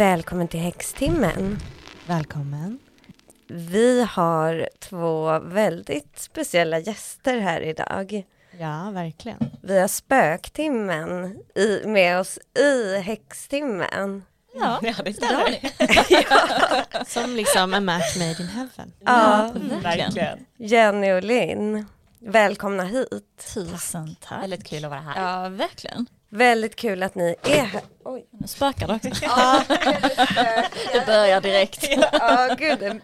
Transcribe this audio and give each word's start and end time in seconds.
Välkommen 0.00 0.48
till 0.48 0.60
Häxtimmen. 0.60 1.58
Välkommen. 2.06 2.78
Vi 3.46 4.04
har 4.10 4.68
två 4.78 5.38
väldigt 5.38 6.18
speciella 6.18 6.78
gäster 6.78 7.38
här 7.38 7.60
idag. 7.60 8.24
Ja, 8.58 8.90
verkligen. 8.90 9.50
Vi 9.62 9.80
har 9.80 9.88
Spöktimmen 9.88 11.38
i, 11.54 11.82
med 11.86 12.20
oss 12.20 12.38
i 12.58 12.96
Häxtimmen. 13.00 14.22
Ja, 14.54 14.80
Ja, 14.82 14.92
det 15.04 15.24
har 15.26 15.50
ni. 15.50 17.04
Som 17.06 17.36
liksom 17.36 17.74
a 17.74 17.80
match 17.80 18.16
made 18.16 18.42
in 18.42 18.48
heaven. 18.48 18.92
Ja, 19.00 19.52
verkligen. 19.82 20.46
Jenny 20.56 21.12
och 21.12 21.22
Linn. 21.22 21.86
Välkomna 22.18 22.84
hit. 22.84 23.52
Tusen 23.54 24.16
tack. 24.20 24.42
Väldigt 24.42 24.66
kul 24.66 24.84
att 24.84 24.90
vara 24.90 25.00
här. 25.00 25.42
Ja, 25.42 25.48
verkligen. 25.48 26.06
Väldigt 26.32 26.76
kul 26.76 27.02
att 27.02 27.14
ni 27.14 27.36
är 27.42 27.56
här. 27.64 27.80
Oj. 28.04 28.26
Nu 28.30 28.46
spökar 28.46 28.86
det 28.88 28.94
också. 28.94 29.24
det 30.92 31.06
börjar 31.06 31.40
direkt. 31.40 31.88
Ja, 32.12 32.56
gud, 32.58 32.78
det 32.78 33.00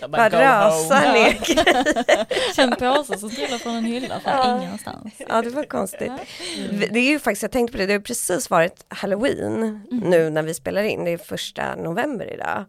Jag 0.00 0.10
bara 0.10 0.28
go 0.28 0.36
rasar 0.36 1.12
ner. 1.12 2.60
En 2.60 2.76
påse 2.76 3.18
som 3.18 3.30
trillar 3.30 3.58
från 3.58 3.74
en 3.76 3.84
hylla 3.84 4.20
från 4.20 4.32
Ja. 4.32 4.62
ingenstans. 4.62 5.14
Ja, 5.28 5.42
det 5.42 5.50
var 5.50 5.64
konstigt. 5.64 6.12
Det 6.70 6.98
är 6.98 7.10
ju 7.10 7.18
faktiskt, 7.18 7.42
jag 7.42 7.52
tänkte 7.52 7.72
på 7.72 7.78
det, 7.78 7.86
det 7.86 7.92
har 7.92 8.00
precis 8.00 8.50
varit 8.50 8.84
halloween 8.88 9.80
nu 9.90 10.30
när 10.30 10.42
vi 10.42 10.54
spelar 10.54 10.82
in, 10.82 11.04
det 11.04 11.10
är 11.10 11.18
första 11.18 11.74
november 11.76 12.32
idag. 12.34 12.64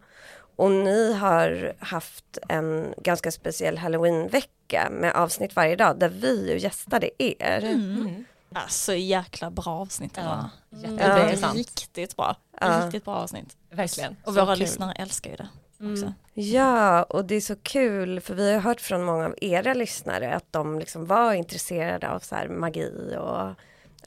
Och 0.56 0.70
ni 0.70 1.12
har 1.14 1.72
haft 1.78 2.38
en 2.48 2.94
ganska 2.96 3.30
speciell 3.30 3.78
halloweenvecka 3.78 4.88
med 4.90 5.12
avsnitt 5.14 5.56
varje 5.56 5.76
dag 5.76 5.98
där 5.98 6.08
vi 6.08 6.50
ju 6.52 6.58
gästade 6.58 7.10
er. 7.18 7.64
Mm. 7.64 8.24
Alltså 8.52 8.94
jäkla 8.94 9.50
bra 9.50 9.66
avsnitt 9.68 10.12
Ja. 10.16 10.50
Ja. 10.70 10.78
Var 10.88 10.90
jätteintressant. 10.98 11.56
riktigt 11.56 12.16
bra. 12.16 12.36
Ja. 12.60 12.82
Riktigt 12.84 13.04
bra 13.04 13.14
avsnitt. 13.14 13.56
Verkligen. 13.70 14.16
Och 14.24 14.34
Så 14.34 14.40
våra 14.44 14.54
kul. 14.54 14.58
lyssnare 14.58 14.92
älskar 14.92 15.30
ju 15.30 15.36
det 15.36 15.48
också. 15.92 16.04
Mm. 16.04 16.12
Ja, 16.34 17.02
och 17.02 17.24
det 17.24 17.34
är 17.34 17.40
så 17.40 17.56
kul 17.56 18.20
för 18.20 18.34
vi 18.34 18.52
har 18.52 18.60
hört 18.60 18.80
från 18.80 19.04
många 19.04 19.24
av 19.26 19.34
era 19.40 19.74
lyssnare 19.74 20.34
att 20.34 20.52
de 20.52 20.78
liksom 20.78 21.06
var 21.06 21.32
intresserade 21.32 22.10
av 22.10 22.18
så 22.20 22.34
här 22.34 22.48
magi 22.48 23.16
och 23.18 23.50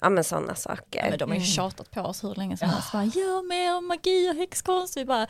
ja, 0.02 0.10
men 0.10 0.24
sådana 0.24 0.56
saker. 0.56 1.00
Ja, 1.04 1.10
men 1.10 1.20
de 1.20 1.30
har 1.32 1.38
ju 1.38 1.46
tjatat 1.46 1.92
på 1.92 2.02
oss 2.02 2.24
hur 2.24 2.36
länge 2.36 2.58
som 2.58 2.70
helst. 2.70 2.92
Bara, 2.92 3.04
Gör 3.04 3.48
mer 3.48 3.82
magi 3.82 4.30
och 4.32 4.36
häxkonst. 4.36 4.98
Vi 4.98 5.06
bara, 5.06 5.28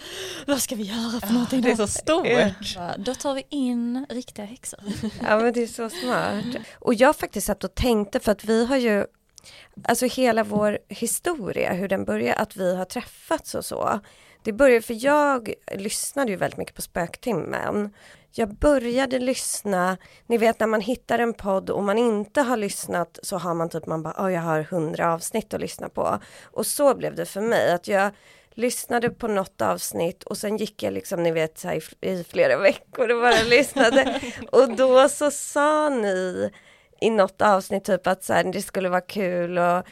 vad 0.48 0.62
ska 0.62 0.76
vi 0.76 0.84
göra 0.84 1.20
för 1.20 1.34
någonting? 1.34 1.62
Det 1.62 1.72
är 1.72 1.76
så 1.76 1.88
stort. 1.88 2.28
Bara, 2.76 2.98
Då 2.98 3.16
tar 3.16 3.34
vi 3.34 3.44
in 3.50 4.06
riktiga 4.10 4.46
häxor. 4.46 4.80
Ja 5.22 5.40
men 5.40 5.54
det 5.54 5.64
är 5.64 5.68
så 5.68 5.90
smart. 5.90 6.66
Och 6.80 6.94
jag 6.94 7.16
faktiskt 7.16 7.48
satt 7.48 7.64
och 7.64 7.76
tänkte 7.76 8.20
för 8.20 8.32
att 8.32 8.44
vi 8.44 8.66
har 8.66 8.78
ju 8.78 9.06
Alltså 9.84 10.06
hela 10.06 10.44
vår 10.44 10.80
historia, 10.88 11.74
hur 11.74 11.88
den 11.88 12.06
börjar, 12.06 12.36
att 12.36 12.56
vi 12.58 12.76
har 12.76 12.86
träffats 12.86 13.56
och 13.56 13.66
så. 13.66 14.00
Det 14.44 14.54
började 14.54 14.82
för 14.82 15.06
jag 15.06 15.54
lyssnade 15.76 16.32
ju 16.32 16.38
väldigt 16.38 16.58
mycket 16.58 16.76
på 16.76 16.82
Spöktimmen. 16.82 17.94
Jag 18.34 18.56
började 18.56 19.20
lyssna, 19.20 19.98
ni 20.28 20.38
vet 20.38 20.60
när 20.60 20.68
man 20.68 20.82
hittar 20.82 21.20
en 21.20 21.34
podd 21.34 21.70
och 21.70 21.84
man 21.84 21.98
inte 21.98 22.42
har 22.42 22.58
lyssnat 22.58 23.20
så 23.24 23.38
har 23.38 23.54
man 23.54 23.70
typ, 23.70 23.86
man 23.86 24.04
bara, 24.04 24.26
oh, 24.26 24.34
jag 24.34 24.42
har 24.42 24.62
hundra 24.62 25.14
avsnitt 25.14 25.54
att 25.54 25.62
lyssna 25.62 25.90
på. 25.90 26.20
Och 26.44 26.66
så 26.66 26.96
blev 26.96 27.16
det 27.16 27.26
för 27.26 27.42
mig, 27.42 27.72
att 27.72 27.88
jag 27.88 28.12
lyssnade 28.54 29.10
på 29.10 29.28
något 29.28 29.62
avsnitt 29.62 30.24
och 30.24 30.38
sen 30.38 30.58
gick 30.58 30.84
jag 30.84 30.94
liksom, 30.94 31.24
ni 31.24 31.32
vet, 31.32 31.58
så 31.58 31.68
här, 31.68 32.06
i, 32.06 32.24
flera 32.24 32.58
veckor 32.62 33.12
och 33.12 33.22
bara 33.22 33.44
lyssnade. 33.44 34.22
Och 34.52 34.76
då 34.76 35.10
så 35.10 35.32
sa 35.32 35.90
ni 35.90 36.50
i 37.02 37.10
något 37.10 37.42
avsnitt 37.42 37.84
typ 37.84 38.08
att 38.08 38.24
så 38.24 38.34
här, 38.34 38.44
det 38.44 38.62
skulle 38.62 38.90
vara 38.90 39.02
kul 39.02 39.58
och 39.58 39.86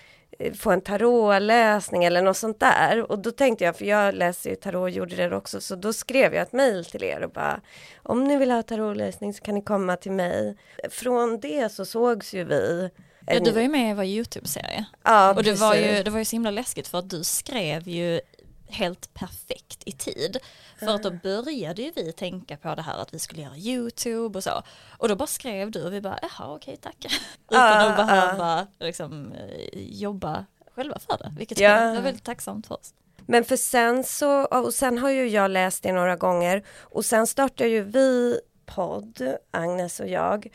få 0.59 0.71
en 0.71 0.81
tarotläsning 0.81 2.03
eller 2.03 2.21
något 2.21 2.37
sånt 2.37 2.59
där. 2.59 3.11
Och 3.11 3.19
då 3.19 3.31
tänkte 3.31 3.63
jag, 3.63 3.75
för 3.75 3.85
jag 3.85 4.13
läser 4.15 4.49
ju 4.49 4.55
tarot 4.55 4.81
och 4.81 4.89
gjorde 4.89 5.15
det 5.15 5.35
också, 5.35 5.61
så 5.61 5.75
då 5.75 5.93
skrev 5.93 6.33
jag 6.33 6.41
ett 6.41 6.53
mejl 6.53 6.85
till 6.85 7.03
er 7.03 7.21
och 7.21 7.31
bara 7.31 7.61
om 8.03 8.23
ni 8.23 8.37
vill 8.37 8.51
ha 8.51 8.63
tarotläsning 8.63 9.33
så 9.33 9.43
kan 9.43 9.55
ni 9.55 9.61
komma 9.61 9.95
till 9.95 10.11
mig. 10.11 10.57
Från 10.89 11.39
det 11.39 11.71
så 11.71 11.85
sågs 11.85 12.33
ju 12.33 12.43
vi. 12.43 12.89
Ja, 13.27 13.39
du 13.39 13.51
var 13.51 13.61
ju 13.61 13.69
med 13.69 13.91
i 13.91 13.93
vår 13.93 14.05
YouTube-serie. 14.05 14.85
ja, 15.03 15.33
Och 15.33 15.43
det 15.43 15.53
var, 15.53 15.75
ju, 15.75 16.03
det 16.03 16.11
var 16.11 16.19
ju 16.19 16.25
så 16.25 16.35
himla 16.35 16.51
läskigt 16.51 16.87
för 16.87 16.97
att 16.97 17.09
du 17.09 17.23
skrev 17.23 17.87
ju 17.87 18.21
helt 18.69 19.13
perfekt 19.13 19.83
i 19.85 19.91
tid. 19.91 20.37
För 20.79 20.87
att 20.87 21.03
då 21.03 21.11
började 21.11 21.81
ju 21.81 21.91
vi 21.95 22.11
tänka 22.11 22.57
på 22.57 22.75
det 22.75 22.81
här 22.81 22.97
att 22.97 23.13
vi 23.13 23.19
skulle 23.19 23.41
göra 23.41 23.55
YouTube 23.57 24.37
och 24.39 24.43
så. 24.43 24.63
Och 24.97 25.07
då 25.07 25.15
bara 25.15 25.27
skrev 25.27 25.71
du 25.71 25.83
och 25.85 25.93
vi 25.93 26.01
bara, 26.01 26.19
jaha 26.21 26.53
okej 26.55 26.77
tack. 26.81 27.05
Utan 27.51 27.87
att 27.91 27.97
behöva 27.97 28.67
liksom, 28.79 29.31
eh, 29.33 29.79
jobba 29.79 30.45
själva 30.75 30.99
för 30.99 31.17
det. 31.17 31.33
Vilket 31.37 31.59
Ja. 31.59 31.93
var 31.93 32.01
väldigt 32.01 32.23
tacksamt 32.23 32.67
för 32.67 32.75
oss. 32.75 32.93
Men 33.25 33.43
för 33.43 33.55
sen 33.57 34.03
så, 34.03 34.45
och 34.45 34.73
sen 34.73 34.97
har 34.97 35.09
ju 35.09 35.27
jag 35.29 35.51
läst 35.51 35.83
det 35.83 35.91
några 35.91 36.15
gånger 36.15 36.63
och 36.81 37.05
sen 37.05 37.27
startade 37.27 37.69
ju 37.69 37.83
vi 37.83 38.39
podd, 38.65 39.35
Agnes 39.51 39.99
och 39.99 40.07
jag. 40.07 40.47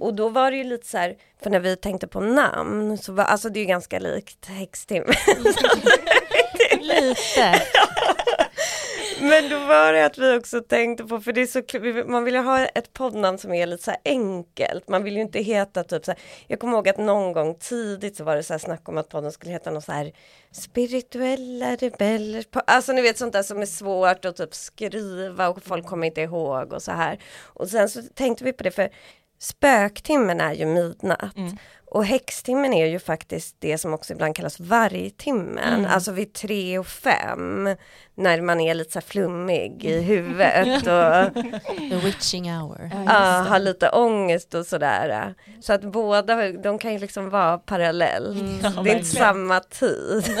Och 0.00 0.14
då 0.14 0.28
var 0.28 0.50
det 0.50 0.56
ju 0.56 0.64
lite 0.64 0.86
så 0.86 0.98
här, 0.98 1.16
för 1.42 1.50
när 1.50 1.60
vi 1.60 1.76
tänkte 1.76 2.06
på 2.08 2.20
namn 2.20 2.98
så 2.98 3.12
var, 3.12 3.24
alltså 3.24 3.48
det 3.48 3.58
är 3.58 3.62
ju 3.62 3.66
ganska 3.68 3.98
likt 3.98 4.46
Häxtimmen. 4.46 5.08
Lite. 6.90 7.62
Men 9.20 9.48
då 9.48 9.58
var 9.58 9.92
det 9.92 10.06
att 10.06 10.18
vi 10.18 10.36
också 10.38 10.60
tänkte 10.60 11.04
på, 11.04 11.20
för 11.20 11.32
det 11.32 11.40
är 11.40 11.46
så 11.46 12.10
man 12.10 12.24
vill 12.24 12.34
ju 12.34 12.40
ha 12.40 12.66
ett 12.66 12.92
poddnamn 12.92 13.38
som 13.38 13.52
är 13.52 13.66
lite 13.66 13.84
så 13.84 13.90
här 13.90 14.00
enkelt. 14.04 14.88
Man 14.88 15.02
vill 15.02 15.16
ju 15.16 15.22
inte 15.22 15.38
heta 15.38 15.84
typ 15.84 16.04
så 16.04 16.10
här, 16.10 16.20
jag 16.46 16.60
kommer 16.60 16.74
ihåg 16.74 16.88
att 16.88 16.98
någon 16.98 17.32
gång 17.32 17.54
tidigt 17.54 18.16
så 18.16 18.24
var 18.24 18.36
det 18.36 18.42
så 18.42 18.52
här 18.52 18.58
snack 18.58 18.88
om 18.88 18.98
att 18.98 19.08
podden 19.08 19.32
skulle 19.32 19.52
heta 19.52 19.70
något 19.70 19.84
så 19.84 19.92
här 19.92 20.12
spirituella 20.52 21.76
rebeller. 21.76 22.44
Alltså 22.66 22.92
ni 22.92 23.02
vet 23.02 23.18
sånt 23.18 23.32
där 23.32 23.42
som 23.42 23.62
är 23.62 23.66
svårt 23.66 24.24
att 24.24 24.36
typ 24.36 24.54
skriva 24.54 25.48
och 25.48 25.62
folk 25.62 25.86
kommer 25.86 26.06
inte 26.06 26.20
ihåg 26.20 26.72
och 26.72 26.82
så 26.82 26.92
här. 26.92 27.18
Och 27.42 27.68
sen 27.68 27.88
så 27.88 28.02
tänkte 28.14 28.44
vi 28.44 28.52
på 28.52 28.62
det 28.62 28.70
för 28.70 28.90
spöktimmen 29.38 30.40
är 30.40 30.52
ju 30.52 30.66
midnatt. 30.66 31.36
Och 31.92 32.04
häxtimmen 32.04 32.72
är 32.74 32.86
ju 32.86 32.98
faktiskt 32.98 33.56
det 33.58 33.78
som 33.78 33.94
också 33.94 34.12
ibland 34.12 34.36
kallas 34.36 34.60
vargtimmen, 34.60 35.86
alltså 35.86 36.12
vid 36.12 36.32
tre 36.32 36.78
och 36.78 36.86
fem 36.86 37.68
när 38.14 38.40
man 38.40 38.60
är 38.60 38.74
lite 38.74 38.92
så 38.92 38.98
här 38.98 39.06
flummig 39.06 39.84
i 39.84 40.00
huvudet 40.02 40.76
och 40.76 41.34
The 41.90 41.96
witching 42.04 42.52
hour. 42.52 42.90
ja, 43.06 43.46
har 43.48 43.58
lite 43.58 43.90
ångest 43.90 44.54
och 44.54 44.66
sådär. 44.66 45.34
Så 45.60 45.72
att 45.72 45.82
båda, 45.82 46.52
de 46.52 46.78
kan 46.78 46.92
ju 46.92 46.98
liksom 46.98 47.30
vara 47.30 47.58
parallellt. 47.58 48.38
det 48.62 48.66
är 48.66 48.68
inte 48.68 48.82
verkligen. 48.82 49.04
samma 49.04 49.60
tid. 49.60 50.24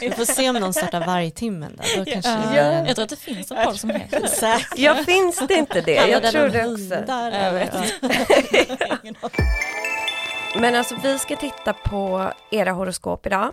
Vi 0.00 0.10
får 0.10 0.24
se 0.24 0.50
om 0.50 0.56
någon 0.56 0.74
startar 0.74 1.06
vargtimmen 1.06 1.76
där. 1.76 1.98
Då 1.98 2.04
kanske 2.10 2.30
Ja. 2.30 2.48
blir 2.50 2.86
Jag 2.86 2.96
tror 2.96 3.02
att 3.04 3.10
det 3.10 3.16
finns 3.16 3.50
en 3.50 3.64
podd 3.64 3.76
som 3.80 3.90
heter 3.90 4.20
det. 4.20 4.28
Säkert. 4.28 4.78
Ja, 4.78 4.94
finns 4.94 5.38
det 5.48 5.54
inte 5.54 5.80
det? 5.80 5.94
Jag 6.08 6.22
tror 6.22 6.48
de 6.48 6.58
det 6.58 6.72
också. 6.72 6.94
hundar, 6.94 7.30
Men 10.60 10.74
alltså 10.74 10.96
vi 11.02 11.18
ska 11.18 11.36
titta 11.36 11.72
på 11.72 12.32
era 12.50 12.72
horoskop 12.72 13.26
idag. 13.26 13.52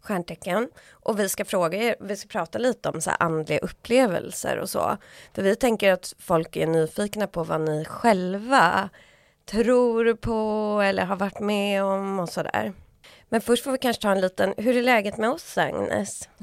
Stjärntecken. 0.00 0.70
Och 0.90 1.20
vi 1.20 1.28
ska 1.28 1.44
fråga 1.44 1.78
er, 1.78 1.96
vi 2.00 2.16
ska 2.16 2.28
prata 2.28 2.58
lite 2.58 2.88
om 2.88 3.00
så 3.00 3.10
andliga 3.10 3.58
upplevelser 3.58 4.58
och 4.58 4.70
så. 4.70 4.96
För 5.34 5.42
vi 5.42 5.56
tänker 5.56 5.92
att 5.92 6.14
folk 6.18 6.56
är 6.56 6.66
nyfikna 6.66 7.26
på 7.26 7.44
vad 7.44 7.60
ni 7.60 7.84
själva 7.84 8.88
tror 9.50 10.14
på 10.14 10.80
eller 10.84 11.04
har 11.04 11.16
varit 11.16 11.40
med 11.40 11.84
om 11.84 12.20
och 12.20 12.28
sådär. 12.28 12.72
Men 13.28 13.40
först 13.40 13.64
får 13.64 13.72
vi 13.72 13.78
kanske 13.78 14.02
ta 14.02 14.10
en 14.10 14.20
liten, 14.20 14.54
hur 14.56 14.76
är 14.76 14.82
läget 14.82 15.16
med 15.16 15.30
oss 15.30 15.58
Agnes? 15.58 16.28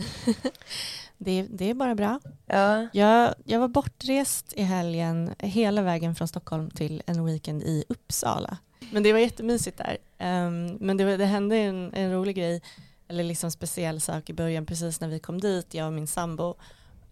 Det, 1.20 1.46
det 1.50 1.70
är 1.70 1.74
bara 1.74 1.96
bra. 1.96 2.20
Ja, 2.46 2.88
Jag, 2.94 3.34
jag 3.46 3.60
var 3.60 3.68
bortrest 3.68 4.54
i 4.54 4.64
helgen 4.64 5.36
hela 5.40 5.82
vägen 5.82 6.16
från 6.16 6.28
Stockholm 6.28 6.70
till 6.70 7.04
en 7.06 7.26
weekend 7.26 7.64
i 7.64 7.84
Uppsala. 7.90 8.58
Men 8.92 9.04
det 9.04 9.14
var 9.14 9.20
jättemysigt 9.20 9.78
där. 9.78 9.98
Um, 10.20 10.78
men 10.80 10.98
det, 10.98 11.06
var, 11.06 11.18
det 11.18 11.26
hände 11.26 11.58
en, 11.58 11.94
en 11.94 12.12
rolig 12.12 12.36
grej, 12.36 12.62
eller 13.08 13.24
liksom 13.24 13.52
speciell 13.52 14.02
sak 14.02 14.30
i 14.30 14.34
början, 14.34 14.66
precis 14.66 15.02
när 15.02 15.08
vi 15.08 15.20
kom 15.20 15.42
dit, 15.42 15.74
jag 15.74 15.88
och 15.88 15.94
min 15.94 16.08
sambo, 16.08 16.56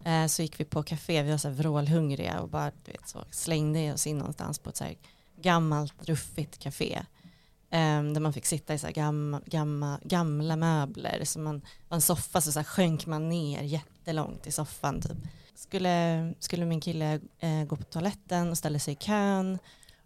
uh, 0.06 0.26
så 0.26 0.42
gick 0.42 0.60
vi 0.60 0.64
på 0.64 0.82
café, 0.82 1.22
vi 1.22 1.30
var 1.30 1.38
så 1.38 1.48
här 1.48 1.54
vrålhungriga 1.54 2.40
och 2.40 2.48
bara 2.48 2.70
du 2.84 2.92
vet, 2.92 3.08
så 3.08 3.24
slängde 3.30 3.92
oss 3.92 4.06
in 4.06 4.18
någonstans 4.18 4.58
på 4.58 4.70
ett 4.70 4.76
så 4.76 4.84
här 4.84 4.96
gammalt 5.40 6.08
ruffigt 6.08 6.58
café. 6.58 7.02
Um, 7.70 8.14
där 8.14 8.20
man 8.20 8.32
fick 8.32 8.46
sitta 8.46 8.74
i 8.74 8.78
så 8.78 8.86
här 8.86 8.94
gamma, 8.94 9.40
gamma, 9.46 10.00
gamla 10.02 10.56
möbler, 10.56 11.24
så 11.24 11.38
man, 11.38 11.62
var 11.88 11.94
en 11.94 12.00
soffa 12.00 12.40
så, 12.40 12.52
så 12.52 12.58
här 12.58 12.64
sjönk 12.64 13.06
man 13.06 13.28
ner 13.28 13.62
jättelångt 13.62 14.46
i 14.46 14.52
soffan 14.52 15.00
typ. 15.00 15.16
Skulle, 15.54 16.34
skulle 16.38 16.66
min 16.66 16.80
kille 16.80 17.20
uh, 17.44 17.64
gå 17.64 17.76
på 17.76 17.84
toaletten 17.84 18.50
och 18.50 18.58
ställa 18.58 18.78
sig 18.78 18.92
i 18.92 18.96
kön 18.96 19.58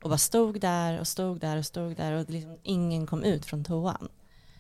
och 0.03 0.09
bara 0.11 0.19
stod 0.19 0.61
där 0.61 1.01
och 1.01 1.09
stod 1.09 1.41
där 1.41 1.57
och 1.57 1.67
stod 1.67 1.97
där 1.97 2.13
och 2.13 2.31
liksom 2.31 2.59
ingen 2.63 3.07
kom 3.07 3.25
ut 3.25 3.47
från 3.47 3.65
toan. 3.65 4.09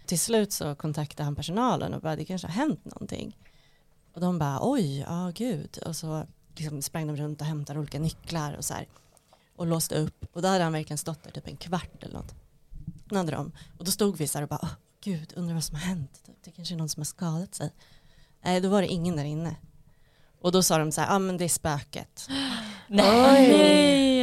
Till 0.06 0.20
slut 0.20 0.52
så 0.52 0.74
kontaktade 0.74 1.24
han 1.24 1.36
personalen 1.36 1.94
och 1.94 2.00
bara 2.00 2.16
det 2.16 2.24
kanske 2.24 2.46
har 2.46 2.54
hänt 2.54 2.84
någonting. 2.84 3.36
Och 4.14 4.20
de 4.20 4.38
bara 4.38 4.58
oj, 4.62 4.98
ja 5.08 5.32
gud. 5.34 5.78
Och 5.86 5.96
så 5.96 6.26
liksom 6.56 6.82
sprang 6.82 7.06
de 7.06 7.16
runt 7.16 7.40
och 7.40 7.46
hämtade 7.46 7.78
olika 7.78 7.98
nycklar 7.98 8.54
och 8.56 8.64
så 8.64 8.74
här. 8.74 8.88
Och 9.56 9.66
låste 9.66 9.94
upp. 9.94 10.26
Och 10.32 10.42
då 10.42 10.48
hade 10.48 10.64
han 10.64 10.72
verkligen 10.72 10.98
stått 10.98 11.22
där 11.22 11.30
typ 11.30 11.48
en 11.48 11.56
kvart 11.56 12.02
eller 12.02 12.14
något. 12.14 12.34
Hade 13.10 13.32
de. 13.32 13.52
Och 13.78 13.84
då 13.84 13.90
stod 13.90 14.16
vi 14.16 14.26
så 14.26 14.38
här 14.38 14.42
och 14.42 14.48
bara, 14.48 14.60
"Åh, 14.62 14.72
gud, 15.00 15.32
undrar 15.36 15.54
vad 15.54 15.64
som 15.64 15.76
har 15.76 15.82
hänt. 15.82 16.30
Det 16.44 16.50
kanske 16.50 16.74
är 16.74 16.78
någon 16.78 16.88
som 16.88 17.00
har 17.00 17.04
skadat 17.04 17.54
sig. 17.54 17.70
Nej, 18.42 18.60
då 18.60 18.68
var 18.68 18.82
det 18.82 18.88
ingen 18.88 19.16
där 19.16 19.24
inne. 19.24 19.56
Och 20.40 20.52
då 20.52 20.62
sa 20.62 20.78
de 20.78 20.92
så 20.92 21.00
här, 21.00 21.08
ja 21.08 21.14
ah, 21.14 21.18
men 21.18 21.36
det 21.36 21.44
är 21.44 21.48
spöket. 21.48 22.28
Nej. 22.88 24.19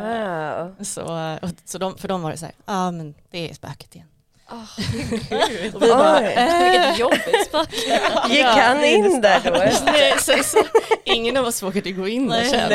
Wow. 0.00 0.84
Så, 0.84 1.02
och, 1.42 1.50
så 1.64 1.78
de, 1.78 1.98
för 1.98 2.08
dem 2.08 2.22
var 2.22 2.30
det 2.30 2.36
så 2.36 2.44
här, 2.44 2.54
ja 2.58 2.62
ah, 2.64 2.90
men 2.90 3.14
det 3.30 3.50
är 3.50 3.54
spöket 3.54 3.94
igen. 3.94 4.08
Och 4.48 4.56
vi 5.62 5.70
bara, 5.70 6.18
Oj. 6.18 6.24
äh, 6.24 6.70
vilket 6.70 6.98
jobbigt 6.98 7.46
spöke. 7.46 8.00
Gick 8.28 8.44
han 8.44 8.84
in 8.84 9.20
där 9.20 9.40
då? 9.44 9.50
Nej, 9.84 10.14
så, 10.18 10.32
så, 10.42 10.58
ingen 11.04 11.36
av 11.36 11.46
oss 11.46 11.62
vågade 11.62 11.92
gå 11.92 12.08
in 12.08 12.28
där 12.28 12.38
Nej. 12.38 12.50
känns 12.50 12.70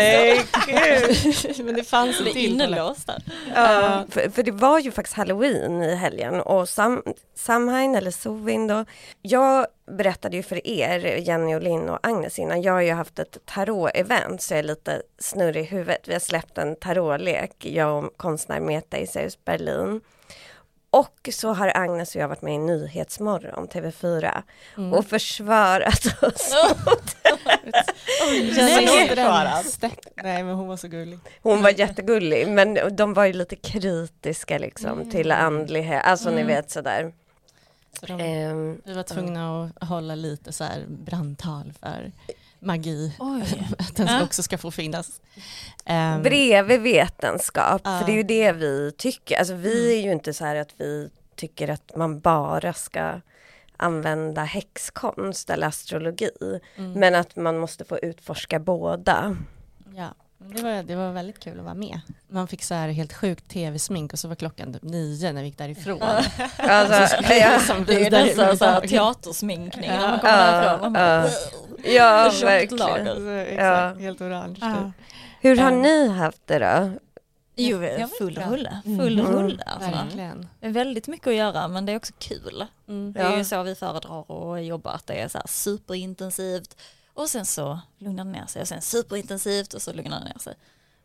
Nej. 0.68 1.64
Men 1.64 1.76
det 1.76 1.84
fanns 1.84 2.18
till. 2.18 2.38
innelåst 2.38 3.08
där. 3.08 3.24
Ja, 3.56 4.06
för, 4.10 4.30
för 4.30 4.44
det 4.44 4.52
var 4.52 4.80
ju 4.80 4.92
faktiskt 4.92 5.18
halloween 5.18 5.84
i 5.84 5.96
helgen 5.96 6.42
och 6.42 6.70
Sam, 6.70 7.04
Samhain 7.36 7.96
eller 7.96 8.12
Sovin 8.12 8.68
då. 8.68 8.86
Jag 9.22 9.68
berättade 9.92 10.38
ju 10.38 10.44
för 10.44 10.68
er, 10.68 11.18
Jenny 11.18 11.56
och 11.56 11.64
Linn 11.64 11.90
och 11.90 12.00
Agnes 12.04 12.40
innan, 12.40 12.62
jag 12.62 12.74
har 12.74 12.82
ju 12.82 12.92
haft 12.92 13.20
ett 13.20 13.38
tarot-event 13.46 14.42
så 14.42 14.54
jag 14.54 14.60
är 14.60 14.64
lite 14.64 15.02
snurrig 15.20 15.64
i 15.64 15.68
huvudet. 15.68 16.08
Vi 16.08 16.14
har 16.14 16.20
släppt 16.20 16.58
en 16.58 16.76
tarotlek, 16.76 17.66
jag 17.66 18.06
och 18.06 18.18
konstnär 18.18 18.60
Meta 18.60 19.00
Isaeus 19.00 19.46
Berlin. 19.46 20.02
Och 20.94 21.30
så 21.34 21.54
har 21.54 21.72
Agnes 21.76 22.16
och 22.16 22.22
jag 22.22 22.28
varit 22.28 22.42
med 22.42 22.56
i 22.56 22.58
Nyhetsmorgon, 22.58 23.68
TV4, 23.68 24.44
Mm. 24.78 24.94
och 24.94 25.06
försvarat 25.06 26.24
oss. 26.24 26.54
Jenny 28.32 28.86
Nej. 30.24 30.44
Men 30.44 30.56
hon 30.56 30.68
var 30.68 30.78
så 30.78 30.88
gullig. 30.88 31.20
Hon 31.42 31.62
var 31.62 31.70
jättegullig, 31.80 32.48
men 32.48 32.96
de 32.96 33.14
var 33.14 33.26
ju 33.26 33.34
lite 33.34 33.56
kritiska 33.56 34.58
liksom 34.58 35.10
till 35.10 35.32
andlighet, 35.32 36.02
alltså 36.06 36.30
ni 36.30 36.36
Mm. 36.42 36.48
vet 36.48 36.72
sådär. 36.72 37.14
Så 38.00 38.06
de, 38.06 38.20
Ehm, 38.22 38.82
vi 38.86 38.94
var 38.94 39.04
tvungna 39.04 39.72
att 39.80 39.88
hålla 39.88 40.16
lite 40.16 40.52
så 40.54 40.64
här 40.64 40.86
brandtal 40.88 41.74
för 41.82 42.12
magi. 42.62 43.14
Oj. 43.20 43.42
Att 43.80 43.96
den 43.96 44.08
ska 44.08 44.16
Ja. 44.18 44.24
också 44.24 44.44
ska 44.44 44.58
få 44.58 44.72
finnas. 44.72 45.22
Um, 45.86 46.24
bredvid 46.24 46.82
vetenskap, 46.82 47.82
Ja. 47.86 48.00
för 48.00 48.06
det 48.06 48.12
är 48.12 48.16
ju 48.16 48.24
det 48.24 48.52
vi 48.52 48.92
tycker. 48.98 49.38
Alltså 49.40 49.54
vi 49.54 49.98
är 50.00 50.02
ju 50.04 50.12
inte 50.12 50.34
så 50.34 50.46
här 50.46 50.56
att 50.56 50.74
vi 50.78 51.10
tycker 51.36 51.68
att 51.70 51.96
man 51.96 52.20
bara 52.20 52.74
ska 52.74 53.22
använda 53.78 54.44
häxkonst 54.44 55.50
eller 55.50 55.68
astrologi. 55.68 56.30
mm, 56.78 56.92
Men 56.94 57.16
att 57.16 57.36
man 57.36 57.58
måste 57.58 57.86
få 57.86 58.00
utforska 58.00 58.60
båda. 58.60 59.36
ja. 59.96 60.14
Det 60.56 60.62
var, 60.62 60.84
det 60.84 60.96
var 60.96 61.12
väldigt 61.12 61.40
kul 61.40 61.60
att 61.60 61.64
vara 61.66 61.74
med. 61.74 62.00
Man 62.28 62.48
fick 62.48 62.64
så 62.64 62.74
här 62.74 62.90
helt 62.90 63.14
sjukt 63.14 63.48
tv-smink 63.50 64.14
och 64.14 64.20
så 64.20 64.28
var 64.28 64.36
klockan 64.36 64.74
typ 64.74 64.84
nio 64.84 65.32
när 65.34 65.42
vi 65.42 65.48
gick 65.48 65.58
därifrån. 65.58 66.02
Alltså, 66.58 67.24
ja, 67.34 67.60
Som 67.60 67.86
Det 67.86 68.06
är 68.06 68.12
nästan 68.12 68.58
så 68.58 68.66
här 68.66 68.82
teatersminkning 68.88 69.90
när 69.90 70.02
man 70.02 70.12
Ja. 70.14 70.20
kommer 70.20 70.38
Ja, 70.56 70.62
därifrån. 70.62 70.82
Man 70.82 70.94
bara, 70.94 71.28
ja. 71.84 72.24
ja 72.24 72.32
Tjockt 72.32 72.44
verkligen. 72.44 72.78
lager. 72.88 73.16
Så, 73.16 73.30
exakt, 73.30 73.62
Ja. 73.62 73.94
Helt 74.04 74.22
orange. 74.22 74.58
Ja. 74.62 74.92
Hur 75.42 75.58
har 75.58 75.72
Ja. 75.72 75.78
ni 75.78 76.08
haft 76.08 76.42
det 76.48 76.60
då? 76.60 76.92
Jo, 77.56 77.84
Ja, 77.84 78.08
full 78.08 78.38
rulle. 78.50 78.82
Full 78.84 79.20
Mm. 79.20 79.32
rulle 79.34 79.64
alltså. 79.64 79.90
Verkligen. 79.92 80.48
Det 80.60 80.68
är 80.68 80.72
väldigt 80.72 81.08
mycket 81.08 81.28
att 81.28 81.36
göra 81.36 81.68
men 81.68 81.86
det 81.86 81.92
är 81.92 81.96
också 81.98 82.14
kul. 82.20 82.66
Mm. 82.88 83.14
Det 83.14 83.20
är 83.20 83.32
Ja. 83.32 83.38
ju 83.38 83.44
så 83.46 83.64
vi 83.64 83.76
föredrar 83.76 84.56
att 84.56 84.66
jobba, 84.66 84.92
att 84.92 85.08
det 85.08 85.14
är 85.14 85.28
så 85.28 85.38
här 85.38 85.48
superintensivt 85.48 86.78
och 87.14 87.30
sen 87.30 87.46
så 87.46 87.80
lugnar 87.98 88.26
det 88.26 88.32
ner 88.32 88.46
sig 88.46 88.62
och 88.62 88.68
sen 88.68 88.82
superintensivt 88.82 89.74
och 89.74 89.82
så 89.82 89.94
lugnar 89.94 90.20
det 90.20 90.26
ner 90.26 90.40
sig. 90.40 90.56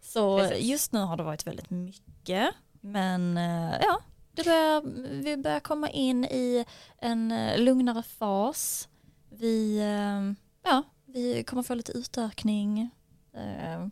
Så 0.03 0.39
Precis. 0.39 0.65
just 0.65 0.93
nu 0.93 1.01
har 1.01 1.17
det 1.17 1.23
varit 1.23 1.47
väldigt 1.47 1.71
mycket 1.71 2.55
men 2.81 3.37
eh, 3.37 3.75
ja, 3.83 3.99
det 4.33 4.45
börjar, 4.45 4.83
vi 5.23 5.37
börjar 5.37 5.61
komma 5.61 5.91
in 5.91 6.25
i 6.25 6.65
en 6.99 7.33
eh, 7.33 7.59
lugnare 7.59 8.03
fas. 8.03 8.89
Vi, 9.31 9.79
eh, 9.79 10.71
ja, 10.71 10.83
vi 11.07 11.45
kommer 11.45 11.63
få 11.63 11.75
lite 11.75 11.93
utökning. 11.93 12.91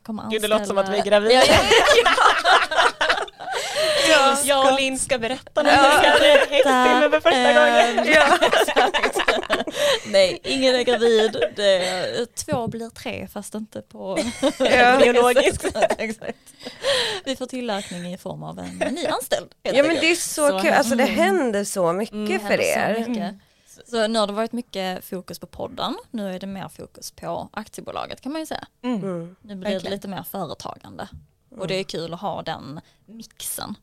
Kommer 0.02 0.30
Gud 0.30 0.42
det 0.42 0.48
låter 0.48 0.64
som 0.64 0.78
att 0.78 0.88
vi 0.88 0.92
är 0.92 0.96
anställa- 0.98 1.10
gravida. 1.20 1.34
Ja, 1.46 1.54
ja, 1.56 1.62
Ja, 3.00 3.13
jag 4.44 4.72
och 4.72 4.80
Linn 4.80 4.98
ska 4.98 5.18
berätta 5.18 5.62
nu. 5.62 5.68
Ja. 5.68 6.00
Ja. 6.04 6.10
Häxtimme 6.50 7.10
för 7.10 7.20
första 7.20 7.52
gången. 7.52 8.12
Ja. 8.14 8.38
Nej, 10.06 10.38
ingen 10.44 10.74
är 10.74 10.82
gravid. 10.82 11.36
Är, 11.36 12.26
två 12.44 12.66
blir 12.68 12.90
tre 12.90 13.28
fast 13.32 13.54
inte 13.54 13.82
på 13.82 14.18
Ja. 14.58 14.96
Biologiskt. 15.02 15.64
Vi 17.24 17.36
får 17.36 17.46
tillverkning 17.46 18.14
i 18.14 18.18
form 18.18 18.42
av 18.42 18.58
en 18.58 18.94
ny 18.94 19.06
anställd. 19.06 19.54
Ja 19.62 19.82
men 19.82 19.96
det 20.00 20.10
är 20.10 20.14
så, 20.14 20.48
Så 20.48 20.60
kul, 20.60 20.72
alltså 20.72 20.94
det 20.94 21.04
Mm. 21.04 21.16
händer 21.16 21.64
så 21.64 21.92
mycket 21.92 22.14
Mm, 22.14 22.40
för 22.40 22.60
er. 22.60 23.34
Så, 23.86 24.06
nu 24.06 24.18
har 24.18 24.26
det 24.26 24.32
varit 24.32 24.52
mycket 24.52 25.04
fokus 25.04 25.38
på 25.38 25.46
podden. 25.46 25.96
Nu 26.10 26.34
är 26.34 26.38
det 26.38 26.46
mer 26.46 26.68
fokus 26.68 27.10
på 27.10 27.48
aktiebolaget 27.52 28.20
kan 28.20 28.32
man 28.32 28.40
ju 28.42 28.46
säga. 28.46 28.66
Mm. 28.84 29.36
Nu 29.42 29.54
blir 29.54 29.80
det 29.80 29.90
lite 29.90 30.08
mer 30.08 30.22
företagande. 30.30 31.08
Och 31.58 31.68
det 31.68 31.74
är 31.74 31.84
kul 31.84 32.14
att 32.14 32.20
ha 32.20 32.42
den 32.42 32.80
mixen. 33.06 33.74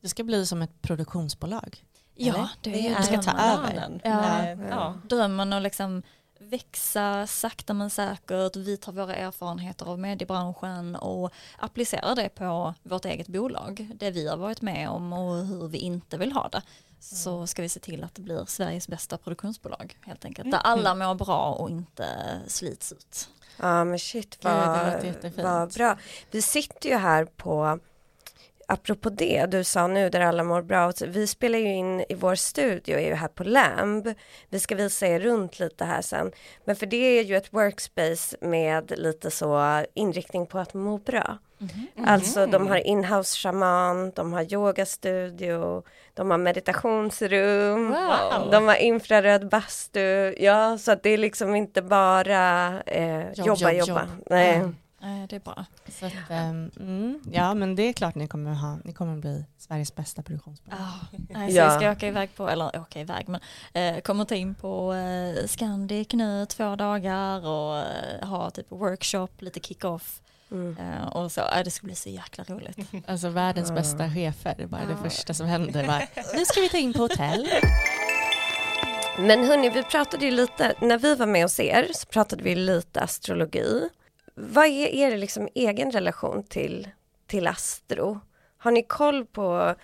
Det 0.00 0.08
ska 0.08 0.24
bli 0.24 0.46
som 0.46 0.62
ett 0.62 0.82
produktionsbolag. 0.82 1.84
Ja, 2.14 2.34
Eller? 2.34 2.48
det 2.60 2.70
Det 2.70 2.88
är 2.88 2.98
är 2.98 3.02
ska 3.02 3.22
ta 3.22 3.38
över. 3.38 4.00
Ja. 4.04 4.48
Ja. 4.48 4.66
Ja. 4.68 4.94
drömmen 5.04 5.52
att 5.52 5.62
liksom 5.62 6.02
växa 6.38 7.26
sakta 7.26 7.74
men 7.74 7.90
säkert. 7.90 8.56
Vi 8.56 8.76
tar 8.76 8.92
våra 8.92 9.14
erfarenheter 9.14 9.86
av 9.86 9.98
mediebranschen 9.98 10.96
och 10.96 11.32
applicerar 11.58 12.14
det 12.14 12.28
på 12.28 12.74
vårt 12.82 13.04
eget 13.04 13.28
bolag. 13.28 13.90
Det 13.94 14.10
vi 14.10 14.28
har 14.28 14.36
varit 14.36 14.62
med 14.62 14.88
om 14.88 15.12
och 15.12 15.46
hur 15.46 15.68
vi 15.68 15.78
inte 15.78 16.16
vill 16.16 16.32
ha 16.32 16.48
det. 16.48 16.62
Så 17.00 17.46
ska 17.46 17.62
vi 17.62 17.68
se 17.68 17.80
till 17.80 18.04
att 18.04 18.14
det 18.14 18.22
blir 18.22 18.44
Sveriges 18.44 18.88
bästa 18.88 19.18
produktionsbolag 19.18 19.98
helt 20.00 20.24
enkelt. 20.24 20.50
Där 20.50 20.58
alla 20.58 20.94
mår 20.94 21.14
bra 21.14 21.52
och 21.52 21.70
inte 21.70 22.06
slits 22.46 22.92
ut. 22.92 23.28
Ja 23.56 23.84
men 23.84 23.98
shit 23.98 24.38
Gud, 24.40 24.52
vad, 24.52 25.04
jättefint. 25.04 25.44
vad 25.44 25.72
bra. 25.72 25.98
Vi 26.30 26.42
sitter 26.42 26.88
ju 26.88 26.96
här 26.96 27.24
på, 27.24 27.78
apropå 28.68 29.10
det 29.10 29.46
du 29.46 29.64
sa 29.64 29.86
nu 29.86 30.10
där 30.10 30.20
alla 30.20 30.42
mår 30.44 30.62
bra, 30.62 30.92
vi 31.06 31.26
spelar 31.26 31.58
ju 31.58 31.74
in 31.74 32.00
i 32.08 32.14
vår 32.14 32.34
studio, 32.34 32.98
är 32.98 33.06
ju 33.08 33.14
här 33.14 33.28
på 33.28 33.44
Lamb. 33.44 34.14
Vi 34.48 34.60
ska 34.60 34.74
visa 34.74 35.06
er 35.06 35.20
runt 35.20 35.58
lite 35.58 35.84
här 35.84 36.02
sen. 36.02 36.32
Men 36.64 36.76
för 36.76 36.86
det 36.86 37.18
är 37.18 37.22
ju 37.22 37.36
ett 37.36 37.52
workspace 37.52 38.36
med 38.40 38.92
lite 38.98 39.30
så 39.30 39.82
inriktning 39.94 40.46
på 40.46 40.58
att 40.58 40.74
må 40.74 40.98
bra. 40.98 41.38
Alltså 42.06 42.46
de 42.46 42.66
har 42.68 42.76
inhouse 42.76 43.38
shaman, 43.38 44.12
de 44.14 44.32
har 44.32 44.52
yogastudio, 44.52 45.82
de 46.14 46.30
har 46.30 46.38
meditationsrum. 46.38 47.88
Wow. 47.88 48.50
De 48.50 48.68
har 48.68 48.74
infraröd 48.74 49.48
bastu, 49.48 50.34
ja 50.38 50.78
så 50.78 50.92
att 50.92 51.02
det 51.02 51.10
är 51.10 51.18
liksom 51.18 51.54
inte 51.54 51.82
bara 51.82 52.82
eh, 52.82 53.32
Jobb, 53.32 53.46
jobba, 53.46 53.72
jobb, 53.72 53.88
jobba. 53.88 54.00
jobb. 54.00 54.24
Nej. 54.26 54.54
Mm. 54.54 54.76
Det 55.28 55.36
är 55.36 55.40
bra. 55.40 55.64
Så 55.88 56.06
att, 56.06 56.12
ehm, 56.30 56.70
mm, 56.80 57.20
ja 57.32 57.54
men 57.54 57.74
det 57.76 57.82
är 57.82 57.92
klart 57.92 58.14
ni 58.14 58.28
kommer, 58.28 58.54
ha, 58.54 58.78
ni 58.84 58.92
kommer 58.92 59.16
bli 59.16 59.44
Sveriges 59.58 59.94
bästa 59.94 60.22
produktionsbolag. 60.22 60.78
Ja, 60.80 61.18
nej, 61.30 61.50
så 61.50 61.56
Ja. 61.56 61.68
vi 61.68 61.76
ska 61.80 61.90
åka 61.92 62.06
iväg 62.08 62.34
på, 62.36 62.48
eller 62.48 62.80
åka 62.80 63.00
iväg 63.00 63.28
men 63.28 63.40
eh, 63.72 64.00
kommer 64.00 64.24
ta 64.24 64.34
in 64.34 64.54
på 64.54 64.94
eh, 64.94 65.46
Scandic 65.46 66.08
nu 66.12 66.46
två 66.46 66.76
dagar 66.76 67.46
och 67.46 67.78
eh, 67.78 68.28
ha 68.28 68.50
typ 68.50 68.66
workshop, 68.68 69.28
lite 69.38 69.60
kick-off 69.60 70.20
Mm. 70.50 70.76
eh, 70.78 71.06
och 71.06 71.32
så. 71.32 71.40
Eh, 71.40 71.64
det 71.64 71.70
ska 71.70 71.86
bli 71.86 71.94
så 71.94 72.08
jäkla 72.08 72.44
roligt. 72.44 72.78
Alltså 73.06 73.28
världens 73.28 73.68
Ja. 73.68 73.74
bästa 73.74 74.10
chefer, 74.10 74.54
det 74.56 74.62
är 74.62 74.66
bara 74.66 74.84
det 74.86 74.96
Ja. 75.02 75.10
första 75.10 75.34
som 75.34 75.46
händer. 75.46 75.86
Bara, 75.86 76.02
nu 76.36 76.44
ska 76.44 76.60
vi 76.60 76.68
ta 76.68 76.76
in 76.78 76.92
på 76.92 76.98
hotell. 77.02 77.48
Men 79.18 79.44
hörni, 79.44 79.68
vi 79.70 79.82
pratade 79.82 80.24
ju 80.24 80.30
lite, 80.30 80.74
när 80.80 80.98
vi 80.98 81.14
var 81.14 81.26
med 81.26 81.42
hos 81.42 81.60
er 81.60 81.88
så 81.94 82.06
pratade 82.06 82.42
vi 82.42 82.54
lite 82.54 83.00
astrologi. 83.00 83.88
Vad 84.34 84.66
är 84.66 84.86
er 84.94 85.16
liksom 85.16 85.48
egen 85.54 85.90
relation 85.90 86.42
till, 86.44 86.88
till 87.26 87.46
astro? 87.46 88.20
Har 88.58 88.70
ni 88.70 88.82
koll 88.82 89.24
på 89.26 89.74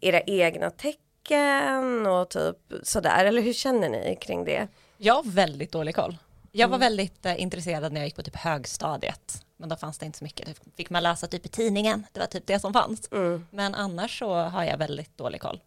era 0.00 0.20
egna 0.20 0.70
tecken 0.70 2.06
och 2.06 2.28
typ 2.30 2.56
sådär, 2.82 3.24
eller 3.24 3.42
hur 3.42 3.52
känner 3.52 3.88
ni 3.88 4.18
kring 4.20 4.44
det? 4.44 4.68
Jag 4.96 5.14
har 5.14 5.22
väldigt 5.22 5.72
dålig 5.72 5.94
koll. 5.94 6.16
Jag 6.52 6.68
var 6.68 6.76
Mm. 6.76 6.86
väldigt 6.86 7.26
eh, 7.26 7.42
intresserad 7.42 7.92
när 7.92 8.00
jag 8.00 8.06
gick 8.06 8.16
på 8.16 8.22
typ 8.22 8.36
högstadiet. 8.36 9.44
Men 9.56 9.68
då 9.68 9.76
fanns 9.76 9.98
det 9.98 10.06
inte 10.06 10.18
så 10.18 10.24
mycket. 10.24 10.46
Det 10.46 10.70
fick 10.76 10.90
man 10.90 11.02
läsa 11.02 11.26
typ 11.26 11.46
i 11.46 11.48
tidningen. 11.48 12.06
Det 12.12 12.20
var 12.20 12.26
typ 12.26 12.46
det 12.46 12.58
som 12.60 12.72
fanns. 12.72 13.08
Mm. 13.12 13.46
Men 13.50 13.74
annars 13.74 14.18
så 14.18 14.34
har 14.34 14.64
jag 14.64 14.78
väldigt 14.78 15.18
dålig 15.18 15.40
koll. 15.40 15.60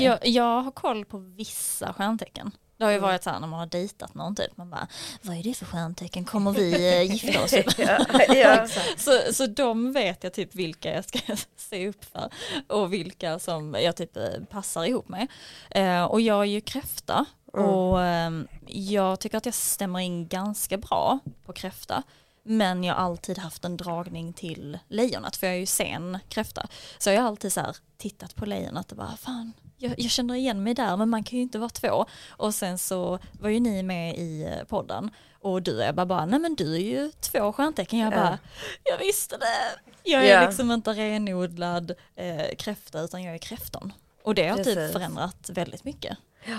Jag, 0.00 0.26
jag 0.26 0.60
har 0.60 0.70
koll 0.70 1.04
på 1.04 1.18
vissa 1.18 1.92
stjärntecken. 1.92 2.50
Det 2.76 2.84
har 2.84 2.90
ju 2.90 2.96
Mm. 2.98 3.08
varit 3.08 3.22
så 3.24 3.30
här 3.30 3.40
när 3.40 3.46
man 3.48 3.58
har 3.58 3.66
dejtat 3.66 4.14
någon 4.14 4.34
typ, 4.34 4.56
man 4.56 4.70
bara, 4.70 4.86
vad 5.22 5.36
är 5.36 5.42
det 5.42 5.54
för 5.54 5.66
stjärntecken, 5.66 6.24
kommer 6.24 6.52
vi 6.52 6.88
eh, 6.96 7.02
gifta 7.12 7.44
oss? 7.44 7.52
Ja, 7.78 7.98
ja. 8.34 8.66
Så, 8.96 9.32
så 9.32 9.46
de 9.46 9.92
vet 9.92 10.24
jag 10.24 10.32
typ 10.32 10.54
vilka 10.54 10.94
jag 10.94 11.04
ska 11.04 11.18
se 11.56 11.88
upp 11.88 12.04
för 12.04 12.30
och 12.68 12.92
vilka 12.92 13.38
som 13.38 13.76
jag 13.80 13.96
typ 13.96 14.16
eh, 14.16 14.24
passar 14.50 14.84
ihop 14.84 15.08
med. 15.08 15.26
Eh, 15.70 16.04
och 16.04 16.20
jag 16.20 16.40
är 16.40 16.44
ju 16.44 16.60
kräfta 16.60 17.24
Mm. 17.54 17.66
och 17.68 18.02
eh, 18.02 18.30
jag 18.66 19.20
tycker 19.20 19.38
att 19.38 19.46
jag 19.46 19.54
stämmer 19.54 19.98
in 19.98 20.28
ganska 20.28 20.76
bra 20.78 21.18
på 21.46 21.52
kräfta. 21.52 22.02
Men 22.42 22.84
jag 22.84 22.94
har 22.94 23.02
alltid 23.04 23.38
haft 23.38 23.64
en 23.64 23.76
dragning 23.76 24.32
till 24.32 24.78
lejonet 24.88 25.36
för 25.36 25.46
jag 25.46 25.56
är 25.56 25.60
ju 25.60 25.66
sen 25.66 26.18
kräfta. 26.28 26.66
Så 26.98 27.10
jag 27.10 27.20
har 27.20 27.28
alltid 27.28 27.52
så 27.52 27.60
här 27.60 27.76
tittat 27.98 28.34
på 28.34 28.46
lejonet 28.46 28.90
och 28.90 28.96
bara 28.98 29.16
fan 29.16 29.52
jag, 29.82 29.94
jag, 30.00 30.10
känner 30.10 30.34
igen 30.34 30.62
mig 30.62 30.74
där 30.74 30.96
men 30.96 31.08
man 31.08 31.22
kan 31.24 31.36
ju 31.36 31.42
inte 31.42 31.58
vara 31.58 31.70
två. 31.70 32.06
Och 32.30 32.54
sen 32.54 32.78
så 32.78 33.18
var 33.40 33.48
ju 33.48 33.60
ni 33.60 33.82
med 33.82 34.16
i 34.18 34.42
eh, 34.42 34.64
podden 34.64 35.10
och 35.40 35.62
du 35.62 35.84
Ebba 35.84 36.06
bara, 36.06 36.26
nej 36.26 36.40
men 36.40 36.54
du 36.54 36.74
är 36.74 36.80
ju 36.80 37.10
två 37.20 37.52
stjärntecken. 37.52 37.98
Jag 37.98 38.12
bara, 38.12 38.38
jag 38.84 38.98
visste 38.98 39.36
det. 39.36 39.80
Jag 40.10 40.26
är 40.26 40.40
Ja. 40.40 40.46
liksom 40.46 40.70
inte 40.70 40.90
renodlad 40.92 41.92
eh, 42.16 42.54
kräfta 42.58 43.00
utan 43.00 43.22
jag 43.22 43.34
är 43.34 43.38
kräftan. 43.38 43.92
Och 44.24 44.34
det 44.34 44.48
har 44.48 44.56
typ 44.56 44.64
Precis. 44.64 44.92
förändrat 44.92 45.50
väldigt 45.52 45.84
mycket. 45.84 46.18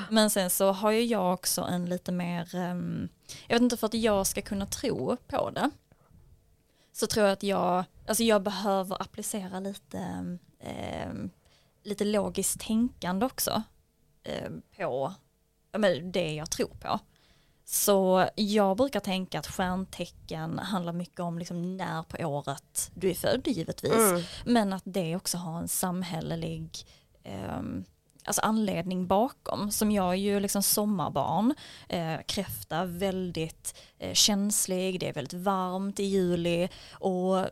Men 0.09 0.29
sen 0.29 0.49
så 0.49 0.71
har 0.71 0.91
ju 0.91 1.03
jag 1.03 1.33
också 1.33 1.61
en 1.61 1.85
lite 1.85 2.11
mer, 2.11 2.55
ehm, 2.55 3.09
jag 3.47 3.55
vet 3.55 3.61
inte 3.61 3.77
för 3.77 3.87
att 3.87 3.93
jag 3.93 4.27
ska 4.27 4.41
kunna 4.41 4.65
tro 4.65 5.17
på 5.27 5.49
det. 5.49 5.69
Så 6.93 7.07
tror 7.07 7.25
jag 7.25 7.33
att 7.33 7.43
jag, 7.43 7.83
alltså 8.07 8.23
jag 8.23 8.43
behöver 8.43 9.01
applicera 9.01 9.59
lite, 9.59 9.97
ehm, 10.59 11.29
lite 11.83 12.05
logiskt 12.05 12.59
tänkande 12.59 13.25
också 13.25 13.63
ehm, 14.23 14.61
på 14.77 15.13
men 15.77 16.11
det 16.11 16.33
jag 16.33 16.51
tror 16.51 16.75
på. 16.79 16.99
Så 17.65 18.27
jag 18.35 18.77
brukar 18.77 18.99
tänka 18.99 19.39
att 19.39 19.47
stjärntecken 19.47 20.59
handlar 20.59 20.93
mycket 20.93 21.19
om 21.19 21.39
liksom 21.39 21.77
när 21.77 22.03
på 22.03 22.27
året 22.27 22.91
du 22.93 23.09
är 23.09 23.13
född 23.13 23.47
givetvis. 23.47 23.93
Mm. 23.93 24.21
Men 24.45 24.73
att 24.73 24.83
det 24.85 25.15
också 25.15 25.37
har 25.37 25.59
en 25.59 25.67
samhällelig 25.67 26.69
ehm, 27.23 27.85
alltså 28.25 28.41
anledning 28.41 29.07
bakom. 29.07 29.71
Som 29.71 29.91
jag 29.91 30.09
är 30.09 30.13
ju 30.17 30.39
liksom 30.39 30.63
sommarbarn, 30.63 31.53
eh, 31.89 32.15
kräfta 32.25 32.85
väldigt 32.85 33.75
eh, 33.99 34.13
känslig, 34.13 34.99
det 34.99 35.07
är 35.09 35.13
väldigt 35.13 35.33
varmt 35.33 35.99
i 35.99 36.03
juli 36.03 36.69
och 36.91 37.45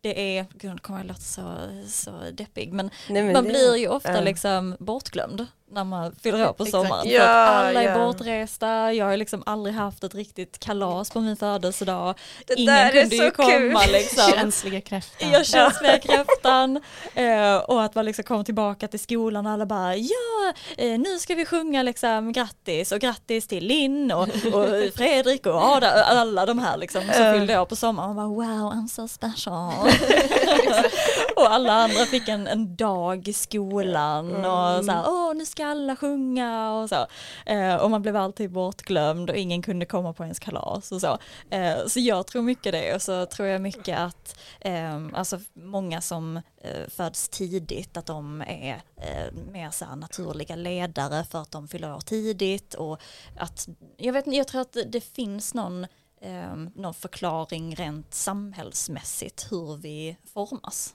det 0.00 0.38
är, 0.38 0.46
gud 0.54 0.82
kommer 0.82 0.98
jag 0.98 1.06
låta 1.06 1.20
så, 1.20 1.54
så 1.88 2.10
deppig, 2.32 2.72
men 2.72 2.90
Nej, 3.08 3.22
men 3.22 3.32
man 3.32 3.44
det- 3.44 3.50
blir 3.50 3.76
ju 3.76 3.88
ofta 3.88 4.12
ja. 4.14 4.20
liksom 4.20 4.76
bortglömd 4.80 5.46
när 5.74 5.84
man 5.84 6.14
fyller 6.22 6.48
år 6.48 6.52
på 6.52 6.64
sommaren. 6.66 7.02
För 7.02 7.08
Ja, 7.10 7.22
att 7.22 7.64
alla 7.66 7.82
är 7.82 7.88
ja. 7.88 7.98
bortresta, 8.06 8.92
jag 8.92 9.06
har 9.06 9.16
liksom 9.16 9.42
aldrig 9.46 9.74
haft 9.74 10.04
ett 10.04 10.14
riktigt 10.14 10.58
kalas 10.58 11.10
på 11.10 11.20
min 11.20 11.36
födelsedag. 11.36 12.14
Det 12.46 12.54
Ingen 12.54 12.74
där 12.74 12.86
är 12.86 13.00
kunde 13.00 13.16
ju 13.16 13.30
så 13.30 13.30
kul. 13.30 13.72
komma 13.72 13.86
liksom. 13.86 14.32
Känsliga 14.32 14.80
kräftan. 14.80 15.30
Jag 15.30 15.46
känsliga 15.46 15.98
kräftan 15.98 16.80
eh, 17.14 17.56
och 17.56 17.82
att 17.82 17.94
man 17.94 18.04
liksom 18.04 18.24
kom 18.24 18.44
tillbaka 18.44 18.88
till 18.88 19.00
skolan 19.00 19.46
och 19.46 19.52
alla 19.52 19.66
bara 19.66 19.96
ja 19.96 20.52
eh, 20.76 20.98
nu 20.98 21.18
ska 21.18 21.34
vi 21.34 21.46
sjunga 21.46 21.82
liksom 21.82 22.32
grattis 22.32 22.92
och 22.92 22.98
grattis 23.00 23.46
till 23.46 23.64
Linn 23.66 24.12
och, 24.12 24.28
och 24.28 24.68
Fredrik 24.96 25.46
och 25.46 25.54
Ada, 25.62 26.04
alla 26.04 26.46
de 26.46 26.58
här 26.58 26.76
liksom 26.76 27.02
som 27.14 27.32
fyllde 27.32 27.58
år 27.60 27.64
på 27.64 27.76
sommaren 27.76 28.08
och 28.10 28.16
bara 28.16 28.26
wow 28.26 28.72
I'm 28.72 28.88
so 28.88 29.08
special. 29.08 29.72
och 31.36 31.52
alla 31.52 31.72
andra 31.72 32.04
fick 32.06 32.28
en, 32.28 32.46
en 32.46 32.76
dag 32.76 33.28
i 33.28 33.32
skolan 33.32 34.34
och 34.44 34.84
så 34.84 34.90
här 34.92 35.04
åh 35.06 35.34
nu 35.34 35.46
ska 35.46 35.63
alla 35.64 35.96
sjunga 35.96 36.72
och 36.72 36.88
så. 36.88 37.06
Eh, 37.46 37.76
och 37.76 37.90
man 37.90 38.02
blev 38.02 38.16
alltid 38.16 38.50
bortglömd 38.50 39.30
och 39.30 39.36
ingen 39.36 39.62
kunde 39.62 39.86
komma 39.86 40.12
på 40.12 40.22
ens 40.22 40.38
kalas 40.38 40.92
och 40.92 41.00
så. 41.00 41.18
Eh, 41.50 41.86
så 41.86 42.00
jag 42.00 42.26
tror 42.26 42.42
mycket 42.42 42.72
det 42.72 42.94
och 42.94 43.02
så 43.02 43.26
tror 43.26 43.48
jag 43.48 43.60
mycket 43.60 43.98
att 43.98 44.38
eh, 44.60 45.06
alltså 45.12 45.40
många 45.52 46.00
som 46.00 46.36
eh, 46.36 46.88
föds 46.88 47.28
tidigt 47.28 47.96
att 47.96 48.06
de 48.06 48.40
är 48.40 48.82
eh, 48.96 49.32
mer 49.52 49.70
så 49.70 49.84
här 49.84 49.96
naturliga 49.96 50.56
ledare 50.56 51.24
för 51.24 51.42
att 51.42 51.50
de 51.50 51.68
fyller 51.68 51.94
år 51.94 52.00
tidigt 52.00 52.74
och 52.74 53.00
att 53.36 53.68
jag 53.96 54.12
vet 54.12 54.26
inte, 54.26 54.36
jag 54.36 54.48
tror 54.48 54.60
att 54.60 54.76
det, 54.86 55.00
finns 55.00 55.54
någon 55.54 55.86
ehm, 56.20 56.70
någon 56.74 56.94
förklaring 56.94 57.74
rent 57.74 58.14
samhällsmässigt 58.14 59.52
hur 59.52 59.76
vi 59.76 60.16
formas. 60.34 60.94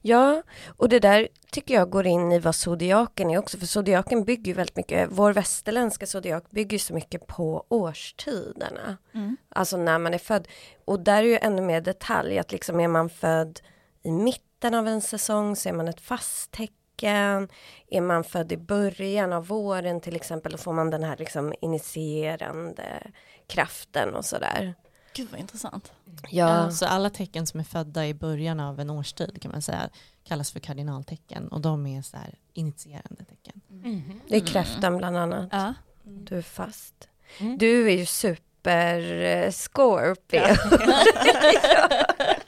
Ja, 0.00 0.42
och 0.76 0.88
det 0.88 0.98
där 0.98 1.28
tycker 1.50 1.74
jag 1.74 1.90
går 1.90 2.06
in 2.06 2.32
i 2.32 2.38
vad 2.38 2.54
zodiaken 2.54 3.30
är 3.30 3.38
också, 3.38 3.58
för 3.58 3.66
zodiaken 3.66 4.24
bygger 4.24 4.46
ju 4.46 4.52
väldigt 4.52 4.76
mycket, 4.76 5.08
vår 5.12 5.32
västerländska 5.32 6.06
zodiak 6.06 6.50
bygger 6.50 6.78
så 6.78 6.94
mycket 6.94 7.26
på 7.26 7.66
årstiderna. 7.68 8.96
Alltså 9.48 9.76
när 9.76 9.98
man 9.98 10.14
är 10.14 10.18
född. 10.18 10.48
Och 10.84 11.00
där 11.00 11.22
är 11.22 11.26
ju 11.26 11.38
ännu 11.38 11.62
mer 11.62 11.80
detalj, 11.80 12.38
att 12.38 12.52
liksom 12.52 12.80
är 12.80 12.88
man 12.88 13.10
född 13.10 13.60
i 14.02 14.10
mitten 14.10 14.74
av 14.74 14.88
en 14.88 15.00
säsong 15.00 15.56
så 15.56 15.68
är 15.68 15.72
man 15.72 15.88
ett 15.88 16.00
fast 16.00 16.50
tecken. 16.50 17.48
Är 17.90 18.00
man 18.00 18.24
född 18.24 18.52
i 18.52 18.56
början 18.56 19.32
av 19.32 19.46
våren 19.46 20.00
till 20.00 20.16
exempel, 20.16 20.52
då 20.52 20.58
får 20.58 20.72
man 20.72 20.90
den 20.90 21.02
här 21.02 21.16
liksom 21.16 21.54
initierande 21.60 23.10
kraften 23.46 24.14
och 24.14 24.24
sådär. 24.24 24.74
Gud 25.18 25.28
vad 25.30 25.40
intressant. 25.40 25.92
Ja, 26.30 26.70
så 26.70 26.86
alla 26.86 27.10
tecken 27.10 27.46
som 27.46 27.60
är 27.60 27.64
födda 27.64 28.06
i 28.06 28.14
början 28.14 28.60
av 28.60 28.80
en 28.80 28.90
årstid 28.90 29.42
kan 29.42 29.50
man 29.50 29.62
säga 29.62 29.88
kallas 30.24 30.50
för 30.50 30.60
kardinaltecken 30.60 31.48
och 31.48 31.60
de 31.60 31.86
är 31.86 32.02
så 32.02 32.16
här 32.16 32.34
initierande 32.52 33.24
tecken. 33.24 33.60
Det 34.28 34.36
är 34.36 34.46
kräftan 34.46 34.96
bland 34.96 35.16
annat. 35.16 35.48
Ja. 35.52 35.74
Du 36.02 36.38
är 36.38 36.42
fast. 36.42 37.08
Mm. 37.38 37.58
Du 37.58 37.86
är 37.86 37.96
ju 37.96 38.06
super 38.06 39.22
eh, 39.22 39.50
Scorpio. 39.50 40.40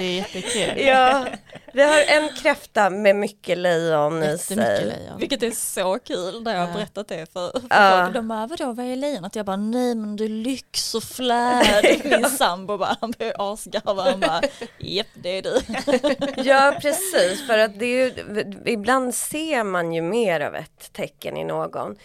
Det 0.00 0.04
är 0.06 0.14
jättekul. 0.16 0.84
Ja, 0.86 1.26
vi 1.72 1.82
har 1.82 1.98
en 1.98 2.28
kräfta 2.42 2.90
med 2.90 3.16
mycket 3.16 3.58
lejon 3.58 4.22
i 4.22 4.38
sig. 4.38 4.56
lejon. 4.56 5.18
Vilket 5.18 5.42
är 5.42 5.50
så 5.50 5.98
kul 5.98 6.42
när 6.42 6.54
jag 6.54 6.66
har 6.66 6.74
berättat 6.74 7.08
det 7.08 7.32
för, 7.32 7.50
för 7.60 7.62
Ja. 7.70 8.02
folk. 8.04 8.14
De 8.14 8.28
bara, 8.28 8.46
vadå 8.46 8.72
vad 8.72 8.86
är 8.86 8.96
lejonet? 8.96 9.36
Jag 9.36 9.46
bara, 9.46 9.56
nej 9.56 9.94
men 9.94 10.16
det 10.16 10.24
är 10.24 10.28
lyx 10.28 10.94
och 10.94 11.02
flärd. 11.02 12.00
Min 12.04 12.24
sambo 12.30 12.78
bara, 12.78 12.96
han 13.00 13.10
börjar 13.18 13.34
asgarva. 13.52 14.02
Han 14.02 14.20
bara, 14.20 14.40
japp 14.78 15.06
det 15.14 15.38
är 15.38 15.42
du. 15.42 15.60
Ja, 16.50 16.78
precis. 16.82 17.46
För 17.46 17.58
att 17.58 17.78
det 17.78 17.84
är 17.86 18.04
ju, 18.06 18.12
ibland 18.66 19.14
ser 19.14 19.64
man 19.64 19.92
ju 19.92 20.02
mer 20.02 20.40
av 20.40 20.54
ett 20.54 20.92
tecken 20.92 21.36
i 21.36 21.44
någon. 21.44 21.96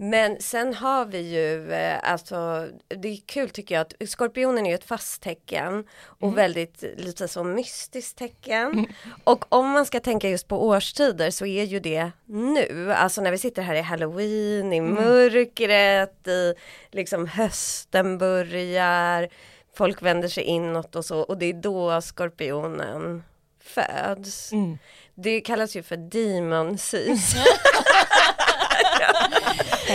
Men 0.00 0.40
sen 0.40 0.74
har 0.74 1.04
vi 1.04 1.18
ju, 1.18 1.72
eh, 1.72 2.10
alltså 2.10 2.68
det 2.88 3.08
är 3.08 3.16
kul 3.26 3.50
tycker 3.50 3.74
jag 3.74 3.82
att 3.82 4.08
skorpionen 4.08 4.66
är 4.66 4.74
ett 4.74 4.84
fast 4.84 5.22
tecken 5.22 5.84
och 6.20 6.38
väldigt 6.38 6.84
lite 6.96 7.28
så 7.28 7.44
mystiskt 7.44 8.18
tecken. 8.18 8.86
Och 9.24 9.44
om 9.48 9.70
man 9.70 9.86
ska 9.86 10.00
tänka 10.00 10.28
just 10.28 10.48
på 10.48 10.66
årstider 10.66 11.30
så 11.30 11.46
är 11.46 11.64
ju 11.64 11.80
det 11.80 12.10
nu, 12.24 12.92
alltså 12.92 13.20
när 13.20 13.30
vi 13.30 13.38
sitter 13.38 13.62
här 13.62 13.74
i 13.74 13.80
halloween, 13.80 14.72
i 14.72 14.80
mörkret, 14.80 16.28
i 16.28 16.54
liksom 16.90 17.26
hösten 17.26 18.18
börjar, 18.18 19.28
folk 19.76 20.02
vänder 20.02 20.28
sig 20.28 20.44
inåt 20.44 20.96
och 20.96 21.04
så 21.04 21.20
och 21.20 21.38
det 21.38 21.46
är 21.46 21.52
då 21.52 22.00
skorpionen 22.00 23.22
föds. 23.60 24.52
Mm. 24.52 24.78
Det 25.14 25.40
kallas 25.40 25.76
ju 25.76 25.82
för 25.82 25.96
demon 25.96 26.78
season. 26.78 27.42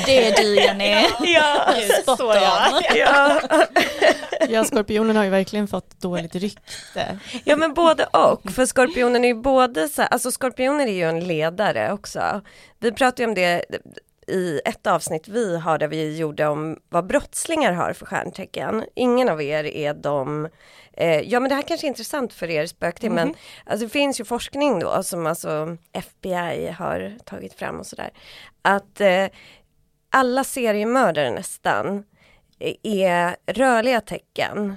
Det 0.06 0.28
är 0.28 0.36
du 0.36 0.56
Jenny. 0.56 1.06
ja, 1.20 1.76
Spot 2.02 2.20
on. 2.20 2.82
ja. 2.96 3.42
Ja, 4.50 4.64
skorpionen 4.64 5.16
har 5.16 5.24
ju 5.24 5.30
verkligen 5.30 5.68
fått 5.68 6.02
dåligt 6.02 6.36
rykte. 6.36 7.20
ja 7.44 7.56
men 7.56 7.74
både 7.74 8.06
och, 8.06 8.52
för 8.52 8.66
skorpionen 8.66 9.24
är 9.24 9.28
ju 9.28 9.36
både 9.36 9.90
så 9.90 10.02
alltså 10.02 10.32
skorpioner 10.32 10.88
är 10.88 10.92
ju 10.92 11.04
en 11.10 11.28
ledare 11.28 11.92
också. 11.94 12.42
Vi 12.80 12.92
pratade 12.92 13.24
ju 13.24 13.28
om 13.30 13.36
det 13.36 13.66
i 14.28 14.62
ett 14.66 14.88
avsnitt 14.88 15.28
vi 15.28 15.58
har 15.58 15.78
där 15.78 15.88
vi 15.88 16.18
gjorde 16.18 16.48
om 16.48 16.78
vad 16.90 17.08
brottslingar 17.08 17.74
har 17.74 17.94
för 17.94 18.06
stjärntecken. 18.06 18.84
Ingen 18.96 19.30
av 19.30 19.42
er 19.42 19.64
är 19.64 19.94
de 19.94 20.50
Eh, 20.98 21.20
ja 21.22 21.40
men 21.40 21.50
det 21.50 21.56
här 21.56 21.62
kanske 21.62 21.88
är 21.88 21.90
intressant 21.90 22.34
för 22.34 22.50
er 22.50 22.66
spökteam 22.66 23.14
men 23.14 23.34
alltså, 23.66 23.86
det 23.86 23.90
finns 23.90 24.20
ju 24.20 24.26
forskning 24.26 24.80
då 24.80 25.04
som 25.04 25.28
alltså 25.28 25.78
FBI 25.92 26.76
har 26.78 27.18
tagit 27.26 27.54
fram 27.54 27.80
och 27.80 27.86
sådär. 27.86 28.10
Att 28.62 29.02
eh, 29.02 29.28
alla 30.10 30.44
seriemördare 30.44 31.32
nästan 31.32 32.04
är 32.84 33.36
rörliga 33.46 34.02
tecken. 34.02 34.76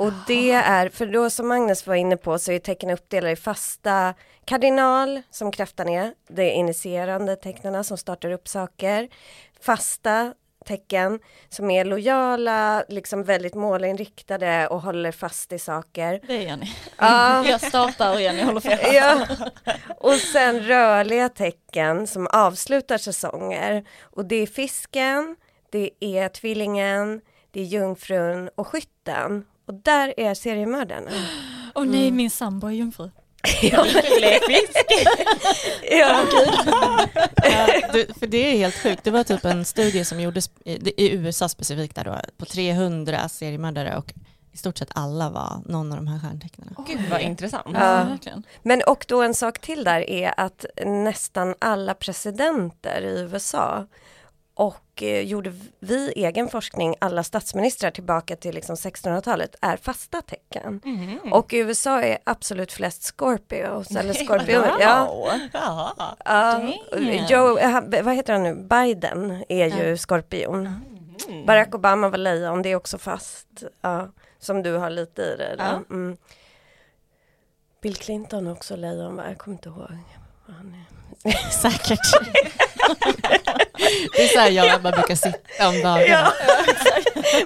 Och 0.00 0.12
det 0.26 0.52
är, 0.52 0.88
för 0.88 1.06
då 1.06 1.30
som 1.30 1.48
Magnus 1.48 1.86
var 1.86 1.94
inne 1.94 2.16
på 2.16 2.38
så 2.38 2.52
är 2.52 2.58
tecken 2.58 2.90
uppdelade 2.90 3.32
i 3.32 3.36
fasta 3.36 4.14
kardinal 4.44 5.22
som 5.30 5.52
kräftan 5.52 5.88
är, 5.88 6.14
det 6.28 6.42
är 6.42 6.52
initierande 6.52 7.36
tecknarna 7.36 7.84
som 7.84 7.98
startar 7.98 8.30
upp 8.30 8.48
saker. 8.48 9.08
Fasta 9.60 10.34
tecken 10.66 11.20
som 11.48 11.70
är 11.70 11.84
lojala, 11.84 12.84
liksom 12.88 13.24
väldigt 13.24 13.54
målinriktade 13.54 14.68
och 14.68 14.82
håller 14.82 15.12
fast 15.12 15.52
i 15.52 15.58
saker. 15.58 16.20
Det 16.26 16.34
är 16.34 16.40
Jenny. 16.40 16.66
Ja. 16.98 17.44
Jag 17.48 17.60
startar 17.60 18.14
och 18.14 18.20
Jenny 18.20 18.42
håller 18.42 18.60
fast. 18.60 18.92
Ja. 18.92 19.26
Och 19.98 20.14
sen 20.14 20.60
rörliga 20.60 21.28
tecken 21.28 22.06
som 22.06 22.26
avslutar 22.26 22.98
säsonger. 22.98 23.84
Och 24.00 24.24
det 24.24 24.36
är 24.36 24.46
fisken, 24.46 25.36
det 25.70 25.90
är 26.00 26.28
tvillingen, 26.28 27.20
det 27.50 27.60
är 27.60 27.64
jungfrun 27.64 28.50
och 28.54 28.66
skytten. 28.66 29.44
Och 29.70 29.76
där 29.82 30.14
är 30.16 30.34
seriemördarna. 30.34 31.10
Åh 31.74 31.84
nej, 31.84 32.10
min 32.10 32.30
sambo 32.30 32.66
är 32.66 32.70
jungfru. 32.70 33.10
ja. 33.62 33.86
ja. 35.90 36.24
Ja, 37.42 37.66
du, 37.92 38.06
för 38.18 38.26
det 38.26 38.38
är 38.38 38.56
helt 38.56 38.74
sjukt. 38.74 39.04
Det 39.04 39.10
var 39.10 39.24
typ 39.24 39.44
en 39.44 39.64
studie 39.64 40.04
som 40.04 40.20
gjordes 40.20 40.50
i, 40.64 41.04
i 41.04 41.12
USA 41.12 41.48
specifikt 41.48 41.96
där 41.96 42.04
då, 42.04 42.16
på 42.36 42.44
300 42.44 43.28
seriemördare 43.28 43.96
och 43.96 44.12
i 44.52 44.56
stort 44.56 44.78
sett 44.78 44.90
alla 44.94 45.30
var 45.30 45.62
någon 45.66 45.92
av 45.92 45.98
de 45.98 46.06
här 46.06 46.18
stjärntecknen. 46.18 46.74
Gud 46.86 47.00
vad 47.10 47.20
intressant. 47.20 47.66
Ja. 47.74 48.16
Men 48.62 48.82
och 48.86 49.04
då 49.08 49.22
en 49.22 49.34
sak 49.34 49.58
till 49.58 49.84
där 49.84 50.10
är 50.10 50.34
att 50.36 50.64
nästan 50.86 51.54
alla 51.58 51.94
presidenter 51.94 53.02
i 53.02 53.20
USA 53.20 53.86
och 54.54 54.89
eh, 55.02 55.20
gjorde 55.20 55.52
vi 55.78 56.12
egen 56.16 56.48
forskning, 56.48 56.94
alla 56.98 57.22
statsministrar 57.22 57.90
tillbaka 57.90 58.36
till 58.36 58.54
liksom 58.54 58.76
1600-talet 58.76 59.56
är 59.60 59.76
fasta 59.76 60.22
tecken. 60.22 60.80
Mhm. 60.84 61.32
Och 61.32 61.52
i 61.52 61.56
USA 61.58 62.02
är 62.02 62.18
absolut 62.24 62.72
flest 62.72 63.02
Scorpios 63.16 63.90
eller 63.96 64.14
Scorpio. 64.14 64.58
Wow. 64.60 64.76
Ja, 64.80 65.36
Ja. 65.52 66.16
ja. 66.24 66.60
Damn. 66.92 67.26
Joe, 67.28 67.58
eh, 67.58 68.02
vad 68.02 68.14
heter 68.14 68.32
han 68.32 68.42
nu, 68.42 68.54
Biden 68.54 69.44
är 69.48 69.66
ju 69.84 69.96
skorpion. 69.96 70.68
Mm. 71.28 71.46
Barack 71.46 71.74
Obama 71.74 72.08
var 72.08 72.18
lejon, 72.18 72.62
det 72.62 72.68
är 72.68 72.76
också 72.76 72.98
fast. 72.98 73.48
Ja, 73.80 74.08
som 74.38 74.62
du 74.62 74.72
har 74.76 74.90
lite 74.90 75.22
i 75.22 75.36
det. 75.36 75.54
då. 75.58 75.62
Ja. 75.64 75.82
Mm. 75.90 76.16
Bill 77.82 77.96
Clinton 77.96 78.46
är 78.46 78.52
också 78.52 78.76
lejon, 78.76 79.20
jag 79.28 79.38
kommer 79.38 79.54
inte 79.54 79.68
ihåg. 79.68 79.78
vad 80.46 80.56
Han 80.56 80.74
är. 80.74 80.99
Säkert. 81.62 82.00
det 84.16 84.22
är 84.24 84.28
så 84.28 84.38
här 84.38 84.50
jag 84.50 84.66
och 84.66 84.72
Ebba 84.74 84.90
brukar 84.92 85.14
sitta 85.14 85.68
om 85.68 85.74
dagarna. 85.82 86.04
Ja, 86.06 86.32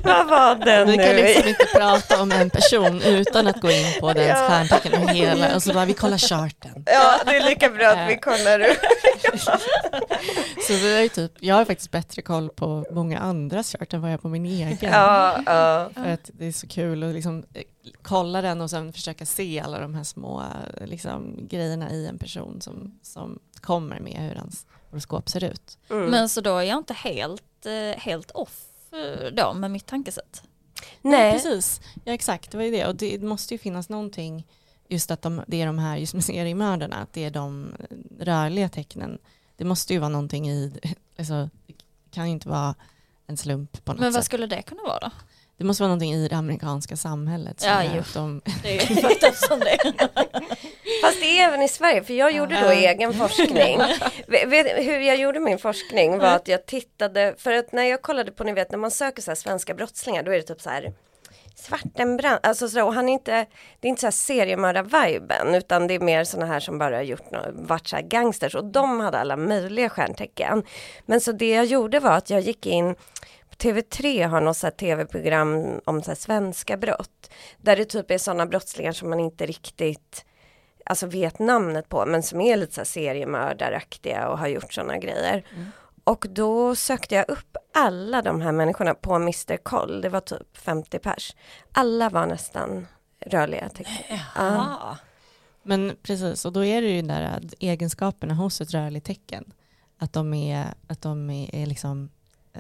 vad 0.03 0.29
var 0.29 0.55
den 0.55 0.87
Vi 0.91 0.97
kan 0.97 1.07
nu? 1.07 1.23
liksom 1.23 1.49
inte 1.49 1.67
prata 1.75 2.23
om 2.23 2.33
en 2.33 2.51
person 2.51 3.03
utan 3.03 3.47
att 3.47 3.61
gå 3.61 3.71
in 3.71 3.87
på 4.01 4.13
dens 4.13 4.29
Ja. 4.29 4.49
stjärntecken 4.49 5.03
och 5.03 5.11
hela, 5.11 5.55
och 5.55 5.63
så 5.63 5.73
bara 5.75 5.85
vi 5.85 5.93
kollar 5.95 6.19
charten. 6.19 6.83
Ja, 6.87 7.21
det 7.27 7.37
är 7.37 7.45
lika 7.45 7.71
bra 7.71 7.87
att 7.89 8.11
vi 8.11 8.17
kollar 8.17 8.61
upp. 8.61 8.79
Så 10.67 10.73
ju 10.73 11.09
typ, 11.09 11.33
jag 11.41 11.55
har 11.55 11.65
faktiskt 11.65 11.91
bättre 11.91 12.23
koll 12.23 12.49
på 12.49 12.85
många 12.91 13.19
andras 13.19 13.73
chart 13.73 13.93
än 13.93 14.01
vad 14.01 14.11
jag 14.11 14.13
har 14.13 14.19
på 14.23 14.29
min 14.29 14.47
egen. 14.47 14.93
Ja, 14.93 15.39
ja. 15.47 15.91
För 15.95 16.11
att 16.11 16.31
det 16.33 16.47
är 16.47 16.53
så 16.53 16.67
kul 16.67 17.03
att 17.03 17.15
liksom 17.15 17.45
eh, 17.55 17.63
kolla 18.03 18.43
den 18.43 18.61
och 18.61 18.71
sen 18.71 18.93
försöka 18.93 19.27
se 19.27 19.61
alla 19.61 19.81
de 19.81 19.95
här 19.95 20.05
små 20.05 20.43
eh, 20.81 20.87
liksom, 20.87 21.49
grejerna 21.49 21.91
i 21.91 22.07
en 22.07 22.19
person 22.19 22.61
som, 22.61 22.99
som 23.03 23.39
kommer 23.65 24.01
med 24.01 24.17
hur 24.17 24.35
hans 24.35 24.67
horoskop 24.91 25.29
ser 25.29 25.45
ut. 25.45 25.79
Mm. 25.91 26.11
Men 26.11 26.29
så 26.29 26.41
då 26.41 26.57
är 26.59 26.63
jag 26.63 26.79
inte 26.79 26.95
helt, 26.95 27.67
eh, 27.67 27.99
helt 28.01 28.31
off 28.31 28.61
eh, 28.93 29.33
då 29.33 29.53
med 29.55 29.71
mitt 29.71 29.87
tankesätt. 29.87 30.43
Nej, 31.03 31.33
Precis, 31.33 31.81
ja 32.05 32.13
exakt, 32.13 32.51
det 32.51 32.57
var 32.57 32.65
ju 32.65 32.71
det. 32.71 32.87
Och 32.87 32.97
det 32.97 33.23
måste 33.23 33.55
ju 33.55 33.59
finnas 33.59 33.89
någonting, 33.89 34.47
just 34.89 35.11
att 35.11 35.23
de, 35.23 35.43
det 35.47 35.63
är 35.63 35.67
de 35.67 35.79
här, 35.79 35.97
just 35.97 36.15
med 36.15 36.25
seriemördarna, 36.25 36.97
att 36.97 37.13
det 37.13 37.25
är 37.25 37.31
de 37.31 37.73
rörliga 38.21 38.69
tecknen. 38.69 39.19
Det 39.57 39.65
måste 39.65 39.93
ju 39.93 39.99
vara 39.99 40.09
någonting 40.09 40.49
i, 40.51 40.73
alltså, 41.19 41.51
det 41.67 41.75
kan 42.11 42.27
ju 42.27 42.33
inte 42.33 42.49
vara 42.49 42.75
en 43.27 43.37
slump 43.37 43.85
på 43.85 43.93
något 43.93 44.01
Men 44.01 44.13
vad 44.13 44.23
sätt. 44.23 44.25
skulle 44.25 44.47
det 44.47 44.63
kunna 44.63 44.83
vara 44.83 44.99
då? 44.99 45.11
Det 45.57 45.65
måste 45.65 45.83
vara 45.83 45.89
någonting 45.89 46.13
i 46.13 46.29
det 46.29 46.37
amerikanska 46.37 46.97
samhället. 46.97 47.61
som 47.61 47.71
Ja, 47.71 48.01
att 48.01 48.15
de, 48.15 48.43
Det 48.63 48.77
är 48.77 48.91
ju 48.91 49.03
faktiskt 49.03 49.47
som 49.47 49.61
det. 49.61 49.79
fast 51.03 51.21
det 51.21 51.39
är 51.39 51.49
även 51.49 51.63
i 51.63 51.69
Sverige, 51.69 52.05
för 52.05 52.15
jag 52.15 52.33
gjorde 52.33 52.61
då 52.61 52.69
egen 52.71 53.15
forskning. 53.15 53.79
Vet, 54.27 54.87
hur 54.87 55.01
jag 55.01 55.17
gjorde 55.17 55.41
min 55.41 55.59
forskning 55.59 56.19
var 56.19 56.27
att 56.27 56.49
jag 56.49 56.67
tittade, 56.67 57.35
för 57.39 57.53
att 57.53 57.73
när 57.73 57.85
jag 57.85 58.03
kollade 58.03 58.33
på, 58.33 58.45
ni 58.45 58.53
vet 58.53 58.71
när 58.71 58.79
man 58.79 58.91
söker 58.91 59.23
så 59.23 59.31
här 59.31 59.37
svenska 59.37 59.75
brottslingar, 59.75 60.23
då 60.23 60.31
är 60.31 60.37
det 60.37 60.43
typ 60.43 60.61
så 60.61 60.71
här 60.71 60.93
Svartenbrand, 61.57 62.39
alltså 62.43 62.69
sådär, 62.69 62.85
och 62.85 62.95
han 62.95 63.09
är 63.09 63.13
inte, 63.13 63.47
det 63.81 63.89
är 63.89 63.91
inte 63.91 64.01
så 64.01 64.07
här 64.07 64.13
seriemördar-viben 64.13 65.55
utan 65.55 65.87
det 65.87 65.95
är 65.95 66.01
mer 66.01 66.25
sådana 66.25 66.53
här 66.53 66.61
som 66.61 66.79
bara 66.79 66.97
har 66.97 67.03
gjort 67.03 67.31
något, 67.31 67.49
varit 67.53 67.89
så 67.89 67.97
här 67.97 68.03
gangsters 68.03 68.55
och 68.55 68.65
de 68.65 69.01
hade 69.01 69.19
alla 69.19 69.37
möjliga 69.37 69.89
stjärntecken. 69.89 70.63
Men 71.07 71.21
så 71.21 71.33
det 71.33 71.51
jag 71.51 71.65
gjorde 71.65 72.01
var 72.01 72.11
att 72.11 72.31
jag 72.31 72.41
gick 72.41 72.67
in 72.67 72.95
TV3 73.59 74.27
har 74.27 74.41
något 74.41 74.57
så 74.57 74.71
tv-program 74.71 75.81
om 75.85 76.03
så 76.03 76.15
svenska 76.15 76.77
brott. 76.77 77.31
Där 77.59 77.77
det 77.77 77.85
typ 77.85 78.11
är 78.11 78.19
sådana 78.19 78.47
brottslingar 78.47 78.93
som 78.93 79.11
man 79.11 79.21
inte 79.21 79.47
riktigt 79.47 80.25
alltså 80.87 81.07
vet 81.07 81.39
namnet 81.39 81.89
på 81.89 82.07
men 82.07 82.23
som 82.23 82.41
är 82.41 82.57
lite 82.57 82.75
så 82.75 82.81
här 82.81 82.85
seriemördaraktiga 82.85 84.29
och 84.29 84.39
har 84.39 84.47
gjort 84.47 84.73
sådana 84.73 84.99
grejer. 84.99 85.45
Och 86.05 86.27
då 86.31 86.77
sökte 86.77 87.15
jag 87.15 87.29
upp 87.29 87.57
alla 87.75 88.23
de 88.23 88.41
här 88.41 88.53
människorna 88.53 88.95
på 88.95 89.15
Mr 89.15 89.57
Koll, 89.57 90.01
det 90.01 90.09
var 90.09 90.21
typ 90.21 90.57
50 90.57 90.99
pers. 90.99 91.37
Alla 91.73 92.11
var 92.11 92.27
nästan 92.27 92.87
rörliga 93.27 93.69
tecken. 93.69 94.19
Ja. 94.37 94.97
Men 95.63 95.97
precis, 96.03 96.45
och 96.45 96.53
då 96.53 96.65
är 96.65 96.83
det 96.83 96.89
ju 96.89 97.03
där 97.03 97.41
egenskaperna 97.59 98.35
hos 98.35 98.61
ett 98.61 98.75
rörligt 98.75 99.07
tecken, 99.07 99.53
att 99.99 100.13
de 100.13 100.35
är, 100.35 100.67
att 100.89 101.03
de 101.03 101.31
är 101.31 101.67
liksom, 101.67 102.11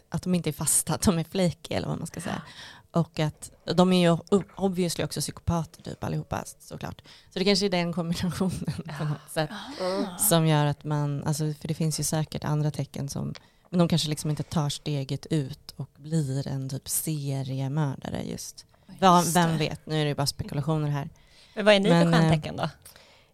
att 0.09 0.22
de 0.22 0.35
inte 0.35 0.50
är 0.50 0.52
fasta, 0.52 0.94
att 0.94 1.02
de 1.02 1.18
är 1.18 1.24
flaky 1.24 1.74
eller 1.74 1.88
vad 1.88 1.98
man 1.98 2.07
ska 2.07 2.20
säga. 2.20 2.42
Och 2.90 3.20
att 3.20 3.50
de 3.64 3.92
är 3.92 4.11
ju 4.11 4.18
obviously 4.57 5.04
också 5.04 5.20
psykopater 5.20 5.83
typ 5.83 6.04
allihopa 6.04 6.44
såklart. 6.61 7.02
Så 7.33 7.38
det 7.38 7.44
kanske 7.44 7.66
är 7.66 7.70
den 7.70 7.92
kombinationen 7.92 8.74
på 8.98 9.04
något 9.04 9.30
sätt 9.33 9.50
Mm. 9.80 10.04
som 10.18 10.46
gör 10.46 10.66
att 10.66 10.85
man, 10.85 11.24
alltså 11.24 11.52
för 11.61 11.68
det 11.68 11.74
finns 11.74 12.00
ju 12.00 12.04
säkert 12.04 12.44
andra 12.44 12.70
tecken 12.70 13.09
som, 13.09 13.35
men 13.70 13.78
de 13.78 13.88
kanske 13.88 14.09
liksom 14.09 14.30
inte 14.30 14.42
tar 14.42 14.68
steget 14.68 15.26
ut 15.26 15.74
och 15.76 15.88
blir 15.96 16.48
en 16.48 16.68
typ 16.68 16.88
seriemördare 16.88 18.22
just. 18.22 18.66
Ja, 18.98 19.24
vem 19.35 19.59
vet, 19.59 19.87
nu 19.87 20.00
är 20.00 20.04
det 20.04 20.09
ju 20.09 20.14
bara 20.14 20.26
spekulationer 20.26 20.88
här. 20.88 21.09
Men 21.54 21.64
vad 21.64 21.74
är 21.74 21.80
ni 21.80 21.88
Men, 21.88 22.12
för 22.12 22.12
eh, 22.12 22.20
stjärntecken 22.20 22.57
då? 22.57 22.70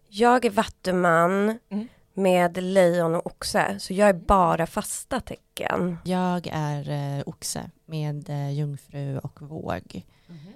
Jag 0.09 0.45
är 0.45 0.49
vattuman 0.49 1.59
Mm. 1.69 1.87
Med 2.13 2.63
lejon 2.63 3.15
och 3.15 3.25
oxe, 3.25 3.79
så 3.79 3.93
jag 3.93 4.09
är 4.09 4.13
bara 4.13 4.67
fasta 4.67 5.19
tecken. 5.19 5.97
Jag 6.03 6.49
är 6.51 6.89
eh, 6.89 7.23
oxe 7.25 7.69
med 7.85 8.29
eh, 8.29 8.51
jungfru 8.51 9.17
och 9.17 9.41
våg. 9.41 10.03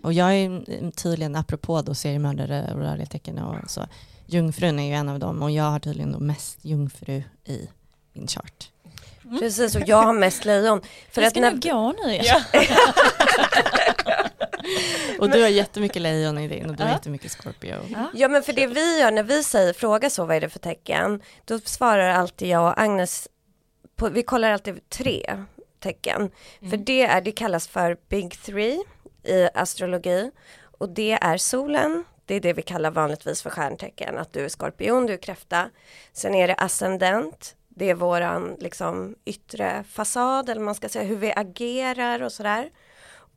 Och 0.02 0.14
jag 0.14 0.36
är 0.36 0.64
eh, 0.68 0.90
tydligen, 0.90 1.36
apropå 1.36 1.82
då 1.82 1.94
seriemördare 1.94 2.74
och 2.74 2.80
rörliga 2.80 3.06
tecken 3.06 3.38
och 3.38 3.70
så, 3.70 3.88
jungfrun 4.26 4.80
är 4.80 4.88
ju 4.88 4.94
en 4.94 5.10
av 5.10 5.20
dem 5.20 5.42
och 5.42 5.52
jag 5.52 5.64
har 5.64 5.80
tydligen 5.80 6.12
då 6.12 6.20
mest 6.20 6.66
jungfru 6.66 7.24
i 7.46 7.70
min 8.14 8.28
chart. 8.28 8.72
Precis, 9.40 9.76
och 9.76 9.82
jag 9.86 10.04
har 10.04 10.14
mest 10.14 10.46
lejon. 10.46 10.82
För 11.12 11.22
det 11.22 11.28
att 11.28 11.34
ska 11.34 11.42
när, 11.42 11.52
nog 11.52 11.62
gå 11.62 11.94
nu. 12.04 12.20
Ja. 12.24 12.42
Och 15.20 15.30
du 15.30 15.42
har 15.42 15.50
jättemycket 15.50 16.02
lejon 16.02 16.38
i 16.38 16.48
din 16.48 16.70
och 16.70 16.76
du 16.76 16.84
har 16.84 16.90
Ja. 16.90 16.96
jättemycket 16.96 17.32
Scorpio. 17.32 17.76
Ja. 18.14 18.28
Men 18.28 18.44
för 18.44 18.54
det 18.54 18.68
vi 18.68 19.00
gör 19.00 19.12
när 19.12 19.24
vi 19.24 19.44
säger 19.44 19.74
fråga 19.74 20.10
så 20.10 20.26
vad 20.26 20.36
är 20.38 20.42
det 20.42 20.50
för 20.50 20.60
tecken? 20.60 21.22
Då 21.46 21.60
svarar 21.60 22.10
alltid 22.10 22.48
jag 22.48 22.64
och 22.68 22.82
Agnes 22.82 23.28
på, 23.96 24.10
Vi 24.10 24.24
kollar 24.24 24.52
alltid 24.52 24.90
tre 24.90 25.46
tecken. 25.80 26.32
För 26.70 26.78
det, 26.78 27.02
är, 27.06 27.22
det 27.22 27.32
kallas 27.32 27.68
för 27.68 27.98
Big 28.10 28.42
Three 28.42 28.84
i 29.24 29.50
astrologi. 29.54 30.32
Och 30.78 30.90
det 30.90 31.12
är 31.22 31.38
solen 31.38 32.04
Det 32.26 32.36
är 32.36 32.40
det 32.40 32.54
vi 32.54 32.62
kallar 32.62 32.92
vanligtvis 32.92 33.42
för 33.44 33.50
stjärntecken. 33.50 34.18
Att 34.18 34.34
du 34.34 34.46
är 34.46 34.50
skorpion, 34.50 35.06
du 35.06 35.14
är 35.14 35.18
kräfta. 35.18 35.70
Sen 36.14 36.36
är 36.36 36.48
det 36.48 36.54
ascendent 36.56 37.56
Det 37.70 37.90
är 37.90 37.94
våran 37.96 38.56
liksom 38.60 39.16
yttre 39.26 39.84
fasad 39.90 40.50
eller 40.50 40.62
man 40.62 40.76
ska 40.76 40.90
säga 40.90 41.06
hur 41.06 41.16
vi 41.16 41.34
agerar 41.36 42.24
och 42.24 42.32
sådär 42.32 42.70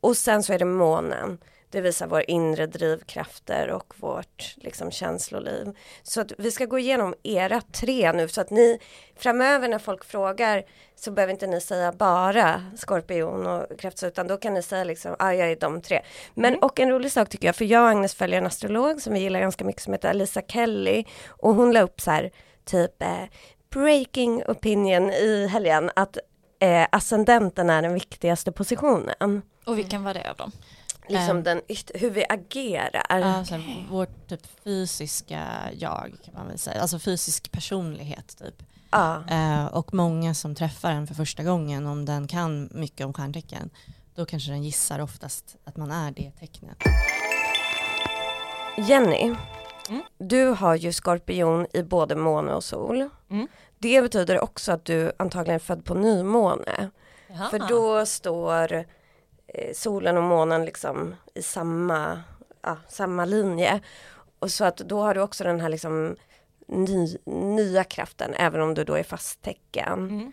och 0.01 0.17
sen 0.17 0.43
så 0.43 0.53
är 0.53 0.59
det 0.59 0.65
månen. 0.65 1.37
Det 1.71 1.81
visar 1.81 2.07
våra 2.07 2.23
inre 2.23 2.65
drivkrafter 2.65 3.69
och 3.69 3.93
vårt 3.97 4.55
liksom, 4.57 4.91
känsloliv. 4.91 5.77
Så 6.03 6.21
att 6.21 6.31
vi 6.37 6.51
ska 6.51 6.65
gå 6.65 6.79
igenom 6.79 7.15
era 7.23 7.61
tre 7.61 8.11
nu 8.11 8.27
så 8.27 8.41
att 8.41 8.49
ni 8.49 8.79
framöver 9.15 9.67
när 9.67 9.79
folk 9.79 10.05
frågar 10.05 10.63
så 10.95 11.11
behöver 11.11 11.33
inte 11.33 11.47
ni 11.47 11.61
säga 11.61 11.91
bara 11.91 12.63
skorpion 12.77 13.47
och 13.47 13.79
kräfta 13.79 14.07
utan 14.07 14.27
då 14.27 14.37
kan 14.37 14.53
ni 14.53 14.61
säga 14.61 14.83
liksom, 14.83 15.15
ah, 15.19 15.31
jag 15.31 15.51
är 15.51 15.55
de 15.55 15.81
tre. 15.81 16.01
Men 16.33 16.59
och 16.59 16.79
en 16.79 16.89
rolig 16.89 17.11
sak 17.11 17.29
tycker 17.29 17.47
jag, 17.47 17.55
för 17.55 17.65
jag 17.65 17.83
och 17.83 17.89
Agnes 17.89 18.15
följer 18.15 18.37
en 18.37 18.47
astrolog 18.47 19.01
som 19.01 19.13
vi 19.13 19.19
gillar 19.19 19.39
ganska 19.39 19.65
mycket 19.65 19.81
som 19.81 19.93
heter 19.93 20.09
Alisa 20.09 20.41
Kelly 20.41 21.05
och 21.27 21.55
hon 21.55 21.71
la 21.71 21.81
upp 21.81 22.01
så 22.01 22.11
här 22.11 22.31
typ 22.65 23.01
eh, 23.01 23.23
breaking 23.69 24.43
opinion 24.47 25.09
i 25.09 25.47
helgen 25.47 25.91
att 25.95 26.17
eh, 26.59 26.87
ascendenten 26.91 27.69
är 27.69 27.81
den 27.81 27.93
viktigaste 27.93 28.51
positionen. 28.51 29.41
Och 29.65 29.77
vilken 29.77 30.03
var 30.03 30.13
det 30.13 30.33
då? 30.37 30.51
Liksom 31.07 31.37
Ehm. 31.37 31.43
den 31.43 31.61
hur 31.93 32.09
vi 32.09 32.25
agerar. 32.29 33.05
Ja, 33.09 33.45
så 33.45 33.55
här, 33.55 33.85
vårt 33.91 34.27
typ 34.29 34.41
fysiska 34.63 35.47
jag 35.77 36.11
kan 36.25 36.33
man 36.33 36.47
väl 36.47 36.59
säga, 36.59 36.81
alltså 36.81 36.99
fysisk 36.99 37.51
personlighet 37.51 38.37
typ. 38.37 38.63
Ja. 38.91 39.23
Eh, 39.29 39.65
och 39.65 39.93
många 39.93 40.33
som 40.33 40.55
träffar 40.55 40.91
en 40.91 41.07
för 41.07 41.15
första 41.15 41.43
gången, 41.43 41.87
om 41.87 42.05
den 42.05 42.27
kan 42.27 42.69
mycket 42.73 43.05
om 43.05 43.13
stjärntecken, 43.13 43.69
då 44.15 44.25
kanske 44.25 44.51
den 44.51 44.63
gissar 44.63 44.99
oftast 44.99 45.55
att 45.65 45.77
man 45.77 45.91
är 45.91 46.11
det 46.11 46.31
tecknet. 46.39 46.77
Jenny, 48.77 49.35
Mm. 49.89 50.01
du 50.17 50.45
har 50.47 50.75
ju 50.75 50.93
skorpion 50.93 51.67
i 51.73 51.83
både 51.83 52.15
måne 52.15 52.53
och 52.53 52.63
sol. 52.63 53.09
Mm. 53.29 53.47
Det 53.77 54.01
betyder 54.01 54.39
också 54.39 54.71
att 54.71 54.85
du 54.85 55.11
antagligen 55.19 55.55
är 55.55 55.59
född 55.59 55.85
på 55.85 55.93
nymåne. 55.93 56.89
Jaha. 57.27 57.49
För 57.49 57.59
då 57.59 58.05
står 58.05 58.85
solen 59.73 60.17
och 60.17 60.23
månen 60.23 60.65
liksom 60.65 61.15
i 61.33 61.41
samma, 61.41 62.21
ja, 62.61 62.77
samma 62.87 63.25
linje. 63.25 63.81
Och 64.39 64.51
så 64.51 64.65
att 64.65 64.77
då 64.77 65.01
har 65.01 65.13
du 65.13 65.21
också 65.21 65.43
den 65.43 65.59
här 65.59 65.69
liksom 65.69 66.15
ny, 66.67 67.17
nya 67.25 67.83
kraften 67.83 68.33
även 68.33 68.61
om 68.61 68.73
du 68.73 68.83
då 68.83 68.93
är 68.93 69.03
fast 69.03 69.41
tecken. 69.41 70.09
Mm. 70.09 70.31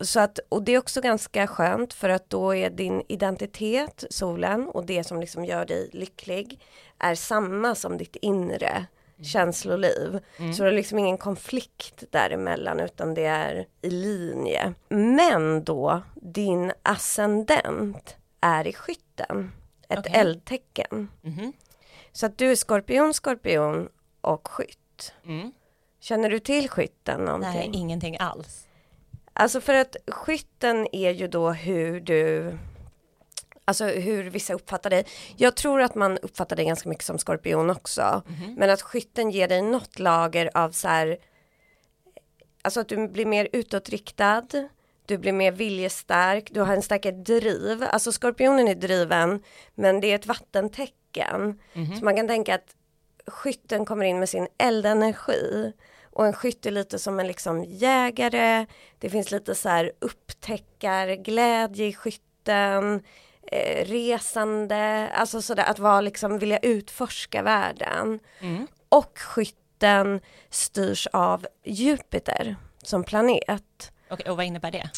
så 0.00 0.20
att, 0.20 0.38
och 0.48 0.62
det 0.62 0.72
är 0.72 0.78
också 0.78 1.00
ganska 1.00 1.46
skönt 1.46 1.92
för 1.92 2.08
att 2.08 2.30
då 2.30 2.54
är 2.54 2.70
din 2.70 3.02
identitet, 3.08 4.04
solen, 4.10 4.68
och 4.68 4.86
det 4.86 5.04
som 5.04 5.20
liksom 5.20 5.44
gör 5.44 5.66
dig 5.66 5.90
lycklig 5.92 6.60
är 6.98 7.14
samma 7.14 7.74
som 7.74 7.96
ditt 7.98 8.16
inre 8.16 8.86
känsloliv. 9.22 10.20
Mm. 10.36 10.54
Så 10.54 10.62
det 10.62 10.68
är 10.68 10.72
liksom 10.72 10.98
ingen 10.98 11.18
konflikt 11.18 12.04
däremellan 12.10 12.80
utan 12.80 13.14
det 13.14 13.24
är 13.24 13.66
i 13.82 13.90
linje. 13.90 14.74
Men 14.88 15.64
då 15.64 16.02
din 16.14 16.72
ascendent 16.82 18.16
är 18.40 18.66
i 18.66 18.72
skytten, 18.72 19.52
ett 19.88 19.98
Okej. 19.98 20.12
eldtecken. 20.14 21.08
Mhm. 21.22 21.52
Så 22.12 22.26
att 22.26 22.38
du 22.38 22.50
är 22.50 22.56
skorpion, 22.56 23.14
skorpion 23.14 23.88
och 24.20 24.48
skytt. 24.48 25.14
Mm. 25.26 25.52
Känner 26.00 26.30
du 26.30 26.38
till 26.38 26.68
skytten 26.68 27.20
någonting? 27.20 27.50
Nej, 27.50 27.70
ingenting 27.72 28.16
alls. 28.20 28.66
Alltså 29.32 29.60
för 29.60 29.74
att 29.74 29.96
skytten 30.06 30.86
är 30.92 31.10
ju 31.10 31.28
då 31.28 31.50
hur 31.50 32.00
du 32.00 32.58
Alltså 33.64 33.84
hur 33.84 34.30
vissa 34.30 34.54
uppfattar 34.54 34.90
dig. 34.90 35.04
Jag 35.36 35.56
tror 35.56 35.80
att 35.82 35.94
man 35.94 36.18
uppfattar 36.18 36.56
dig 36.56 36.64
ganska 36.64 36.88
mycket 36.88 37.04
som 37.04 37.18
skorpion 37.18 37.70
också. 37.70 38.22
Men 38.56 38.70
att 38.70 38.82
skytten 38.82 39.30
ger 39.30 39.48
dig 39.48 39.62
något 39.62 39.98
lager 39.98 40.50
av 40.54 40.70
så 40.70 40.88
här 40.88 41.18
Alltså 42.62 42.80
att 42.80 42.88
du 42.88 43.08
blir 43.08 43.26
mer 43.26 43.48
utåtriktad. 43.52 44.46
Du 45.10 45.18
blir 45.18 45.32
mer 45.32 45.52
viljestark. 45.52 46.48
Du 46.50 46.60
har 46.60 46.74
en 46.74 46.82
starkare 46.82 47.12
driv. 47.12 47.82
Alltså 47.82 48.12
skorpionen 48.12 48.68
är 48.68 48.74
driven. 48.74 49.42
Men 49.74 50.00
det 50.00 50.06
är 50.06 50.14
ett 50.14 50.26
vattentecken. 50.26 51.60
Så 51.98 52.04
man 52.04 52.16
kan 52.16 52.28
tänka 52.28 52.54
att 52.54 52.76
skytten 53.26 53.84
kommer 53.84 54.04
in 54.04 54.18
med 54.18 54.28
sin 54.28 54.48
eldenergi. 54.58 55.72
Och 56.02 56.26
en 56.26 56.32
skytt 56.32 56.66
är 56.66 56.70
lite 56.70 56.98
som 56.98 57.20
en 57.20 57.26
liksom 57.26 57.64
jägare. 57.64 58.66
Det 58.98 59.10
finns 59.10 59.30
lite 59.30 59.54
så 59.54 59.68
här 59.68 59.92
upptäckarglädje 59.98 61.86
i 61.86 61.92
skytten. 61.92 63.02
Eh, 63.52 63.84
resande, 63.84 65.08
alltså 65.14 65.42
sådär 65.42 65.64
att 65.64 65.78
vara 65.78 66.00
liksom 66.00 66.38
vilja 66.38 66.58
utforska 66.58 67.42
världen. 67.42 68.18
Mm. 68.40 68.66
Och 68.88 69.18
skytten 69.18 70.20
styrs 70.50 71.06
av 71.12 71.46
Jupiter 71.64 72.56
som 72.82 73.04
planet. 73.04 73.92
Okej, 74.10 74.30
och 74.30 74.36
vad 74.36 74.46
innebär 74.46 74.70
det? 74.70 74.90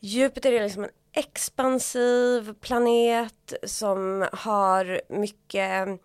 Jupiter 0.00 0.52
är 0.52 0.62
liksom 0.62 0.84
en 0.84 0.90
expansiv 1.12 2.54
planet 2.60 3.52
som 3.64 4.28
har 4.32 5.00
mycket 5.08 6.00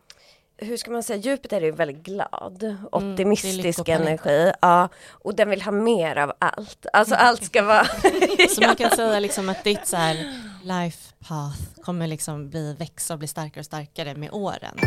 hur 0.57 0.77
ska 0.77 0.91
man 0.91 1.03
säga, 1.03 1.19
Jupiter 1.19 1.61
är 1.61 1.71
väldigt 1.71 2.03
glad, 2.03 2.63
är 2.63 2.77
optimistisk 2.91 3.63
lyckoplaneten. 3.63 4.07
energi. 4.07 4.51
Ja, 4.61 4.89
och 5.11 5.35
den 5.35 5.49
vill 5.49 5.61
ha 5.61 5.71
mer 5.71 6.15
av 6.15 6.33
allt. 6.39 6.85
Alltså 6.93 7.15
allt 7.15 7.43
ska 7.43 7.61
vara... 7.61 7.85
Så 8.55 8.61
man 8.61 8.75
kan 8.75 8.91
säga 8.95 9.19
liksom 9.19 9.49
att 9.49 9.63
ditt 9.63 9.87
så 9.87 9.97
här 9.97 10.15
life 10.63 11.13
path 11.27 11.81
kommer 11.81 12.07
liksom 12.07 12.49
bli, 12.49 12.73
växa 12.73 13.13
och 13.13 13.19
bli 13.19 13.27
starkare 13.27 13.59
och 13.59 13.65
starkare 13.65 14.15
med 14.15 14.29
åren. 14.31 14.77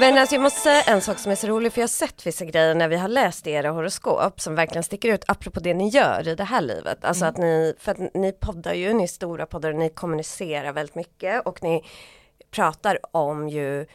Men 0.00 0.18
alltså 0.18 0.34
jag 0.34 0.42
måste 0.42 0.60
säga 0.60 0.82
en 0.82 1.00
sak 1.00 1.18
som 1.18 1.32
är 1.32 1.36
så 1.36 1.46
rolig, 1.46 1.72
för 1.72 1.80
jag 1.80 1.82
har 1.82 1.88
sett 1.88 2.26
vissa 2.26 2.44
grejer 2.44 2.74
när 2.74 2.88
vi 2.88 2.96
har 2.96 3.08
läst 3.08 3.46
era 3.46 3.70
horoskop 3.70 4.40
som 4.40 4.54
verkligen 4.54 4.82
sticker 4.82 5.14
ut, 5.14 5.24
apropå 5.28 5.60
det 5.60 5.74
ni 5.74 5.88
gör 5.88 6.28
i 6.28 6.34
det 6.34 6.44
här 6.44 6.60
livet. 6.60 7.04
Alltså 7.04 7.24
att 7.24 7.36
ni, 7.36 7.74
för 7.78 7.92
att 7.92 8.14
ni 8.14 8.32
poddar 8.32 8.74
ju, 8.74 8.92
ni 8.92 9.02
är 9.02 9.06
stora 9.06 9.46
poddar, 9.46 9.72
ni 9.72 9.88
kommunicerar 9.88 10.72
väldigt 10.72 10.94
mycket 10.94 11.46
och 11.46 11.62
ni 11.62 11.84
pratar 12.50 12.98
om 13.16 13.48
ju 13.48 13.86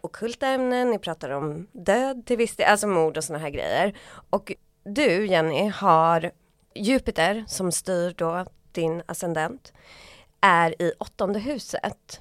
ockulta 0.00 0.46
ämnen, 0.46 0.90
ni 0.90 0.98
pratar 0.98 1.30
om 1.30 1.66
död 1.72 2.26
till 2.26 2.36
viss 2.36 2.56
del, 2.56 2.66
alltså 2.66 2.86
mord 2.86 3.16
och 3.16 3.24
sådana 3.24 3.44
här 3.44 3.50
grejer. 3.50 3.98
Och 4.30 4.52
du 4.84 5.26
Jenny 5.26 5.68
har 5.68 6.30
Jupiter 6.74 7.44
som 7.48 7.72
styr 7.72 8.14
då 8.16 8.44
din 8.72 9.02
ascendent, 9.06 9.72
är 10.40 10.82
i 10.82 10.92
åttonde 10.98 11.38
huset 11.38 12.20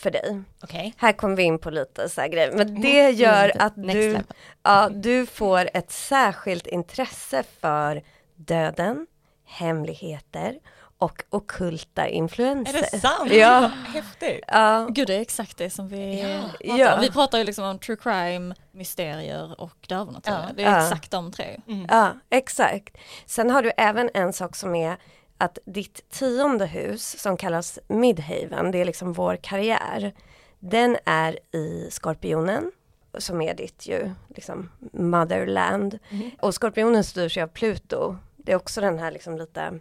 för 0.00 0.10
dig. 0.10 0.42
Okej. 0.62 0.94
Här 0.96 1.12
kommer 1.12 1.36
vi 1.36 1.42
in 1.42 1.58
på 1.58 1.70
lite 1.70 2.08
så 2.08 2.20
här 2.20 2.28
grejer, 2.28 2.52
men 2.52 2.80
det 2.80 3.10
gör 3.10 3.44
Mm, 3.54 3.66
att 3.66 3.74
du, 3.76 4.18
ja, 4.62 4.88
du 4.88 5.26
får 5.26 5.70
ett 5.74 5.90
särskilt 5.90 6.66
intresse 6.66 7.42
för 7.60 8.02
döden, 8.36 9.06
hemligheter 9.46 10.58
och 10.98 11.22
ockulta 11.30 12.08
influenser. 12.08 12.78
Är 12.78 12.82
det 12.92 12.98
sant? 13.00 13.32
Ja. 13.32 13.70
Häftigt. 13.94 14.44
Ja, 14.46 14.86
Gud 14.90 15.06
det 15.06 15.14
är 15.14 15.20
exakt 15.20 15.58
det 15.58 15.70
som 15.70 15.88
vi 15.88 16.22
pratar 16.60 16.78
Ja. 16.78 16.98
Vi 17.00 17.10
pratar 17.10 17.38
ju 17.38 17.44
liksom 17.44 17.64
om 17.64 17.78
true 17.78 17.96
crime, 17.96 18.54
mysterier 18.72 19.60
och 19.60 19.74
det 19.88 19.94
övernaturliga. 19.94 20.44
Ja. 20.48 20.54
Det 20.56 20.62
är 20.62 20.70
Ja. 20.70 20.82
exakt 20.84 21.10
de 21.10 21.32
tre. 21.32 21.60
ja, 21.88 22.12
exakt. 22.30 22.96
Sen 23.26 23.50
har 23.50 23.62
du 23.62 23.72
även 23.76 24.10
en 24.14 24.32
sak 24.32 24.56
som 24.56 24.74
är 24.74 24.96
att 25.40 25.58
ditt 25.64 26.10
tionde 26.10 26.66
hus 26.66 27.18
som 27.18 27.36
kallas 27.36 27.78
Midhaven, 27.88 28.70
det 28.70 28.78
är 28.78 28.84
liksom 28.84 29.12
vår 29.12 29.36
karriär, 29.36 30.12
den 30.58 30.96
är 31.04 31.38
i 31.56 31.88
Skorpionen 31.90 32.72
som 33.18 33.42
är 33.42 33.54
ditt 33.54 33.86
ju 33.86 34.10
liksom 34.28 34.70
motherland. 34.92 35.98
Och 36.40 36.54
Skorpionen 36.54 37.04
styrs 37.04 37.36
ju 37.36 37.42
av 37.42 37.46
Pluto. 37.46 38.16
Det 38.36 38.52
är 38.52 38.56
också 38.56 38.80
den 38.80 38.98
här 38.98 39.10
liksom 39.10 39.38
lite 39.38 39.78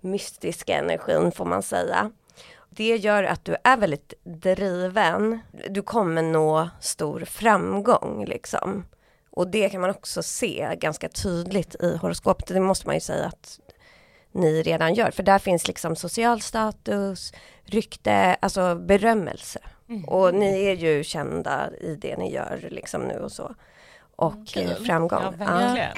mystiska 0.00 0.78
energin 0.78 1.32
får 1.32 1.44
man 1.44 1.62
säga. 1.62 2.10
Det 2.70 2.96
gör 2.96 3.24
att 3.24 3.44
du 3.44 3.56
är 3.64 3.76
väldigt 3.76 4.14
driven. 4.24 5.38
Du 5.70 5.82
kommer 5.82 6.22
nå 6.22 6.68
stor 6.80 7.20
framgång 7.20 8.24
liksom. 8.24 8.84
Och 9.30 9.48
det 9.48 9.68
kan 9.68 9.80
man 9.80 9.90
också 9.90 10.22
se 10.22 10.76
ganska 10.80 11.08
tydligt 11.08 11.74
i 11.74 11.96
horoskopet. 11.96 12.46
Det 12.46 12.60
måste 12.60 12.86
man 12.86 12.96
ju 12.96 13.00
säga 13.00 13.26
att 13.26 13.60
ni 14.32 14.62
redan 14.62 14.94
gör. 14.94 15.10
För 15.10 15.22
där 15.22 15.38
finns 15.38 15.68
liksom 15.68 15.96
social 15.96 16.40
status, 16.40 17.32
rykte, 17.64 18.36
alltså 18.40 18.74
berömmelse. 18.74 19.60
Och 20.06 20.34
ni 20.34 20.64
är 20.64 20.76
ju 20.76 21.04
kända 21.04 21.70
i 21.80 21.94
det 22.00 22.16
ni 22.16 22.32
gör 22.32 22.68
liksom 22.70 23.02
nu 23.02 23.18
och 23.18 23.32
så. 23.32 23.54
Och 24.16 24.48
Kul. 24.48 24.70
eh, 24.70 24.76
framgång. 24.76 25.34
Ja. 25.38 25.88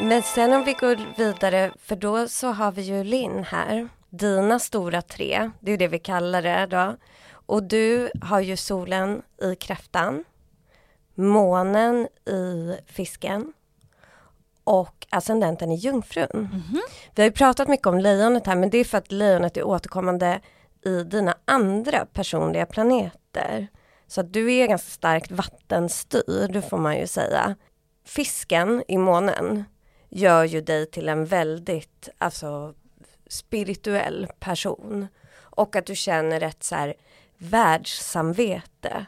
Men 0.00 0.22
sen 0.22 0.52
om 0.52 0.64
vi 0.64 0.72
går 0.72 1.16
vidare, 1.16 1.72
för 1.78 1.96
då 1.96 2.28
så 2.28 2.48
har 2.48 2.72
vi 2.72 2.82
ju 2.82 3.04
Linn 3.04 3.44
här. 3.44 3.88
Dina 4.10 4.58
stora 4.58 5.02
tre, 5.02 5.50
det 5.60 5.72
är 5.72 5.78
det 5.78 5.88
vi 5.88 5.98
kallar 5.98 6.42
det 6.42 6.66
då. 6.66 6.96
Och 7.46 7.62
du 7.62 8.10
har 8.22 8.40
ju 8.40 8.56
solen 8.56 9.22
i 9.42 9.56
kräftan, 9.56 10.24
månen 11.14 12.08
i 12.26 12.76
fisken 12.86 13.52
och 14.64 15.06
ascendenten 15.10 15.72
i 15.72 15.74
jungfrun. 15.74 16.48
Vi 17.14 17.22
har 17.22 17.28
ju 17.28 17.32
pratat 17.32 17.68
mycket 17.68 17.86
om 17.86 17.98
lejonet 17.98 18.46
här, 18.46 18.56
men 18.56 18.70
det 18.70 18.78
är 18.78 18.84
för 18.84 18.98
att 18.98 19.12
lejonet 19.12 19.56
är 19.56 19.64
återkommande 19.64 20.40
i 20.84 21.02
dina 21.02 21.34
andra 21.44 22.06
personliga 22.06 22.66
planeter. 22.66 23.68
Så 24.06 24.20
att 24.20 24.32
du 24.32 24.54
är 24.54 24.66
ganska 24.66 24.90
starkt 24.90 25.30
vattenstyrd, 25.30 26.64
får 26.64 26.78
man 26.78 26.96
ju 26.96 27.06
säga. 27.06 27.56
Fisken 28.04 28.82
i 28.88 28.98
månen 28.98 29.64
gör 30.08 30.44
ju 30.44 30.60
dig 30.60 30.86
till 30.86 31.08
en 31.08 31.26
väldigt 31.26 32.08
alltså, 32.18 32.74
spirituell 33.26 34.28
person. 34.40 35.08
Och 35.36 35.76
att 35.76 35.86
du 35.86 35.94
känner 35.94 36.40
ett 36.40 36.62
så 36.62 36.74
här 36.74 36.94
världssamvete. 37.38 39.06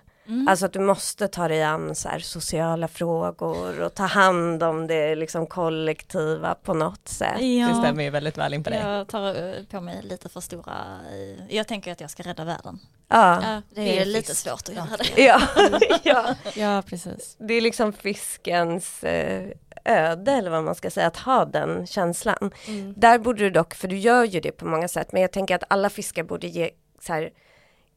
Alltså 0.49 0.67
att 0.67 0.73
du 0.73 0.81
måste 0.81 1.29
ta 1.29 1.49
dig 1.49 1.63
an 1.63 1.95
så 1.95 2.09
här, 2.09 2.19
sociala 2.19 2.89
frågor 2.89 3.81
och 3.81 3.95
ta 3.95 4.03
hand 4.05 4.63
om 4.63 4.87
det 4.87 5.15
liksom 5.15 5.47
kollektiva 5.47 6.55
på 6.55 6.75
något 6.75 7.09
sätt. 7.09 7.39
Det 7.39 7.75
stämmer 7.79 8.05
ju 8.05 8.11
väldigt 8.11 8.39
väl 8.39 8.55
in 8.55 8.65
på 8.65 8.71
dig. 8.71 8.79
Jag 8.79 9.09
tar 9.09 9.29
eh, 9.29 9.65
på 9.71 9.81
mig 9.81 10.03
lite 10.03 10.29
för 10.29 10.41
stora, 10.41 10.75
eh, 11.13 11.57
jag 11.57 11.69
tänker 11.69 11.93
att 11.93 12.01
jag 12.01 12.11
ska 12.11 12.23
rädda 12.23 12.45
världen. 12.45 12.79
Ja, 13.09 13.43
Ja, 13.43 13.63
det, 13.75 13.81
det 13.81 13.99
är, 13.99 14.03
är 14.03 14.07
lite 14.07 14.35
svårt 14.35 14.69
att 14.69 14.75
göra 14.75 14.97
det. 15.17 15.23
ja, 15.23 15.41
ja. 16.03 16.35
Ja, 16.55 16.83
precis. 16.87 17.37
Det 17.39 17.55
är 17.55 17.61
liksom 17.61 17.93
fiskens 17.93 19.05
eh, 19.05 19.51
öde 19.85 20.33
eller 20.33 20.51
vad 20.51 20.65
man 20.65 20.75
ska 20.75 20.91
säga, 20.91 21.07
att 21.07 21.17
ha 21.17 21.45
den 21.45 21.87
känslan. 21.87 22.51
Mm. 22.67 22.95
Där 22.97 23.19
borde 23.19 23.39
du 23.39 23.51
dock, 23.51 23.75
för 23.75 23.89
du 23.89 23.99
gör 23.99 24.25
ju 24.25 24.41
det 24.41 24.53
på 24.53 24.67
många 24.67 24.89
sätt, 24.89 25.13
men 25.13 25.23
jag 25.23 25.33
tänker 25.33 25.55
att 25.55 25.65
alla 25.69 25.91
fiskar 25.91 26.23
borde 26.23 26.47
ge 26.47 26.71
så 27.01 27.13
här, 27.13 27.31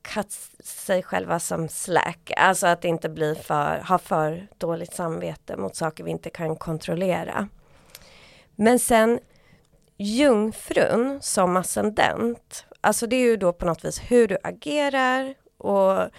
cut 0.01 0.31
sig 0.63 1.03
själva 1.03 1.39
som 1.39 1.69
slack, 1.69 2.31
alltså 2.37 2.67
att 2.67 2.85
inte 2.85 3.09
bli 3.09 3.35
för, 3.35 3.79
ha 3.79 3.97
för 3.97 4.47
dåligt 4.57 4.93
samvete 4.93 5.57
mot 5.57 5.75
saker 5.75 6.03
vi 6.03 6.11
inte 6.11 6.29
kan 6.29 6.55
kontrollera. 6.55 7.47
Men 8.55 8.79
sen 8.79 9.19
jungfrun 9.97 11.19
som 11.21 11.57
ascendent, 11.57 12.65
alltså 12.81 13.07
det 13.07 13.15
är 13.15 13.25
ju 13.25 13.37
då 13.37 13.53
på 13.53 13.65
något 13.65 13.85
vis 13.85 13.99
hur 13.99 14.27
du 14.27 14.37
agerar 14.43 15.35
och 15.57 16.09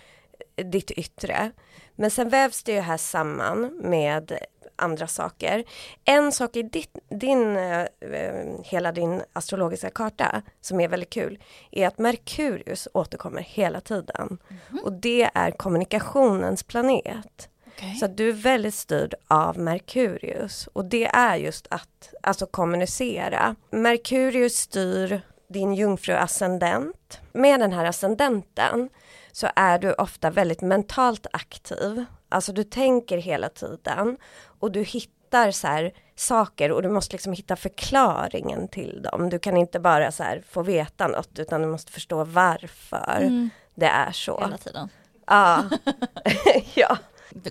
ditt 0.56 0.90
yttre. 0.90 1.50
Men 1.94 2.10
sen 2.10 2.28
vävs 2.28 2.62
det 2.62 2.72
ju 2.72 2.80
här 2.80 2.96
samman 2.96 3.80
med 3.82 4.38
andra 4.80 5.06
saker. 5.06 5.64
En 6.04 6.32
sak 6.32 6.56
i 6.56 6.62
ditt, 6.62 6.98
din, 7.08 7.56
eh, 7.56 7.86
eh, 8.00 8.46
hela 8.64 8.92
din 8.92 9.22
astrologiska 9.32 9.90
karta 9.90 10.42
som 10.60 10.80
är 10.80 10.88
väldigt 10.88 11.10
kul 11.10 11.38
är 11.70 11.86
att 11.86 11.98
Merkurius 11.98 12.88
återkommer 12.94 13.42
hela 13.42 13.80
tiden. 13.80 14.38
Och 14.84 14.92
det 14.92 15.30
är 15.34 15.50
kommunikationens 15.50 16.62
planet. 16.62 17.48
Okej. 17.66 17.94
Så 17.94 18.06
du 18.06 18.28
är 18.28 18.32
väldigt 18.32 18.74
styrd 18.74 19.14
av 19.28 19.58
Merkurius 19.58 20.68
och 20.72 20.84
det 20.84 21.06
är 21.06 21.36
just 21.36 21.66
att 21.70 22.14
alltså 22.22 22.46
kommunicera. 22.46 23.56
Merkurius 23.70 24.56
styr 24.56 25.20
din 25.48 25.74
jungfru-ascendent. 25.74 27.20
Med 27.32 27.60
den 27.60 27.72
här 27.72 27.84
ascendenten 27.84 28.88
så 29.32 29.48
är 29.56 29.78
du 29.78 29.92
ofta 29.92 30.30
väldigt 30.30 30.60
mentalt 30.60 31.26
aktiv. 31.32 32.04
Alltså 32.30 32.52
du 32.52 32.64
tänker 32.64 33.18
hela 33.18 33.48
tiden 33.48 34.16
och 34.60 34.72
du 34.72 34.82
hittar 34.82 35.50
så 35.50 35.66
här 35.66 35.92
saker 36.16 36.72
och 36.72 36.82
du 36.82 36.88
måste 36.88 37.12
liksom 37.14 37.32
hitta 37.32 37.56
förklaringen 37.56 38.68
till 38.68 39.02
dem. 39.02 39.30
Du 39.30 39.38
kan 39.38 39.56
inte 39.56 39.80
bara 39.80 40.12
så 40.12 40.22
här 40.22 40.42
få 40.50 40.62
veta 40.62 41.08
något 41.08 41.38
utan 41.38 41.62
du 41.62 41.66
måste 41.68 41.92
förstå 41.92 42.24
varför 42.24 43.20
Mm. 43.20 43.50
det 43.74 43.86
är 43.86 44.12
så. 44.12 44.40
Hela 44.40 44.58
tiden. 44.58 44.88
Ja. 45.26 45.64
ja. 46.74 46.98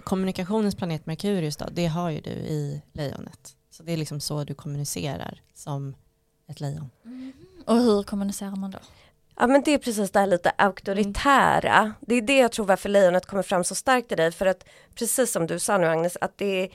Kommunikationens 0.04 0.76
planet 0.76 1.06
Merkurius 1.06 1.58
då, 1.58 1.65
det 1.72 1.86
har 1.88 2.10
ju 2.10 2.22
du 2.22 2.30
i 2.32 2.82
lejonet. 2.94 3.56
Så 3.72 3.84
det 3.84 3.94
är 3.94 3.98
liksom 3.98 4.20
så 4.20 4.44
du 4.44 4.54
kommunicerar 4.54 5.42
som 5.54 5.96
ett 6.48 6.60
lejon. 6.60 6.89
Och 7.65 7.76
hur 7.76 8.04
kommunicerar 8.04 8.56
man 8.56 8.72
då? 8.72 8.80
Ja 9.39 9.47
men 9.47 9.62
det 9.62 9.73
är 9.73 9.78
precis 9.78 10.12
det 10.12 10.19
här 10.19 10.28
lite 10.28 10.52
auktoritära. 10.58 11.93
Det 12.02 12.15
är 12.15 12.21
det 12.21 12.38
jag 12.38 12.52
tror 12.52 12.65
varför 12.65 12.89
lejonet 12.89 13.25
kommer 13.25 13.43
fram 13.43 13.63
så 13.63 13.75
starkt 13.75 14.12
i 14.12 14.15
dig. 14.15 14.32
För 14.32 14.45
att 14.45 14.65
precis 14.95 15.32
som 15.32 15.47
du 15.47 15.60
sa 15.60 15.78
nu 15.78 15.88
Agnes, 15.88 16.17
att 16.21 16.38
det 16.38 16.63
är 16.63 16.69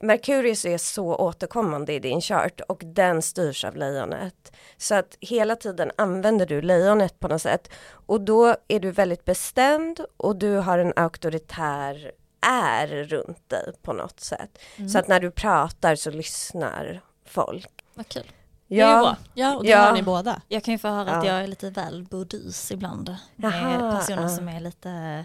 Merkurius 0.00 0.64
är 0.64 0.78
så 0.78 1.16
återkommande 1.16 1.92
i 1.92 1.98
din 1.98 2.20
chart 2.20 2.60
och 2.68 2.82
den 2.84 3.22
styrs 3.22 3.64
av 3.64 3.76
lejonet. 3.76 4.52
Så 4.76 4.94
att 4.94 5.16
hela 5.20 5.56
tiden 5.56 5.90
använder 5.96 6.46
du 6.46 6.62
lejonet 6.62 7.20
på 7.20 7.28
något 7.28 7.42
sätt. 7.42 7.70
Och 7.90 8.20
då 8.20 8.56
är 8.68 8.80
du 8.80 8.90
väldigt 8.90 9.24
bestämd 9.24 10.00
och 10.16 10.36
du 10.36 10.56
har 10.56 10.78
en 10.78 10.92
auktoritär 10.96 12.12
är 12.40 12.86
runt 12.86 13.48
dig 13.48 13.72
på 13.82 13.92
något 13.92 14.20
sätt. 14.20 14.58
Så 14.92 14.98
att 14.98 15.08
när 15.08 15.20
du 15.20 15.30
pratar 15.30 15.94
så 15.94 16.10
lyssnar 16.10 17.00
folk. 17.24 17.84
Vad 17.94 18.08
kul. 18.08 18.32
Det 18.68 18.80
är 18.80 18.96
ju 18.96 19.02
bra. 19.02 19.16
Ja, 19.34 19.56
och 19.56 19.62
det 19.64 19.68
Ja. 19.70 19.78
har 19.78 19.92
ni 19.92 20.02
båda. 20.02 20.40
Jag 20.48 20.64
kan 20.64 20.72
ju 20.72 20.78
få 20.78 20.88
höra 20.88 21.10
att 21.16 21.24
Ja. 21.24 21.32
jag 21.32 21.42
är 21.42 21.46
lite 21.46 21.70
väl 21.70 22.04
burdus 22.04 22.70
ibland. 22.70 23.16
Med 23.36 23.52
Jaha, 23.52 23.96
personer 23.96 24.22
ja. 24.22 24.28
som 24.28 24.48
är 24.48 24.60
lite, 24.60 25.24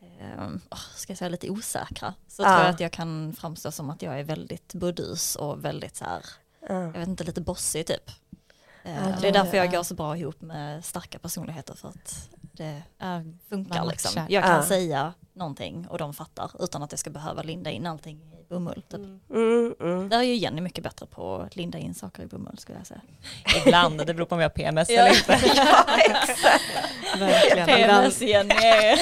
eh, 0.00 0.48
ska 0.96 1.10
jag 1.10 1.18
säga 1.18 1.28
lite 1.28 1.50
osäkra. 1.50 2.14
Så 2.28 2.42
Ja. 2.42 2.46
tror 2.48 2.60
jag 2.60 2.70
att 2.74 2.80
jag 2.80 2.92
kan 2.92 3.32
framstå 3.38 3.70
som 3.72 3.90
att 3.90 4.02
jag 4.02 4.20
är 4.20 4.24
väldigt 4.24 4.74
burdus 4.74 5.36
och 5.36 5.64
väldigt 5.64 5.96
så 5.96 6.04
här, 6.04 6.20
Ja. 6.68 6.74
jag 6.74 6.90
vet 6.98 7.08
inte, 7.08 7.24
lite 7.24 7.40
bossig 7.40 7.86
typ. 7.86 8.10
Eh, 8.82 8.94
Ja, 9.08 9.16
det 9.20 9.28
är 9.28 9.32
därför 9.32 9.56
jag 9.56 9.66
ja. 9.66 9.70
går 9.70 9.82
så 9.82 9.94
bra 9.94 10.16
ihop 10.16 10.40
med 10.40 10.84
starka 10.84 11.18
personligheter 11.18 11.74
för 11.74 11.88
att 11.88 12.28
det 12.52 12.82
Ja, 12.98 13.22
funkar 13.48 13.84
liksom. 13.84 14.26
Jag 14.28 14.44
kan 14.44 14.56
Ja. 14.56 14.62
säga 14.62 15.12
någonting 15.32 15.86
och 15.88 15.98
de 15.98 16.14
fattar 16.14 16.50
utan 16.64 16.82
att 16.82 16.92
jag 16.92 16.98
ska 16.98 17.10
behöva 17.10 17.42
linda 17.42 17.70
in 17.70 17.86
allting 17.86 18.33
i 18.50 18.54
bomull. 18.54 18.82
Typ. 18.90 19.00
Mm, 19.30 19.74
mm. 19.80 20.08
Där 20.08 20.18
är 20.18 20.22
ju 20.22 20.34
Jenny 20.34 20.60
mycket 20.60 20.84
bättre 20.84 21.06
på 21.06 21.36
att 21.36 21.56
linda 21.56 21.78
in 21.78 21.94
saker 21.94 22.22
i 22.22 22.26
bomull 22.26 22.58
skulle 22.58 22.78
jag 22.78 22.86
säga. 22.86 23.00
Ibland, 23.66 24.06
det 24.06 24.14
beror 24.14 24.26
på 24.26 24.34
om 24.34 24.40
jag 24.40 24.48
har 24.48 24.54
PMS 24.54 24.90
Ja. 24.90 25.00
eller 25.00 25.10
inte. 25.16 25.32
Verkligen. 27.18 27.68
Ibland- 27.80 28.12
Jenny 28.22 28.54
är 28.54 28.98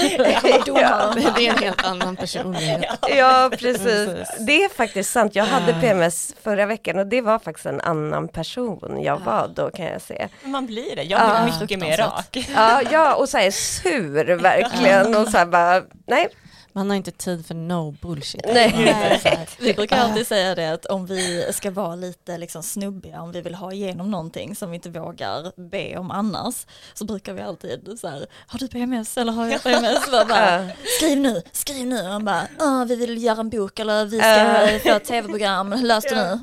Ja. 0.66 1.14
Det 1.36 1.46
är 1.46 1.50
en 1.52 1.58
helt 1.58 1.84
annan 1.84 2.16
personlighet. 2.16 2.84
Ja, 3.16 3.50
precis. 3.58 4.28
Det 4.46 4.64
är 4.64 4.68
faktiskt 4.74 5.10
sant. 5.12 5.34
Jag 5.34 5.44
hade. 5.44 5.72
PMS 5.80 6.34
förra 6.42 6.66
veckan 6.66 6.98
och 6.98 7.06
det 7.06 7.20
var 7.20 7.38
faktiskt 7.38 7.66
en 7.66 7.80
annan 7.80 8.28
person 8.28 9.02
jag 9.02 9.18
var 9.18 9.50
då 9.56 9.70
kan 9.70 9.84
jag 9.86 10.00
säga. 10.02 10.28
Man 10.44 10.66
blir 10.66 10.96
det, 10.96 11.02
jag 11.02 11.20
Ja. 11.20 11.44
blir 11.44 11.60
mycket 11.60 11.78
mer 11.78 11.96
rak. 11.96 12.48
Ja, 12.54 12.80
ja 12.90 13.14
och 13.14 13.28
så 13.28 13.38
här 13.38 13.50
sur 13.50 14.34
verkligen 14.42 15.16
och 15.16 15.28
så 15.28 15.38
här 15.38 15.46
bara, 15.46 15.82
nej, 16.06 16.28
Man 16.74 16.90
har 16.90 16.96
inte 16.96 17.10
tid 17.10 17.46
för 17.46 17.54
no 17.54 17.90
bullshit. 18.00 18.40
Nej. 18.54 18.72
Man 18.74 18.84
är 18.88 19.18
så 19.18 19.28
här, 19.28 19.48
Vi 19.58 19.74
brukar 19.74 19.96
alltid 19.98 20.26
säga 20.26 20.54
det 20.54 20.72
att 20.72 20.86
om 20.86 21.06
vi 21.06 21.46
ska 21.52 21.70
vara 21.70 21.94
lite 21.94 22.38
liksom 22.38 22.62
snubbiga, 22.62 23.20
om 23.22 23.32
vi 23.32 23.40
vill 23.40 23.54
ha 23.54 23.72
igenom 23.72 24.10
någonting 24.10 24.56
som 24.56 24.70
vi 24.70 24.74
inte 24.74 24.90
vågar 24.90 25.52
be 25.70 25.96
om 25.98 26.10
annars, 26.10 26.66
så 26.94 27.04
brukar 27.04 27.32
vi 27.32 27.42
alltid 27.42 27.98
så 28.00 28.08
här, 28.08 28.26
har 28.46 28.58
du 28.58 28.68
PMS 28.68 29.16
eller 29.18 29.32
har 29.32 29.46
jag 29.48 29.62
PMS? 29.62 30.10
Bara, 30.10 30.24
bara, 30.24 30.68
skriv 30.98 31.18
nu, 31.20 31.42
skriv 31.52 31.86
nu. 31.86 32.08
Och 32.14 32.22
bara, 32.22 32.42
"Ah, 32.58 32.84
vi 32.84 32.96
vill 32.96 33.22
göra 33.22 33.40
en 33.40 33.50
bok 33.50 33.78
eller 33.78 34.04
vi 34.04 34.18
ska 34.18 34.28
Ja. 34.28 34.78
få 34.78 34.88
ett 34.96 35.04
tv-program, 35.04 35.70
lös 35.82 36.04
det 36.04 36.14
nu. 36.14 36.40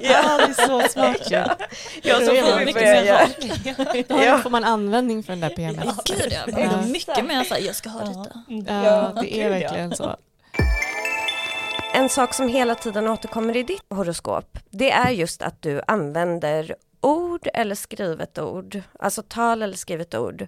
Ja, 0.00 0.36
det 0.38 0.62
är 0.62 0.66
så 0.66 0.88
smart 0.90 1.30
ju. 1.30 1.36
ja 2.02 2.14
så 2.18 2.24
Då 2.26 2.32
är 2.32 2.42
får 2.42 2.50
man 2.50 2.58
vi 2.58 2.64
mycket 2.64 2.82
börja 2.82 3.00
mer 3.00 3.06
göra. 3.06 3.28
Då 4.08 4.24
Ja. 4.24 4.38
får 4.38 4.50
man 4.50 4.64
användning 4.64 5.22
för 5.22 5.32
den 5.32 5.40
där 5.40 5.48
PMS. 5.50 5.84
Ja, 5.84 5.94
gud 6.16 6.32
ja, 6.46 6.58
är 6.60 6.82
mycket 6.88 7.24
mer 7.24 7.44
så 7.44 7.54
här, 7.54 7.60
jag 7.60 7.74
ska 7.76 7.88
ha 7.88 8.00
detta. 8.00 8.42
Ja, 8.84 9.12
det 9.22 9.26
gud, 9.28 9.59
ja. 9.60 9.68
verkligen 9.68 9.96
så. 9.96 10.16
En 11.94 12.08
sak 12.08 12.34
som 12.34 12.48
hela 12.48 12.74
tiden 12.74 13.08
återkommer 13.08 13.56
i 13.56 13.62
ditt 13.62 13.84
horoskop, 13.90 14.58
det 14.70 14.90
är 14.90 15.10
just 15.10 15.42
att 15.42 15.62
du 15.62 15.80
använder 15.86 16.74
ord 17.00 17.48
eller 17.54 17.74
skrivet 17.74 18.38
ord, 18.38 18.82
alltså 18.98 19.22
tal 19.22 19.62
eller 19.62 19.76
skrivet 19.76 20.14
ord 20.14 20.46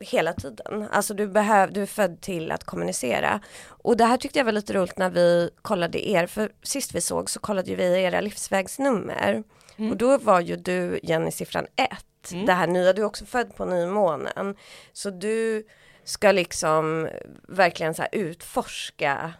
hela 0.00 0.32
tiden. 0.32 0.88
Alltså 0.90 1.14
du, 1.14 1.26
behöv, 1.26 1.72
du 1.72 1.82
är 1.82 1.86
född 1.86 2.20
till 2.20 2.52
att 2.52 2.64
kommunicera. 2.64 3.40
Och 3.66 3.96
det 3.96 4.04
här 4.04 4.16
tyckte 4.16 4.38
jag 4.38 4.44
var 4.44 4.52
lite 4.52 4.72
roligt 4.72 4.98
när 4.98 5.10
vi 5.10 5.50
kollade 5.62 6.08
er, 6.08 6.26
för 6.26 6.52
sist 6.62 6.94
vi 6.94 7.00
såg 7.00 7.30
så 7.30 7.40
kollade 7.40 7.70
ju 7.70 7.76
vi 7.76 8.02
era 8.02 8.20
livsvägsnummer. 8.20 9.42
Mm. 9.76 9.90
Och 9.90 9.96
då 9.96 10.18
var 10.18 10.40
ju 10.40 10.56
du 10.56 11.00
Jenny 11.02 11.30
siffran 11.30 11.66
1, 11.76 11.88
Mm. 12.32 12.46
det 12.46 12.52
här 12.52 12.66
nya, 12.66 12.92
du 12.92 13.02
är 13.02 13.06
också 13.06 13.24
född 13.24 13.56
på 13.56 13.64
nymånen. 13.64 14.54
Så 14.92 15.10
du 15.10 15.66
ska 16.08 16.32
liksom 16.32 17.08
verkligen 17.48 17.94
så 17.94 18.04
utforska 18.12 19.32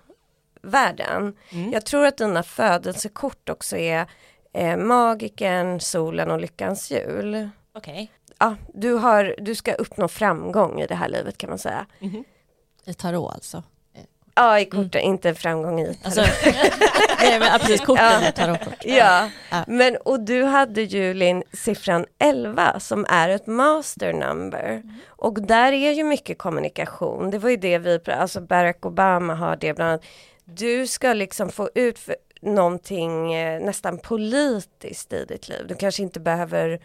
världen. 0.62 1.36
Mm. 1.50 1.72
Jag 1.72 1.86
tror 1.86 2.06
att 2.06 2.16
dina 2.16 2.42
födelsekort 2.42 3.48
också 3.48 3.76
är 3.76 4.06
eh, 4.52 4.76
magiken, 4.76 5.80
solen 5.80 6.30
och 6.30 6.40
lyckans 6.40 6.90
hjul. 6.90 7.50
Okej. 7.72 8.12
Ja, 8.38 8.56
du, 8.74 8.92
har, 8.92 9.34
du 9.38 9.54
ska 9.54 9.72
uppnå 9.72 10.08
framgång 10.08 10.80
i 10.80 10.86
det 10.86 10.94
här 10.94 11.08
livet 11.08 11.38
kan 11.38 11.50
man 11.50 11.58
säga. 11.58 11.86
Mhm. 11.98 12.24
I 12.84 12.94
tarot 12.94 13.34
alltså. 13.34 13.62
Ja, 14.40 14.60
i 14.60 14.64
korten, 14.64 15.00
inte 15.00 15.34
framgång 15.34 15.80
i 15.80 15.98
alltså 16.04 16.20
nej, 17.20 17.38
men, 17.38 17.58
precis, 17.60 17.80
korten 17.80 18.04
Ja. 18.04 18.20
är 18.26 18.30
tarotkort. 18.30 18.84
Ja, 18.84 19.28
Ja. 19.50 19.64
men 19.66 19.96
och 19.96 20.20
du 20.20 20.44
hade 20.44 20.82
ju 20.82 21.14
Linn 21.14 21.42
siffran 21.52 22.06
11 22.18 22.80
som 22.80 23.06
är 23.08 23.28
ett 23.28 23.46
master 23.46 24.12
number. 24.12 24.82
Och 25.08 25.42
där 25.42 25.72
är 25.72 25.92
ju 25.92 26.04
mycket 26.04 26.38
kommunikation. 26.38 27.30
Det 27.30 27.38
var 27.38 27.50
ju 27.50 27.56
det 27.56 27.78
vi, 27.78 28.00
alltså 28.12 28.40
Barack 28.40 28.86
Obama 28.86 29.34
har 29.34 29.56
det 29.56 29.74
bland 29.74 29.90
annat. 29.90 30.04
Du 30.44 30.86
ska 30.86 31.12
liksom 31.12 31.50
få 31.50 31.70
ut 31.74 31.98
för 31.98 32.16
någonting 32.40 33.34
eh, 33.34 33.60
nästan 33.60 33.98
politiskt 33.98 35.12
i 35.12 35.24
ditt 35.24 35.48
liv. 35.48 35.64
Du 35.68 35.74
kanske 35.74 36.02
inte 36.02 36.20
behöver 36.20 36.80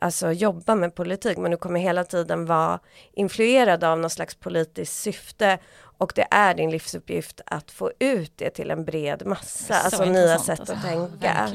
alltså 0.00 0.32
jobba 0.32 0.74
med 0.74 0.94
politik 0.94 1.38
men 1.38 1.50
du 1.50 1.56
kommer 1.56 1.80
hela 1.80 2.04
tiden 2.04 2.46
vara 2.46 2.80
influerad 3.12 3.84
av 3.84 3.98
något 3.98 4.12
slags 4.12 4.34
politiskt 4.34 5.02
syfte 5.02 5.58
och 5.98 6.12
det 6.14 6.26
är 6.30 6.54
din 6.54 6.70
livsuppgift 6.70 7.40
att 7.46 7.70
få 7.70 7.92
ut 7.98 8.32
det 8.36 8.50
till 8.50 8.70
en 8.70 8.84
bred 8.84 9.26
massa, 9.26 9.74
Så 9.74 9.84
alltså 9.84 10.04
nya 10.04 10.38
sätt 10.38 10.60
alltså. 10.60 10.74
att 10.74 10.82
tänka. 10.82 11.48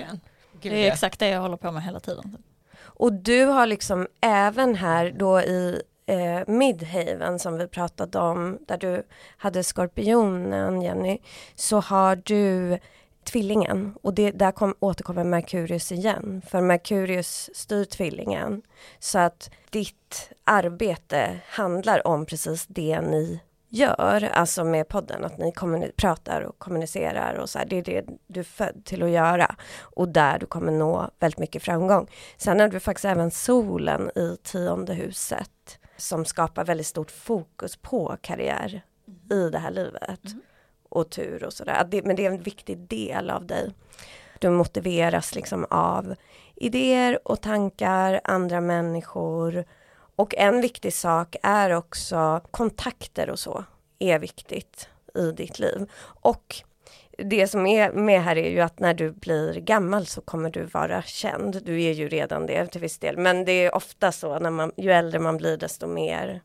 Gud, 0.62 0.71
Det 0.71 0.81
är 0.81 0.88
ja. 0.88 0.93
exakt 0.93 1.19
det 1.19 1.29
jag 1.29 1.41
håller 1.41 1.58
på 1.58 1.71
med 1.71 1.84
hela 1.84 1.99
tiden. 1.99 2.38
Och 2.77 3.13
du 3.13 3.45
har 3.45 3.65
liksom 3.65 4.08
även 4.21 4.75
här 4.75 5.13
då 5.17 5.41
i 5.41 5.81
eh, 6.05 6.47
Midhaven 6.47 7.39
som 7.39 7.58
vi 7.58 7.67
pratade 7.67 8.19
om, 8.19 8.58
där 8.67 8.77
du 8.77 9.03
hade 9.38 9.63
skorpionen 9.63 10.81
Jenny, 10.81 11.17
så 11.55 11.79
har 11.79 12.15
du 12.15 12.77
tvillingen 13.25 13.95
och 14.01 14.13
det, 14.13 14.31
där 14.31 14.51
kom, 14.51 14.75
återkommer 14.79 15.23
Merkurius 15.23 15.91
igen, 15.91 16.41
för 16.47 16.61
Merkurius 16.61 17.49
styr 17.53 17.85
tvillingen. 17.85 18.61
Så 18.99 19.19
att 19.19 19.49
ditt 19.69 20.31
arbete 20.43 21.39
handlar 21.47 22.07
om 22.07 22.25
precis 22.25 22.65
det 22.67 23.01
ni 23.01 23.39
gör, 23.69 24.29
alltså 24.33 24.63
med 24.63 24.88
podden, 24.88 25.25
att 25.25 25.38
ni 25.38 25.53
pratar 25.95 26.41
och 26.41 26.59
kommunicerar 26.59 27.35
och 27.35 27.49
så 27.49 27.59
här, 27.59 27.65
det 27.65 27.75
är 27.77 27.83
det 27.83 28.05
du 28.27 28.39
är 28.39 28.43
född 28.43 28.85
till 28.85 29.03
att 29.03 29.09
göra 29.09 29.55
och 29.79 30.09
där 30.09 30.39
du 30.39 30.45
kommer 30.45 30.71
nå 30.71 31.09
väldigt 31.19 31.39
mycket 31.39 31.63
framgång. 31.63 32.07
Sen 32.38 32.59
har 32.59 32.67
du 32.67 32.79
faktiskt 32.79 33.05
även 33.05 33.31
solen 33.31 34.11
i 34.15 34.38
tionde 34.43 34.93
huset 34.93 35.79
som 35.97 36.25
skapar 36.25 36.65
väldigt 36.65 36.88
stort 36.88 37.11
fokus 37.11 37.75
på 37.75 38.17
karriär 38.21 38.81
i 39.31 39.49
det 39.49 39.59
här 39.59 39.71
livet 39.71 40.25
mm 40.25 40.41
och 40.95 41.10
tur 41.10 41.43
och 41.43 41.53
sådär. 41.53 42.01
Men 42.03 42.15
det 42.15 42.25
är 42.25 42.31
en 42.31 42.41
viktig 42.41 42.77
del 42.77 43.29
av 43.29 43.45
dig. 43.45 43.71
Du 44.39 44.49
motiveras 44.49 45.36
liksom 45.36 45.65
av 45.69 46.15
idéer 46.55 47.19
och 47.27 47.41
tankar, 47.41 48.21
andra 48.23 48.62
människor 48.62 49.65
och 50.15 50.36
en 50.36 50.62
viktig 50.62 50.93
sak 50.93 51.36
är 51.43 51.71
också 51.71 52.41
kontakter 52.51 53.29
och 53.29 53.39
så 53.39 53.63
är 53.99 54.19
viktigt 54.19 54.89
i 55.15 55.31
ditt 55.31 55.60
liv. 55.60 55.89
Och 56.03 56.55
det 57.17 57.47
som 57.47 57.65
är 57.65 57.91
med 57.91 58.23
här 58.23 58.38
är 58.38 58.49
ju 58.49 58.60
att 58.60 58.79
när 58.79 58.93
du 58.93 59.12
blir 59.12 59.53
gammal 59.53 60.05
så 60.05 60.21
kommer 60.21 60.49
du 60.49 60.63
vara 60.63 61.01
känd. 61.01 61.62
Du 61.65 61.84
är 61.84 61.91
ju 61.91 62.08
redan 62.08 62.45
det 62.45 62.67
till 62.67 62.81
viss 62.81 62.99
del. 62.99 63.17
Men 63.17 63.45
det 63.45 63.51
är 63.51 63.75
ofta 63.75 64.12
så 64.12 64.39
när 64.39 64.49
man, 64.49 64.71
ju 64.77 64.91
äldre 64.91 65.19
man 65.19 65.38
blir 65.38 65.58
desto 65.58 65.88
mer 65.88 66.41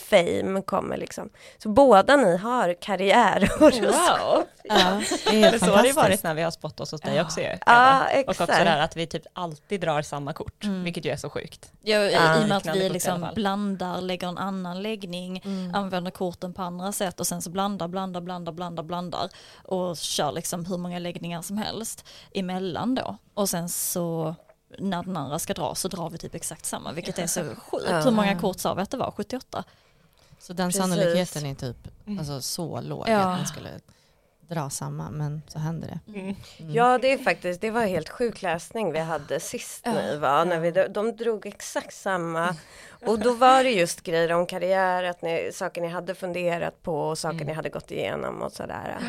fame 0.00 0.62
kommer 0.62 0.96
liksom. 0.96 1.30
Så 1.58 1.68
båda 1.68 2.16
ni 2.16 2.36
har 2.36 2.74
karriärhoroskop. 2.82 3.82
Wow. 3.94 4.44
Ja, 4.64 5.00
det 5.30 5.42
är 5.42 5.58
så 5.58 5.64
har 5.64 5.82
det 5.82 5.88
ju 5.88 5.94
varit 5.94 6.22
när 6.22 6.34
vi 6.34 6.42
har 6.42 6.50
spottat 6.50 6.80
oss 6.80 6.90
hos 6.92 7.00
dig 7.00 7.20
också 7.20 7.40
ju. 7.40 7.46
Ja, 7.66 8.08
Eva. 8.10 8.22
Och 8.22 8.28
också 8.30 8.46
det 8.46 8.52
exakt. 8.52 8.68
här 8.68 8.78
att 8.80 8.96
vi 8.96 9.06
typ 9.06 9.22
alltid 9.32 9.80
drar 9.80 10.02
samma 10.02 10.32
kort, 10.32 10.64
Mm. 10.64 10.84
vilket 10.84 11.04
ju 11.04 11.10
är 11.10 11.16
så 11.16 11.30
sjukt. 11.30 11.72
Ja, 11.82 11.98
i- 11.98 12.12
Ja. 12.12 12.40
I 12.40 12.44
och 12.44 12.48
med 12.48 12.56
att 12.56 12.76
vi 12.76 12.88
liksom 12.88 13.26
blandar, 13.34 14.00
lägger 14.00 14.28
en 14.28 14.38
annan 14.38 14.82
läggning, 14.82 15.42
Mm. 15.44 15.74
använder 15.74 16.10
korten 16.10 16.54
på 16.54 16.62
andra 16.62 16.92
sätt 16.92 17.20
och 17.20 17.26
sen 17.26 17.42
så 17.42 17.50
blandar, 17.50 17.88
blandar, 17.88 18.20
blandar, 18.20 18.52
blandar, 18.52 18.82
blandar 18.82 19.28
och 19.64 19.96
kör 19.96 20.32
liksom 20.32 20.64
hur 20.64 20.76
många 20.78 20.98
läggningar 20.98 21.42
som 21.42 21.58
helst 21.58 22.04
emellan 22.34 22.94
då. 22.94 23.16
Och 23.34 23.48
sen 23.48 23.68
så 23.68 24.34
när 24.78 25.02
den 25.02 25.16
andra 25.16 25.38
ska 25.38 25.54
dra 25.54 25.74
så 25.74 25.88
drar 25.88 26.10
vi 26.10 26.18
typ 26.18 26.34
exakt 26.34 26.64
samma, 26.66 26.92
vilket 26.92 27.18
är 27.18 27.26
så 27.26 27.40
sjukt. 27.70 27.86
Ja. 27.90 28.00
Hur 28.00 28.10
många 28.10 28.38
kort 28.38 28.58
sa 28.58 28.74
vi 28.74 28.82
att 28.82 28.90
det 28.90 28.96
var? 28.96 29.10
78? 29.10 29.64
Så 30.40 30.52
den 30.52 30.68
Precis. 30.68 30.82
sannolikheten 30.82 31.46
är 31.46 31.54
typ 31.54 31.76
alltså, 32.18 32.40
så 32.40 32.80
låg 32.80 33.08
Ja. 33.08 33.18
att 33.18 33.38
man 33.38 33.46
skulle 33.46 33.70
dra 34.48 34.70
samma, 34.70 35.10
men 35.10 35.42
så 35.48 35.58
händer 35.58 35.88
det. 35.88 36.12
Mm. 36.20 36.36
Mm. 36.58 36.74
Ja 36.74 36.98
det 36.98 37.12
är 37.12 37.18
faktiskt, 37.18 37.60
det 37.60 37.70
var 37.70 37.86
helt 37.86 38.08
sjuk 38.08 38.42
läsning 38.42 38.92
vi 38.92 38.98
hade 38.98 39.40
sist 39.40 39.86
ni 39.86 40.16
var, 40.16 40.44
när 40.44 40.60
vi, 40.60 40.70
de 40.70 41.16
drog 41.16 41.46
exakt 41.46 41.94
samma 41.94 42.56
och 43.06 43.18
då 43.18 43.34
var 43.34 43.64
det 43.64 43.70
just 43.70 44.02
grejer 44.02 44.32
om 44.32 44.46
karriär, 44.46 45.02
att 45.04 45.22
ni, 45.22 45.50
saker 45.54 45.80
ni 45.80 45.88
hade 45.88 46.14
funderat 46.14 46.82
på 46.82 47.00
och 47.00 47.18
saker 47.18 47.44
ni 47.44 47.52
hade 47.52 47.68
gått 47.68 47.90
igenom 47.90 48.42
och 48.42 48.52
sådär. 48.52 48.98
Ja, 49.00 49.06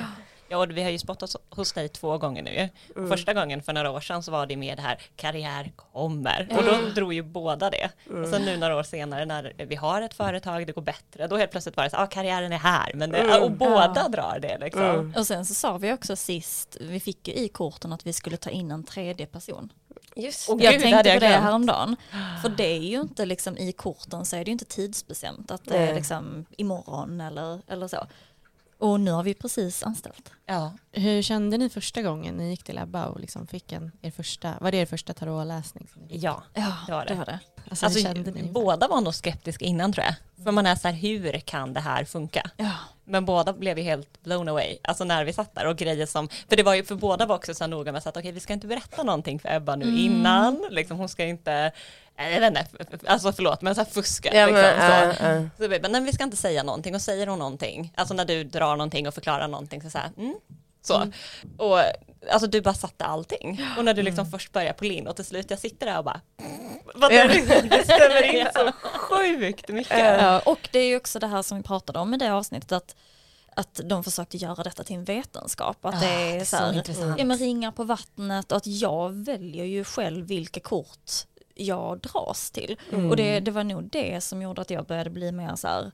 och 0.55 0.71
vi 0.71 0.83
har 0.83 0.89
ju 0.89 0.99
spottat 0.99 1.35
hos 1.49 1.73
dig 1.73 1.89
två 1.89 2.17
gånger 2.17 2.43
nu. 2.43 2.69
Mm. 2.95 3.09
Första 3.09 3.33
gången 3.33 3.63
för 3.63 3.73
några 3.73 3.91
år 3.91 3.99
sedan 3.99 4.23
så 4.23 4.31
var 4.31 4.45
det 4.45 4.55
mer 4.57 4.75
det 4.75 4.81
här 4.81 4.99
karriär 5.15 5.71
kommer 5.75 6.47
och 6.57 6.63
då 6.63 6.89
drog 6.95 7.13
ju 7.13 7.21
båda 7.23 7.69
det. 7.69 7.89
Och 8.21 8.27
sen 8.27 8.41
nu 8.41 8.57
några 8.57 8.75
år 8.75 8.83
senare 8.83 9.25
när 9.25 9.53
vi 9.57 9.75
har 9.75 10.01
ett 10.01 10.13
företag, 10.13 10.67
det 10.67 10.73
går 10.73 10.81
bättre, 10.81 11.27
då 11.27 11.37
helt 11.37 11.51
plötsligt 11.51 11.77
var 11.77 11.83
det 11.83 11.89
så, 11.89 11.95
ja 11.95 12.03
ah, 12.03 12.07
karriären 12.07 12.51
är 12.53 12.57
här, 12.57 12.91
men 12.93 13.09
det, 13.11 13.21
Mm. 13.21 13.43
och 13.43 13.51
båda 13.51 14.07
drar 14.07 14.39
det 14.41 14.57
liksom. 14.57 14.81
Mm. 14.81 15.13
Och 15.17 15.27
sen 15.27 15.45
så 15.45 15.53
sa 15.53 15.77
vi 15.77 15.93
också 15.93 16.15
sist, 16.15 16.77
vi 16.81 16.99
fick 16.99 17.27
ju 17.27 17.33
i 17.33 17.49
korten 17.49 17.93
att 17.93 18.05
vi 18.05 18.13
skulle 18.13 18.37
ta 18.37 18.49
in 18.49 18.71
en 18.71 18.83
tredje 18.83 19.25
person. 19.25 19.71
Just 20.15 20.49
Och 20.49 20.57
det. 20.57 20.63
Jag 20.63 20.73
Gud, 20.73 20.81
det 20.81 20.83
tänkte 20.83 20.97
hade 20.97 21.19
på 21.19 21.25
jag 21.25 21.31
det 21.31 21.37
häromdagen. 21.37 21.95
För 22.41 22.49
det 22.49 22.63
är 22.77 22.79
ju 22.79 23.01
inte 23.01 23.25
liksom 23.25 23.57
i 23.57 23.71
korten 23.71 24.25
så 24.25 24.35
är 24.35 24.39
det 24.39 24.49
ju 24.49 24.51
inte 24.51 24.65
tidsbestämt 24.65 25.51
att 25.51 25.65
det 25.65 25.77
är 25.77 25.95
liksom 25.95 26.45
imorgon 26.57 27.21
eller, 27.21 27.61
eller 27.67 27.87
så. 27.87 28.07
Och 28.81 28.99
nu 28.99 29.11
har 29.11 29.23
vi 29.23 29.33
precis 29.33 29.83
anställt. 29.83 30.31
Ja. 30.45 30.73
Hur 30.91 31.21
kände 31.21 31.57
ni 31.57 31.69
första 31.69 32.01
gången 32.01 32.35
ni 32.35 32.49
gick 32.49 32.63
till 32.63 32.77
Ebba 32.77 33.05
och 33.05 33.19
liksom 33.19 33.47
fick 33.47 33.71
en, 33.71 33.91
er 34.01 34.11
första, 34.11 34.53
var 34.61 34.71
det 34.71 34.77
er 34.77 34.85
första 34.85 35.13
tarotläsning? 35.13 35.87
ja, 36.09 36.43
Ja, 36.53 36.73
det 36.87 36.91
var 36.93 37.05
det. 37.05 37.13
det 37.13 37.15
var 37.17 37.25
det. 37.25 37.39
Alltså, 37.69 37.85
Alltså, 37.85 38.01
kände 38.01 38.31
ni? 38.31 38.43
båda 38.43 38.87
var 38.87 39.01
nog 39.01 39.15
skeptiska 39.15 39.65
innan 39.65 39.93
tror 39.93 40.05
jag. 40.05 40.15
För 40.43 40.51
man 40.51 40.65
är 40.65 40.75
så 40.75 40.87
här, 40.87 40.95
hur 40.95 41.39
kan 41.39 41.73
det 41.73 41.79
här 41.79 42.05
funka? 42.05 42.49
Ja. 42.57 42.71
Men 43.05 43.25
båda 43.25 43.53
blev 43.53 43.77
ju 43.77 43.83
helt 43.83 44.23
blown 44.23 44.49
away, 44.49 44.77
alltså 44.83 45.03
när 45.03 45.25
vi 45.25 45.33
satt 45.33 45.55
där 45.55 45.67
och 45.67 45.77
grejer 45.77 46.05
som, 46.05 46.29
för 46.49 46.55
det 46.55 46.63
var 46.63 46.73
ju, 46.73 46.83
för 46.83 46.95
båda 46.95 47.25
var 47.25 47.35
också 47.35 47.53
så 47.53 47.63
här 47.63 47.69
noga 47.69 47.91
med 47.91 48.07
att 48.07 48.17
okej 48.17 48.31
vi 48.31 48.39
ska 48.39 48.53
inte 48.53 48.67
berätta 48.67 49.03
någonting 49.03 49.39
för 49.39 49.49
Ebba 49.55 49.75
nu 49.75 49.85
Mm. 49.85 49.97
innan, 49.99 50.67
liksom 50.71 50.97
hon 50.97 51.09
ska 51.09 51.25
inte, 51.25 51.71
jag 52.29 52.51
vet 52.51 52.69
inte, 52.73 53.11
alltså 53.11 53.31
förlåt 53.33 53.61
men 53.61 53.75
så 53.75 53.81
här 53.81 53.89
fuska 53.89 54.35
Ja, 54.35 54.45
liksom. 54.45 54.61
men, 54.61 55.15
så. 55.15 55.23
äh, 55.23 55.31
äh. 55.37 55.43
Så 55.57 55.67
vi 55.67 55.79
bara, 55.79 55.87
nej 55.87 56.01
vi 56.01 56.13
ska 56.13 56.23
inte 56.23 56.37
säga 56.37 56.63
någonting 56.63 56.95
och 56.95 57.01
säger 57.01 57.27
hon 57.27 57.39
någonting, 57.39 57.93
alltså 57.95 58.13
när 58.13 58.25
du 58.25 58.43
drar 58.43 58.75
någonting 58.75 59.07
och 59.07 59.13
förklarar 59.13 59.47
någonting 59.47 59.81
så 59.81 59.89
så 59.89 59.97
här, 59.97 60.09
mm, 60.17 60.35
så. 60.81 61.11
Och 61.57 61.79
alltså 62.31 62.47
du 62.47 62.61
bara 62.61 62.73
satte 62.73 63.05
allting. 63.05 63.65
Och 63.77 63.85
när 63.85 63.93
du 63.93 64.01
liksom 64.01 64.25
först 64.31 64.51
börjar 64.51 64.73
på 64.73 64.85
lin 64.85 65.07
och 65.07 65.15
till 65.15 65.25
slut 65.25 65.49
jag 65.49 65.59
sitter 65.59 65.85
där 65.85 65.97
och 65.97 66.03
bara, 66.03 66.21
vad 66.95 67.13
Ja. 67.13 67.27
det, 67.27 67.61
det 67.61 67.83
stämmer 67.83 68.35
in 68.35 68.47
så 68.55 68.71
sjukt 68.97 69.67
mycket. 69.69 69.99
Ja, 70.21 70.39
och 70.39 70.69
det 70.71 70.79
är 70.79 70.87
ju 70.87 70.97
också 70.97 71.19
det 71.19 71.27
här 71.27 71.41
som 71.41 71.57
vi 71.57 71.63
pratade 71.63 71.99
om 71.99 72.13
i 72.13 72.17
det 72.17 72.33
avsnittet 72.33 72.71
att 72.71 72.95
att 73.55 73.79
de 73.83 74.03
försökte 74.03 74.37
göra 74.37 74.63
detta 74.63 74.83
till 74.83 74.95
en 74.95 75.03
vetenskap. 75.03 75.85
Att 75.85 76.01
det 76.01 76.07
Ah, 76.07 76.11
är 76.11 76.33
det 76.33 76.39
är 76.39 76.45
så 76.45 76.57
så 76.57 76.63
här, 76.63 76.73
intressant. 76.73 77.19
ja, 77.19 77.25
men 77.25 77.37
ringar 77.37 77.71
på 77.71 77.83
vattnet 77.83 78.51
och 78.51 78.57
att 78.57 78.67
jag 78.67 79.09
väljer 79.25 79.65
ju 79.65 79.83
själv 79.83 80.27
vilka 80.27 80.59
kort 80.59 81.11
jag 81.55 81.99
dras 81.99 82.51
till. 82.51 82.79
Och 83.09 83.15
det, 83.15 83.39
det 83.39 83.51
var 83.51 83.63
nog 83.63 83.83
det 83.83 84.21
som 84.21 84.41
gjorde 84.41 84.61
att 84.61 84.69
jag 84.69 84.85
började 84.85 85.09
bli 85.09 85.31
mer 85.31 85.55
så 85.55 85.67
här, 85.67 85.91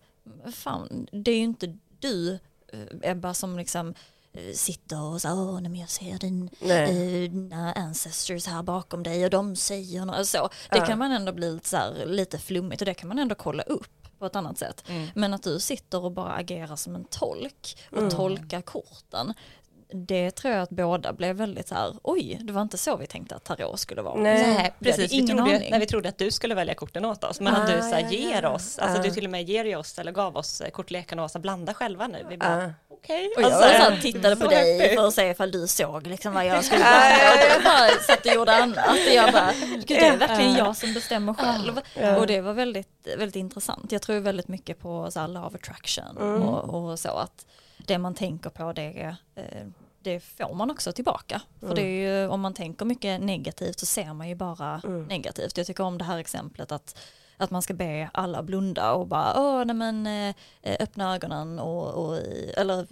fan 0.51 1.07
det 1.11 1.31
är 1.31 1.35
ju 1.37 1.43
inte 1.43 1.77
du 1.99 2.39
eh, 2.73 3.11
Ebba 3.11 3.33
som 3.33 3.57
liksom 3.57 3.93
eh, 4.33 4.53
sitter 4.53 5.01
och 5.01 5.21
så 5.21 5.29
åh 5.29 5.53
nej 5.61 5.71
men 5.71 5.79
jag 5.79 5.89
ser 5.89 6.19
din, 6.19 6.49
Nej. 6.61 7.23
eh, 7.25 7.31
dina 7.31 7.73
ancestors 7.73 8.45
här 8.47 8.63
bakom 8.63 9.03
dig 9.03 9.23
och 9.23 9.29
de 9.29 9.55
säger 9.55 10.05
något 10.05 10.27
så. 10.27 10.49
Det 10.69 10.77
Ja. 10.77 10.85
kan 10.85 10.97
man 10.99 11.11
ändå 11.11 11.31
bli 11.31 11.51
lite, 11.51 11.69
så 11.69 11.77
här, 11.77 12.05
lite 12.05 12.37
flummigt 12.37 12.81
och 12.81 12.85
det 12.85 12.93
kan 12.93 13.07
man 13.07 13.19
ändå 13.19 13.35
kolla 13.35 13.63
upp 13.63 13.87
på 14.19 14.25
ett 14.25 14.35
annat 14.35 14.57
sätt. 14.57 14.83
Mm. 14.87 15.07
Men 15.15 15.33
att 15.33 15.43
du 15.43 15.59
sitter 15.59 16.03
och 16.05 16.11
bara 16.11 16.31
agerar 16.33 16.75
som 16.75 16.95
en 16.95 17.03
tolk 17.05 17.77
och 17.91 17.97
Mm. 17.97 18.09
tolkar 18.09 18.61
korten. 18.61 19.33
Det 19.89 20.31
tror 20.31 20.53
jag 20.53 20.63
att 20.63 20.69
båda 20.69 21.13
blev 21.13 21.35
väldigt 21.35 21.67
så 21.67 21.75
här, 21.75 21.93
oj, 22.03 22.39
det 22.43 22.53
var 22.53 22.61
inte 22.61 22.77
så 22.77 22.95
vi 22.97 23.07
tänkte 23.07 23.35
att 23.35 23.43
tarot 23.43 23.79
skulle 23.79 24.01
vara. 24.01 24.15
Nej. 24.21 24.53
Nej, 24.53 24.73
precis. 24.79 25.13
Vi 25.13 25.27
trodde, 25.27 25.61
när 25.71 25.79
vi 25.79 25.85
trodde 25.85 26.09
att 26.09 26.17
du 26.17 26.31
skulle 26.31 26.55
välja 26.55 26.73
korten 26.75 27.05
åt 27.05 27.23
oss. 27.23 27.39
Men 27.39 27.55
att 27.55 27.69
Ah, 27.69 27.75
du 27.75 27.81
så 27.81 27.87
här, 27.87 27.99
ja, 28.01 28.09
ger 28.09 28.41
ja. 28.43 28.49
oss, 28.49 28.79
alltså 28.79 28.99
Ah. 28.99 29.03
du 29.03 29.11
till 29.11 29.25
och 29.25 29.31
med 29.31 29.49
ger 29.49 29.77
oss 29.77 29.99
eller 29.99 30.11
gav 30.11 30.37
oss 30.37 30.61
eh, 30.61 30.69
kortlekarna 30.69 31.23
och 31.23 31.31
så 31.31 31.39
blanda 31.39 31.73
själva 31.73 32.07
nu. 32.07 32.25
Vi 32.29 32.37
bara, 32.37 32.65
Ah. 32.65 32.69
okej. 32.89 33.33
Och 33.37 33.41
jag 33.43 33.51
Alltså, 33.51 33.95
så 33.95 34.01
tittade 34.01 34.35
på 34.35 34.47
dig 34.47 34.95
för 34.95 35.07
att 35.07 35.13
se 35.13 35.29
ifall 35.29 35.51
du 35.51 35.67
såg 35.67 36.07
liksom 36.07 36.33
vad 36.33 36.45
jag 36.45 36.65
skulle 36.65 36.85
Ah, 36.85 37.09
göra. 37.09 37.19
ja, 37.23 37.31
Och 37.53 37.57
du 37.59 37.63
bara 37.63 37.89
satt 38.01 38.25
och 38.25 38.33
gjorde 38.33 38.55
annat. 38.55 38.89
Och 38.89 39.13
jag 39.15 39.33
bara, 39.33 39.51
gud 39.75 39.85
det 39.87 40.07
är 40.07 40.17
verkligen 40.17 40.55
jag 40.55 40.77
som 40.77 40.93
bestämmer 40.93 41.33
själv. 41.33 41.81
Och 42.19 42.27
det 42.27 42.41
var 42.41 42.53
väldigt, 42.53 43.07
väldigt 43.17 43.35
intressant. 43.35 43.91
Jag 43.91 44.01
tror 44.01 44.19
väldigt 44.19 44.47
mycket 44.47 44.79
på 44.79 45.11
så 45.11 45.19
här, 45.19 45.45
of 45.45 45.55
attraction 45.55 46.17
Mm. 46.17 46.41
och, 46.43 46.83
och 46.91 46.99
så 46.99 47.09
att 47.09 47.45
det 47.77 47.97
man 47.97 48.15
tänker 48.15 48.49
på 48.49 48.73
det, 48.73 49.15
eh, 49.35 49.67
det 49.99 50.19
får 50.19 50.53
man 50.53 50.71
också 50.71 50.91
tillbaka. 50.91 51.41
För 51.59 51.75
det 51.75 51.81
är 51.81 52.21
ju, 52.21 52.27
om 52.27 52.41
man 52.41 52.53
tänker 52.53 52.85
mycket 52.85 53.21
negativt 53.21 53.79
så 53.79 53.85
ser 53.85 54.13
man 54.13 54.29
ju 54.29 54.35
bara 54.35 54.81
Mm. 54.83 55.03
negativt. 55.03 55.57
Jag 55.57 55.67
tycker 55.67 55.83
om 55.83 55.97
det 55.97 56.05
här 56.05 56.17
exemplet 56.17 56.71
att 56.71 56.99
att 57.39 57.51
man 57.51 57.61
ska 57.61 57.73
be 57.73 58.09
alla 58.13 58.43
blunda 58.43 58.93
och 58.93 59.07
bara, 59.07 59.33
åh 59.39 59.65
nej 59.65 59.75
men 59.75 60.07
eh, 60.07 60.35
öppna 60.79 61.15
ögonen 61.15 61.59
och, 61.59 61.93
och 61.93 62.17
eller 62.57 62.87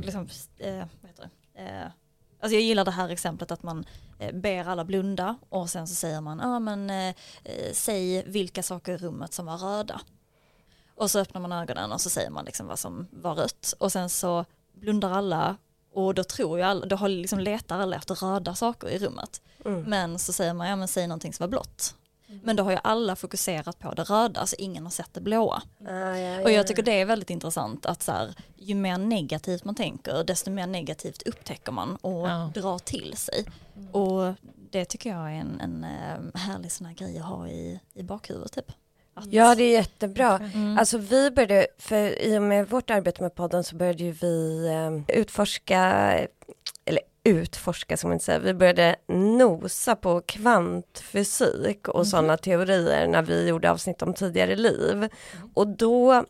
liksom, 0.00 0.28
eh, 0.58 0.76
vad 1.00 1.10
heter 1.10 1.28
det? 1.54 1.62
Eh, 1.62 1.86
alltså 2.40 2.54
jag 2.54 2.62
gillar 2.62 2.84
det 2.84 2.90
här 2.90 3.08
exemplet 3.08 3.50
att 3.50 3.62
man 3.62 3.84
eh, 4.18 4.34
ber 4.34 4.68
alla 4.68 4.84
blunda 4.84 5.36
och 5.48 5.70
sen 5.70 5.88
så 5.88 5.94
säger 5.94 6.20
man, 6.20 6.38
ja 6.38 6.58
men 6.58 6.90
eh, 6.90 7.14
säg 7.72 8.22
vilka 8.26 8.62
saker 8.62 8.92
i 8.92 8.96
rummet 8.96 9.32
som 9.34 9.46
var 9.46 9.56
röda. 9.56 10.00
Och 10.98 11.10
så 11.10 11.18
öppnar 11.18 11.40
man 11.40 11.52
ögonen 11.52 11.92
och 11.92 12.00
så 12.00 12.10
säger 12.10 12.30
man 12.30 12.44
liksom 12.44 12.66
vad 12.66 12.78
som 12.78 13.08
var 13.10 13.34
rött 13.34 13.74
och 13.78 13.92
sen 13.92 14.08
så 14.08 14.44
blundar 14.72 15.10
alla 15.10 15.56
och 15.92 16.14
då 16.14 16.24
tror 16.24 16.58
ju 16.58 16.64
alla, 16.64 16.86
då 16.86 16.96
har 16.96 17.08
liksom 17.08 17.38
letar 17.38 17.78
alla 17.78 17.96
efter 17.96 18.14
röda 18.14 18.54
saker 18.54 18.88
i 18.88 18.98
rummet. 18.98 19.42
Mm. 19.64 19.82
Men 19.82 20.18
så 20.18 20.32
säger 20.32 20.54
man, 20.54 20.68
ja 20.68 20.76
men 20.76 20.88
säg 20.88 21.06
någonting 21.06 21.32
som 21.32 21.44
var 21.44 21.48
blått. 21.48 21.94
Men 22.42 22.56
då 22.56 22.62
har 22.62 22.70
ju 22.70 22.78
alla 22.84 23.16
fokuserat 23.16 23.78
på 23.78 23.94
det 23.94 24.02
röda, 24.02 24.46
så 24.46 24.56
ingen 24.58 24.84
har 24.84 24.90
sett 24.90 25.14
det 25.14 25.20
blåa. 25.20 25.62
Ah, 25.88 25.90
ja, 25.90 26.16
ja, 26.16 26.42
Och 26.42 26.50
jag 26.50 26.66
tycker 26.66 26.82
det 26.82 27.00
är 27.00 27.04
väldigt 27.04 27.30
intressant 27.30 27.86
att 27.86 28.02
så 28.02 28.12
här, 28.12 28.34
ju 28.56 28.74
mer 28.74 28.98
negativt 28.98 29.64
man 29.64 29.74
tänker, 29.74 30.24
desto 30.24 30.50
mer 30.50 30.66
negativt 30.66 31.22
upptäcker 31.22 31.72
man 31.72 31.96
och 31.96 32.28
Ja. 32.28 32.50
drar 32.54 32.78
till 32.78 33.16
sig. 33.16 33.44
Och 33.92 34.34
det 34.70 34.84
tycker 34.84 35.10
jag 35.10 35.32
är 35.32 35.34
en, 35.40 35.60
en 35.60 35.84
eh, 35.84 36.40
härlig 36.40 36.72
sån 36.72 36.86
här 36.86 36.94
grej 36.94 37.18
att 37.18 37.24
ha 37.24 37.48
i, 37.48 37.80
i 37.94 38.02
bakhuvudet 38.02 38.52
typ. 38.52 38.72
Att, 39.18 39.32
Ja, 39.32 39.54
det 39.54 39.62
är 39.62 39.72
jättebra. 39.72 40.40
Mm. 40.54 40.78
Alltså 40.78 40.98
vi 40.98 41.30
började, 41.30 41.66
för 41.78 42.22
i 42.22 42.38
och 42.38 42.42
med 42.42 42.68
vårt 42.68 42.90
arbete 42.90 43.22
med 43.22 43.34
podden 43.34 43.64
så 43.64 43.76
började 43.76 44.04
ju 44.04 44.12
vi 44.12 44.66
eh, 44.68 45.16
utforska, 45.18 45.80
eller 46.84 47.02
utforska 47.24 47.96
som 47.96 48.08
man 48.08 48.14
inte 48.14 48.24
säger, 48.24 48.40
vi 48.40 48.54
började 48.54 48.96
nosa 49.08 49.96
på 49.96 50.20
kvantfysik 50.20 51.88
och 51.88 52.06
sådana 52.06 52.36
teorier 52.36 53.06
när 53.06 53.22
vi 53.22 53.48
gjorde 53.48 53.70
avsnitt 53.70 54.02
om 54.02 54.14
tidigare 54.14 54.56
liv. 54.56 55.08
Och 55.54 55.68
då 55.68 56.24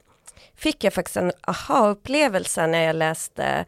fick 0.54 0.84
jag 0.84 0.92
faktiskt 0.92 1.16
en 1.16 1.32
aha-upplevelse 1.40 2.66
när 2.66 2.82
jag 2.82 2.96
läste 2.96 3.64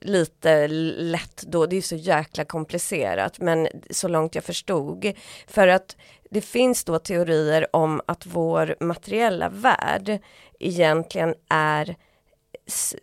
lite 0.00 0.68
lätt 0.68 1.42
då, 1.42 1.66
det 1.66 1.76
är 1.76 1.82
så 1.82 1.96
jäkla 1.96 2.44
komplicerat 2.44 3.40
men 3.40 3.68
så 3.90 4.08
långt 4.08 4.34
jag 4.34 4.44
förstod. 4.44 5.12
För 5.46 5.68
att 5.68 5.96
det 6.30 6.40
finns 6.40 6.84
då 6.84 6.98
teorier 6.98 7.76
om 7.76 8.00
att 8.06 8.26
vår 8.26 8.76
materiella 8.80 9.48
värld 9.48 10.18
egentligen 10.58 11.34
är 11.48 11.96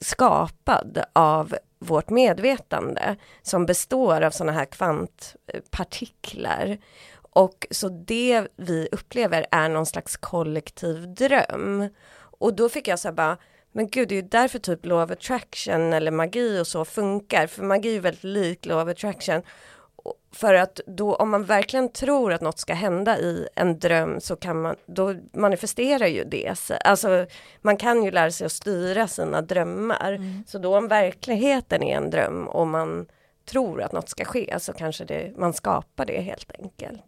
skapad 0.02 1.04
av 1.14 1.56
vårt 1.80 2.10
medvetande 2.10 3.16
som 3.42 3.66
består 3.66 4.22
av 4.22 4.32
sådana 4.32 4.52
här 4.52 4.66
kvantpartiklar. 4.66 6.78
Och 7.22 7.68
så 7.72 7.90
det 7.90 8.48
vi 8.56 8.90
upplever 8.92 9.46
är 9.52 9.70
någon 9.70 9.86
slags 9.86 10.18
kollektiv 10.18 11.14
dröm. 11.14 11.90
Och 12.40 12.56
då 12.56 12.70
fick 12.70 12.88
jag 12.88 13.00
så 13.00 13.08
här 13.08 13.16
bara, 13.16 13.38
men 13.72 13.90
gud 13.90 14.08
det 14.08 14.16
är 14.16 14.22
ju 14.22 14.28
därför 14.28 14.60
typ 14.60 14.86
law 14.86 15.04
of 15.04 15.12
attraction 15.12 15.94
eller 15.94 16.12
magi 16.12 16.60
och 16.60 16.68
så 16.68 16.86
funkar, 16.86 17.48
för 17.48 17.64
magi 17.64 17.96
är 17.96 18.00
väldigt 18.00 18.24
lik 18.24 18.66
law 18.66 18.84
of 18.84 18.90
attraction 18.90 19.42
för 20.32 20.54
att 20.54 20.80
då 20.88 21.16
om 21.16 21.30
man 21.30 21.44
verkligen 21.44 21.90
tror 21.90 22.34
att 22.34 22.42
något 22.42 22.60
ska 22.60 22.74
hända 22.74 23.20
i 23.20 23.48
en 23.56 23.80
dröm 23.80 24.22
så 24.22 24.36
kan 24.36 24.62
man, 24.62 24.76
då 24.86 25.16
manifesterar 25.34 26.08
ju 26.08 26.24
det. 26.24 26.58
sig. 26.58 26.78
Alltså 26.86 27.26
man 27.62 27.78
kan 27.78 28.04
ju 28.04 28.12
lära 28.12 28.32
sig 28.32 28.46
att 28.46 28.52
styra 28.52 29.08
sina 29.08 29.42
drömmar. 29.42 30.12
Mm. 30.14 30.44
Så 30.48 30.58
då 30.58 30.78
om 30.78 30.88
verkligheten 30.88 31.84
är 31.84 31.98
en 31.98 32.10
dröm 32.10 32.48
och 32.48 32.68
man 32.68 33.06
tror 33.46 33.82
att 33.82 33.92
något 33.92 34.10
ska 34.10 34.26
ske 34.26 34.60
så 34.60 34.74
kanske 34.74 35.06
det, 35.06 35.38
man 35.38 35.54
skapar 35.54 36.06
det 36.06 36.22
helt 36.22 36.52
enkelt. 36.60 37.02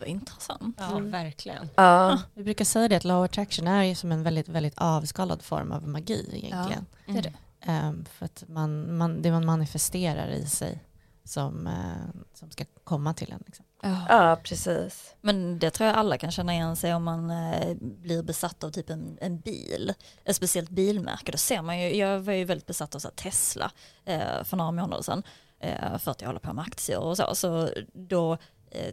Vad 0.00 0.08
intressant. 0.08 0.76
Ja, 0.78 0.98
verkligen. 0.98 1.68
Ja, 1.74 2.22
Vi 2.34 2.44
brukar 2.44 2.64
säga 2.64 2.88
det 2.88 2.96
att 2.96 3.04
law 3.04 3.24
attraction 3.24 3.66
är 3.66 3.82
ju 3.84 3.94
som 3.94 4.12
en 4.12 4.22
väldigt, 4.22 4.48
väldigt 4.48 4.74
avskalad 4.76 5.42
form 5.42 5.72
av 5.72 5.88
magi 5.88 6.28
egentligen. 6.32 6.86
Det 7.06 7.18
är 7.18 7.22
det. 7.22 7.32
Ehm, 7.60 8.04
för 8.04 8.24
att 8.24 8.44
man, 8.48 8.96
man, 8.96 9.22
det 9.22 9.30
man 9.30 9.46
manifesterar 9.46 10.28
i 10.28 10.46
sig 10.46 10.82
som, 11.28 11.66
eh, 11.66 12.20
som 12.34 12.50
ska 12.50 12.64
komma 12.84 13.14
till 13.14 13.32
en. 13.32 13.42
Liksom. 13.46 13.64
ja 14.08 14.40
precis. 14.44 15.14
Men 15.20 15.58
det 15.58 15.70
tror 15.70 15.86
jag 15.86 15.96
alla 15.96 16.18
kan 16.18 16.30
känna 16.30 16.54
igen 16.54 16.76
sig 16.76 16.94
om 16.94 17.04
man 17.04 17.30
eh, 17.30 17.76
blir 17.80 18.22
besatt 18.22 18.64
av 18.64 18.70
typ 18.70 18.90
en, 18.90 19.18
en 19.20 19.40
bil, 19.40 19.94
ett 20.24 20.36
speciellt 20.36 20.70
bilmärke. 20.70 21.32
Då 21.32 21.38
ser 21.38 21.62
man 21.62 21.80
ju, 21.80 21.96
jag 21.96 22.20
var 22.20 22.32
ju 22.32 22.44
väldigt 22.44 22.66
besatt 22.66 22.94
av 22.94 22.98
så 22.98 23.08
här 23.08 23.14
Tesla 23.14 23.70
eh, 24.04 24.44
för 24.44 24.56
några 24.56 24.70
månader 24.70 25.02
sedan 25.02 25.22
eh, 25.60 25.98
för 25.98 26.10
att 26.10 26.20
jag 26.20 26.28
håller 26.28 26.40
på 26.40 26.52
med 26.52 26.64
aktier 26.64 26.98
och 26.98 27.16
så. 27.16 27.34
Så 27.34 27.68
då 27.92 28.38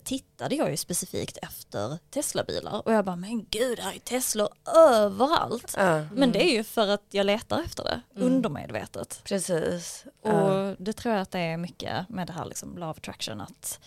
tittade 0.03 0.55
jag 0.55 0.71
ju 0.71 0.77
specifikt 0.77 1.37
efter 1.41 1.97
Tesla-bilar 2.09 2.87
och 2.87 2.93
jag 2.93 3.05
bara 3.05 3.15
men 3.15 3.45
gud 3.49 3.79
här 3.79 3.93
är 3.95 3.99
Tesla 3.99 4.47
överallt. 4.75 5.73
Ja, 5.77 6.05
Men 6.13 6.31
det 6.31 6.43
är 6.43 6.53
ju 6.53 6.63
för 6.63 6.87
att 6.87 7.03
jag 7.09 7.25
letar 7.25 7.61
efter 7.61 7.83
det 7.83 8.01
undermedvetet. 8.15 9.21
precis. 9.23 10.05
Och 10.21 10.75
det 10.77 10.93
tror 10.93 11.13
jag 11.13 11.21
att 11.21 11.31
det 11.31 11.39
är 11.39 11.57
mycket 11.57 12.09
med 12.09 12.27
det 12.27 12.33
här 12.33 12.45
liksom 12.45 12.77
love 12.77 12.89
attraction 12.91 13.41
att 13.41 13.79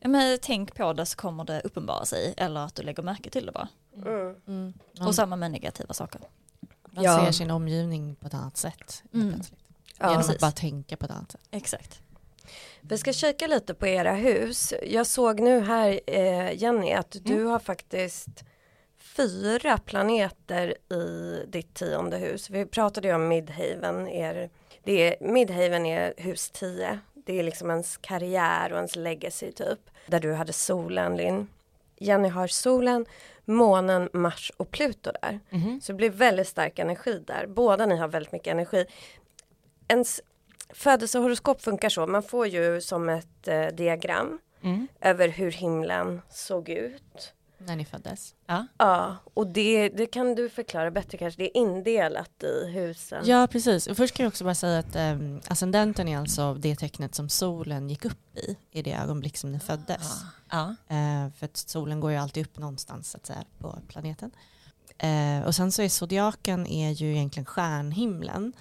ja, 0.00 0.08
men 0.08 0.38
tänk 0.42 0.74
på 0.74 0.92
det 0.92 1.06
så 1.06 1.16
kommer 1.16 1.44
det 1.44 1.60
uppenbara 1.60 2.04
sig 2.04 2.34
eller 2.36 2.60
att 2.60 2.74
du 2.74 2.82
lägger 2.82 3.02
märke 3.02 3.30
till 3.30 3.46
det 3.46 3.52
bara. 3.52 3.68
Mm. 3.96 4.72
Man, 4.98 5.06
Och 5.08 5.14
samma 5.14 5.36
med 5.36 5.50
negativa 5.50 5.94
saker. 5.94 6.20
man 6.90 7.04
Ja. 7.04 7.24
ser 7.24 7.32
sin 7.32 7.50
omgivning 7.50 8.14
på 8.14 8.26
ett 8.26 8.34
annat 8.34 8.56
sätt. 8.56 9.02
Mm. 9.14 9.40
Ja. 9.98 10.10
Genom 10.10 10.30
att 10.30 10.40
bara 10.40 10.50
tänka 10.52 10.96
på 10.96 11.04
ett 11.04 11.10
annat 11.10 11.32
sätt. 11.32 11.40
Exakt. 11.50 12.00
Vi 12.84 12.98
ska 12.98 13.12
kika 13.12 13.46
lite 13.46 13.74
på 13.74 13.86
era 13.86 14.12
hus. 14.12 14.74
Jag 14.82 15.06
såg 15.06 15.40
nu 15.40 15.60
här 15.60 16.00
eh, 16.06 16.62
Jenny 16.62 16.92
att 16.92 17.16
du 17.20 17.44
har 17.44 17.58
faktiskt 17.58 18.44
fyra 18.98 19.78
planeter 19.78 20.92
i 20.92 21.38
ditt 21.48 21.74
tionde 21.74 22.16
hus. 22.16 22.50
Vi 22.50 22.66
pratade 22.66 23.08
ju 23.08 23.14
om 23.14 23.28
Midhaven. 23.28 24.08
Er, 24.08 24.50
det 24.84 24.92
är, 24.92 25.32
Midhaven 25.32 25.86
är 25.86 26.14
hus 26.16 26.50
10. 26.50 26.98
Det 27.14 27.38
är 27.38 27.42
liksom 27.42 27.70
ens 27.70 27.96
karriär 27.96 28.72
och 28.72 28.76
ens 28.76 28.96
legacy 28.96 29.52
typ. 29.52 29.80
Där 30.06 30.20
du 30.20 30.32
hade 30.32 30.52
solen 30.52 31.16
Linn. 31.16 31.48
Jenny 31.98 32.28
har 32.28 32.46
solen, 32.46 33.06
månen, 33.44 34.08
Mars 34.12 34.52
och 34.56 34.70
Pluto 34.70 35.10
där. 35.22 35.40
Så 35.80 35.92
det 35.92 35.96
blir 35.96 36.10
väldigt 36.10 36.48
stark 36.48 36.78
energi 36.78 37.22
där. 37.26 37.46
Båda 37.46 37.86
ni 37.86 37.96
har 37.96 38.08
väldigt 38.08 38.32
mycket 38.32 38.52
energi. 38.52 38.86
Ens 39.88 40.20
födelsehoroskop 40.72 41.62
funkar 41.62 41.88
så. 41.88 42.06
Man 42.06 42.22
får 42.22 42.46
ju 42.46 42.80
som 42.80 43.08
ett 43.08 43.48
eh, 43.48 43.66
diagram 43.66 44.38
över 45.00 45.28
hur 45.28 45.50
himlen 45.52 46.22
såg 46.30 46.68
ut. 46.68 47.32
När 47.58 47.76
ni 47.76 47.84
föddes. 47.84 48.34
Ja, 48.78 49.16
och 49.34 49.46
det, 49.46 49.88
det 49.88 50.06
kan 50.06 50.34
du 50.34 50.48
förklara 50.48 50.90
bättre 50.90 51.18
kanske. 51.18 51.42
Det 51.42 51.58
är 51.58 51.60
indelat 51.60 52.42
i 52.42 52.70
husen. 52.70 53.22
Ja, 53.26 53.46
precis. 53.46 53.86
Och 53.86 53.96
först 53.96 54.14
kan 54.14 54.24
jag 54.24 54.30
också 54.30 54.44
bara 54.44 54.54
säga 54.54 54.78
att 54.78 54.96
um, 54.96 55.40
ascendenten 55.48 56.08
är 56.08 56.18
alltså 56.18 56.54
det 56.54 56.76
tecknet 56.76 57.14
som 57.14 57.28
solen 57.28 57.88
gick 57.88 58.04
upp 58.04 58.36
i, 58.36 58.56
i 58.70 58.82
det 58.82 58.92
ögonblick 58.92 59.36
som 59.36 59.52
ni 59.52 59.58
föddes. 59.60 60.20
Ja. 60.50 60.74
Eh, 60.88 61.32
för 61.38 61.44
att 61.44 61.56
solen 61.56 62.00
går 62.00 62.10
ju 62.10 62.16
alltid 62.16 62.46
upp 62.46 62.58
någonstans 62.58 63.10
så 63.10 63.16
att 63.16 63.26
säga, 63.26 63.44
på 63.58 63.78
planeten. 63.88 64.30
Eh, 64.98 65.46
och 65.46 65.54
sen 65.54 65.72
så 65.72 65.82
är 65.82 65.88
zodiaken 65.88 66.66
är 66.66 66.90
ju 66.90 67.12
egentligen 67.12 67.46
stjärnhimlen 67.46 68.52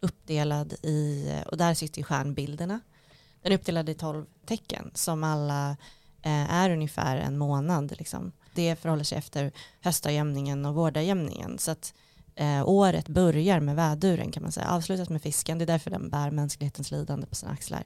uppdelad 0.00 0.72
i, 0.72 1.32
och 1.46 1.56
där 1.56 1.74
sitter 1.74 2.02
stjärnbilderna. 2.02 2.80
Den 3.42 3.52
är 3.52 3.56
uppdelad 3.56 3.88
i 3.88 3.94
tolv 3.94 4.26
tecken 4.46 4.90
som 4.94 5.24
alla 5.24 5.76
eh, 6.22 6.54
är 6.54 6.70
ungefär 6.70 7.16
en 7.16 7.38
månad. 7.38 7.94
Liksom. 7.98 8.32
Det 8.54 8.76
förhåller 8.76 9.04
sig 9.04 9.18
efter 9.18 9.52
höstajämningen 9.80 10.66
och 10.66 10.74
vårdarjämningen. 10.74 11.58
Så 11.58 11.70
att 11.70 11.94
eh, 12.34 12.68
året 12.68 13.08
börjar 13.08 13.60
med 13.60 13.76
väduren 13.76 14.32
kan 14.32 14.42
man 14.42 14.52
säga, 14.52 14.70
avslutas 14.70 15.08
med 15.08 15.22
fisken. 15.22 15.58
Det 15.58 15.64
är 15.64 15.66
därför 15.66 15.90
den 15.90 16.10
bär 16.10 16.30
mänsklighetens 16.30 16.90
lidande 16.90 17.26
på 17.26 17.34
sina 17.34 17.52
axlar. 17.52 17.84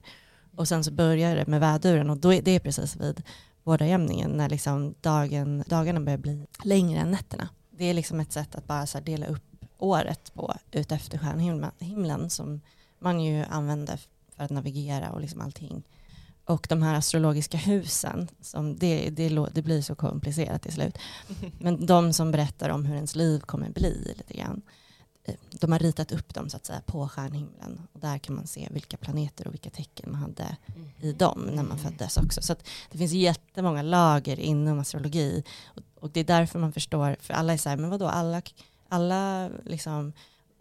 Och 0.55 0.67
sen 0.67 0.83
så 0.83 0.91
börjar 0.91 1.35
det 1.35 1.47
med 1.47 1.59
väduren 1.59 2.09
och 2.09 2.17
då 2.17 2.33
är 2.33 2.41
det 2.41 2.51
är 2.51 2.59
precis 2.59 2.95
vid 2.95 3.23
vårdarjämningen 3.63 4.31
när 4.31 4.49
liksom 4.49 4.95
dagen, 5.01 5.63
dagarna 5.67 5.99
börjar 5.99 6.17
bli 6.17 6.47
längre 6.63 6.99
än 6.99 7.11
nätterna. 7.11 7.49
Det 7.71 7.85
är 7.85 7.93
liksom 7.93 8.19
ett 8.19 8.31
sätt 8.31 8.55
att 8.55 8.67
bara 8.67 8.85
så 8.85 8.99
dela 8.99 9.27
upp 9.27 9.54
året 9.77 10.33
på 10.33 10.53
utefter 10.71 11.17
stjärnhimlen 11.17 11.71
himlen 11.79 12.29
som 12.29 12.61
man 12.99 13.19
ju 13.19 13.43
använder 13.49 13.99
för 14.35 14.43
att 14.43 14.51
navigera 14.51 15.11
och 15.11 15.21
liksom 15.21 15.41
allting. 15.41 15.83
Och 16.45 16.67
de 16.69 16.81
här 16.81 16.95
astrologiska 16.95 17.57
husen, 17.57 18.27
som 18.41 18.77
det, 18.77 19.09
det, 19.09 19.29
det 19.53 19.61
blir 19.61 19.81
så 19.81 19.95
komplicerat 19.95 20.61
till 20.61 20.73
slut. 20.73 20.97
Men 21.59 21.85
de 21.85 22.13
som 22.13 22.31
berättar 22.31 22.69
om 22.69 22.85
hur 22.85 22.95
ens 22.95 23.15
liv 23.15 23.39
kommer 23.39 23.69
bli 23.69 24.13
lite 24.17 24.33
grann. 24.33 24.61
eh, 25.23 25.35
De 25.51 25.71
har 25.71 25.79
ritat 25.79 26.11
upp 26.11 26.33
dem 26.33 26.49
så 26.49 26.57
att 26.57 26.65
säga 26.65 26.81
på 26.85 27.07
stjärnhimlen. 27.07 27.81
Och 27.93 27.99
där 27.99 28.17
kan 28.17 28.35
man 28.35 28.47
se 28.47 28.67
vilka 28.71 28.97
planeter 28.97 29.47
och 29.47 29.53
vilka 29.53 29.69
tecken 29.69 30.11
man 30.11 30.21
hade 30.21 30.57
i 31.01 31.11
dem 31.11 31.49
när 31.53 31.63
man 31.63 31.77
föddes 31.77 32.17
också. 32.17 32.41
Så 32.41 32.55
det 32.91 32.97
finns 32.97 33.11
jättemånga 33.11 33.81
lager 33.81 34.39
inom 34.39 34.79
astrologi. 34.79 35.43
Och, 35.65 35.81
och 36.03 36.09
det 36.09 36.19
är 36.19 36.23
därför 36.23 36.59
man 36.59 36.73
förstår, 36.73 37.15
för 37.19 37.33
alla 37.33 37.53
är 37.53 37.57
så 37.57 37.69
här, 37.69 37.77
men 37.77 37.89
vadå, 37.89 38.07
alla, 38.07 38.41
alla 38.89 39.49
liksom, 39.65 40.13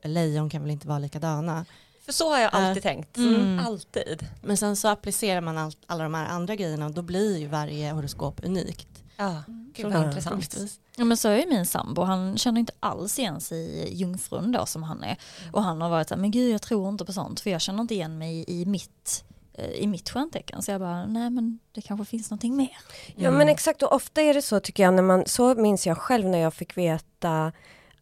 lejon 0.02 0.50
kan 0.50 0.62
väl 0.62 0.70
inte 0.70 0.88
vara 0.88 0.98
likadana. 0.98 1.64
För 2.04 2.12
så 2.12 2.30
har 2.30 2.38
jag 2.40 2.50
alltid 2.54 2.76
Äh, 2.86 2.90
tänkt. 2.92 3.16
mm. 3.16 3.58
Alltid. 3.66 4.26
Men 4.42 4.56
sen 4.56 4.76
så 4.76 4.88
applicerar 4.88 5.40
man 5.40 5.58
allt, 5.58 5.78
alla 5.86 6.02
de 6.04 6.14
här 6.14 6.26
andra 6.26 6.56
grejerna 6.56 6.86
och 6.86 6.92
då 6.94 7.02
blir 7.02 7.38
ju 7.38 7.46
varje 7.46 7.92
horoskop 7.92 8.40
unikt. 8.44 8.88
Ja, 9.16 9.42
gud 9.48 9.86
Ja. 9.86 9.88
vad 9.98 10.06
intressant. 10.06 10.56
Ja, 10.96 11.04
men 11.04 11.16
så 11.16 11.28
är 11.28 11.36
ju 11.36 11.46
min 11.48 11.66
sambo, 11.66 12.02
han 12.02 12.38
känner 12.38 12.60
inte 12.60 12.72
alls 12.80 13.18
igen 13.18 13.40
sig 13.40 13.58
i 13.58 13.94
jungfrun 13.94 14.52
då 14.52 14.66
som 14.66 14.82
han 14.82 15.02
är. 15.04 15.16
Och 15.52 15.62
han 15.62 15.80
har 15.80 15.88
varit 15.90 16.08
så 16.08 16.14
här, 16.14 16.20
men 16.20 16.30
gud 16.30 16.54
jag 16.54 16.62
tror 16.62 16.88
inte 16.88 17.04
på 17.04 17.12
sånt 17.12 17.40
för 17.40 17.50
jag 17.50 17.60
känner 17.60 17.80
inte 17.80 17.94
igen 17.94 18.18
mig 18.18 18.44
i 18.48 18.66
mitt, 18.66 19.24
eh, 19.54 19.70
i 19.70 19.86
mitt 19.86 20.10
stjärntecken. 20.10 20.62
Så 20.62 20.70
jag 20.70 20.80
bara, 20.80 21.06
nej 21.06 21.30
men 21.30 21.58
det 21.72 21.80
kanske 21.80 22.04
finns 22.04 22.30
någonting 22.30 22.56
mer. 22.56 22.76
Ja 23.16 23.30
men 23.30 23.48
exakt 23.48 23.82
och 23.82 23.92
ofta 23.92 24.22
är 24.22 24.34
det 24.34 24.42
så 24.42 24.60
tycker 24.60 24.82
jag 24.82 24.94
när 24.94 25.02
man, 25.02 25.26
så 25.26 25.54
minns 25.54 25.86
jag 25.86 25.98
själv 25.98 26.26
när 26.26 26.38
jag 26.38 26.54
fick 26.54 26.76
veta 26.76 27.52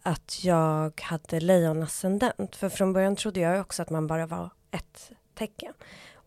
att 0.02 0.44
jag 0.44 1.00
hade 1.00 1.40
lejonascendent. 1.40 2.56
För 2.56 2.68
från 2.68 2.92
början 2.92 3.16
trodde 3.16 3.40
jag 3.40 3.60
också 3.60 3.82
att 3.82 3.90
man 3.90 4.06
bara 4.06 4.26
var 4.26 4.50
ett 4.70 5.10
tecken. 5.34 5.72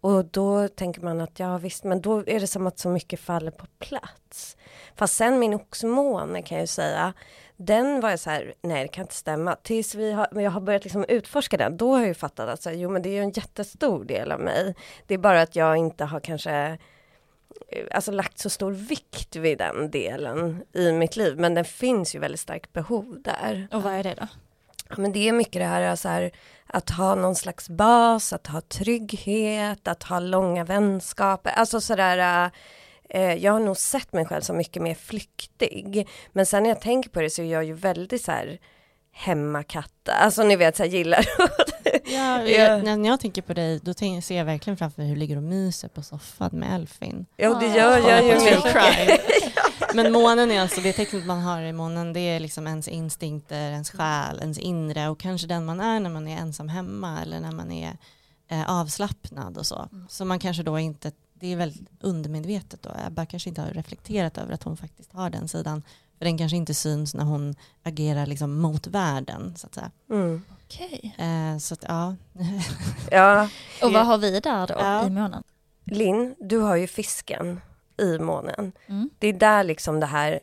Och 0.01 0.25
då 0.25 0.67
tänker 0.67 1.01
man 1.01 1.21
att 1.21 1.39
ja 1.39 1.57
visst, 1.57 1.83
men 1.83 2.01
då 2.01 2.23
är 2.27 2.39
det 2.39 2.47
som 2.47 2.67
att 2.67 2.79
så 2.79 2.89
mycket 2.89 3.19
faller 3.19 3.51
på 3.51 3.65
plats. 3.79 4.57
Fast 4.95 5.15
sen 5.15 5.39
min 5.39 5.53
oxmåne 5.53 6.41
kan 6.41 6.57
jag 6.57 6.63
ju 6.63 6.67
säga, 6.67 7.13
den 7.57 8.01
var 8.01 8.09
jag 8.09 8.19
så 8.19 8.29
här, 8.29 8.53
nej 8.61 8.81
det 8.81 8.87
kan 8.87 9.01
inte 9.01 9.15
stämma. 9.15 9.55
Tills 9.55 9.95
vi 9.95 10.11
har, 10.11 10.27
men 10.31 10.43
jag 10.43 10.51
har 10.51 10.61
börjat 10.61 10.83
liksom 10.83 11.05
utforska 11.07 11.57
den, 11.57 11.77
då 11.77 11.91
har 11.91 11.99
jag 11.99 12.07
ju 12.07 12.13
fattat 12.13 12.49
att 12.49 12.61
så 12.61 12.69
här, 12.69 12.75
jo 12.75 12.89
men 12.89 13.01
det 13.01 13.09
är 13.09 13.13
ju 13.13 13.21
en 13.21 13.31
jättestor 13.31 14.05
del 14.05 14.31
av 14.31 14.39
mig. 14.39 14.75
Det 15.07 15.13
är 15.13 15.17
bara 15.17 15.41
att 15.41 15.55
jag 15.55 15.77
inte 15.77 16.05
har 16.05 16.19
kanske 16.19 16.77
alltså 17.91 18.11
lagt 18.11 18.39
så 18.39 18.49
stor 18.49 18.71
vikt 18.71 19.35
vid 19.35 19.57
den 19.57 19.91
delen 19.91 20.63
i 20.73 20.91
mitt 20.91 21.15
liv. 21.15 21.37
Men 21.37 21.53
den 21.53 21.65
finns 21.65 22.15
ju 22.15 22.19
väldigt 22.19 22.39
starkt 22.39 22.73
behov 22.73 23.21
där. 23.23 23.67
Och 23.71 23.83
vad 23.83 23.93
är 23.93 24.03
det 24.03 24.13
då? 24.13 24.27
Ja, 24.89 24.95
Men 24.97 25.11
det 25.11 25.29
är 25.29 25.33
mycket 25.33 25.61
det 25.61 25.65
här, 25.65 25.95
så 25.95 26.09
här 26.09 26.31
att 26.67 26.89
ha 26.89 27.15
någon 27.15 27.35
slags 27.35 27.69
bas, 27.69 28.33
att 28.33 28.47
ha 28.47 28.61
trygghet, 28.61 29.87
att 29.87 30.03
ha 30.03 30.19
långa 30.19 30.63
vänskaper. 30.63 31.51
Alltså 31.51 31.81
sådär, 31.81 32.51
eh, 33.09 33.33
jag 33.33 33.51
har 33.51 33.59
nog 33.59 33.77
sett 33.77 34.13
mig 34.13 34.25
själv 34.25 34.41
som 34.41 34.57
mycket 34.57 34.81
mer 34.81 34.95
flyktig. 34.95 36.07
Men 36.31 36.45
sen 36.45 36.63
när 36.63 36.69
jag 36.69 36.81
tänker 36.81 37.09
på 37.09 37.21
det 37.21 37.29
så 37.29 37.41
är 37.41 37.45
jag 37.45 37.63
ju 37.63 37.73
väldigt 37.73 38.21
så 38.21 38.31
här 38.31 38.59
hemmakatt. 39.11 40.09
Alltså 40.09 40.43
ni 40.43 40.55
vet, 40.55 40.77
så 40.77 40.83
här, 40.83 40.89
gillar 40.89 41.25
Ja, 41.37 41.47
Ja. 42.05 42.47
jag, 42.47 42.83
när 42.83 43.09
jag 43.09 43.19
tänker 43.19 43.41
på 43.41 43.53
dig, 43.53 43.79
då 43.83 43.93
tänker, 43.93 44.21
ser 44.21 44.37
jag 44.37 44.45
verkligen 44.45 44.77
framför 44.77 45.01
mig 45.01 45.09
hur 45.09 45.15
du 45.15 45.19
ligger 45.19 45.37
och 45.37 45.43
myser 45.43 45.87
på 45.87 46.01
soffan 46.01 46.49
med 46.53 46.75
Elfin. 46.75 47.25
Ja, 47.35 47.59
det 47.59 47.67
gör 47.67 48.09
jag 48.09 48.23
ju 48.25 48.55
mycket. 48.55 49.21
Men 49.93 50.11
månen 50.11 50.51
är 50.51 50.61
alltså, 50.61 50.81
det 50.81 50.93
tecknet 50.93 51.25
man 51.25 51.39
har 51.39 51.61
i 51.61 51.73
månen, 51.73 52.13
det 52.13 52.19
är 52.19 52.39
liksom 52.39 52.67
ens 52.67 52.87
instinkter, 52.87 53.71
ens 53.71 53.91
själ, 53.91 54.39
ens 54.41 54.57
inre 54.57 55.09
och 55.09 55.19
kanske 55.19 55.47
den 55.47 55.65
man 55.65 55.79
är 55.79 55.99
när 55.99 56.09
man 56.09 56.27
är 56.27 56.37
ensam 56.37 56.69
hemma 56.69 57.21
eller 57.21 57.39
när 57.39 57.51
man 57.51 57.71
är 57.71 57.97
eh, 58.47 58.69
avslappnad 58.69 59.57
och 59.57 59.65
så. 59.65 59.89
Så 60.09 60.25
man 60.25 60.39
kanske 60.39 60.63
då 60.63 60.79
inte, 60.79 61.11
det 61.33 61.53
är 61.53 61.57
väldigt 61.57 61.89
undermedvetet 62.01 62.81
då. 62.83 62.89
Ebba 63.07 63.25
kanske 63.25 63.49
inte 63.49 63.61
har 63.61 63.69
reflekterat 63.69 64.37
över 64.37 64.53
att 64.53 64.63
hon 64.63 64.77
faktiskt 64.77 65.13
har 65.13 65.29
den 65.29 65.47
sidan. 65.47 65.83
För 66.17 66.25
den 66.25 66.37
kanske 66.37 66.57
inte 66.57 66.73
syns 66.73 67.13
när 67.13 67.23
hon 67.23 67.55
agerar 67.83 68.25
liksom 68.25 68.61
mot 68.61 68.87
världen 68.87 69.53
så 69.57 69.67
att 69.67 69.75
säga. 69.75 69.91
Mm. 70.09 70.41
Okej. 70.75 71.15
Eh, 71.17 71.57
så 71.57 71.73
att 71.73 71.83
ja, 71.87 72.15
Ja, 73.11 73.49
Och 73.81 73.93
vad 73.93 74.05
har 74.05 74.17
vi 74.17 74.39
där 74.39 74.67
då 74.67 74.73
Ja. 74.79 75.07
i 75.07 75.09
månen? 75.09 75.43
Linn, 75.85 76.35
du 76.39 76.57
har 76.57 76.75
ju 76.75 76.87
fisken 76.87 77.61
i 77.97 78.17
månen. 78.19 78.71
Mm. 78.87 79.09
Det 79.19 79.27
är 79.27 79.33
där 79.33 79.63
liksom 79.63 79.99
det 79.99 80.05
här 80.05 80.39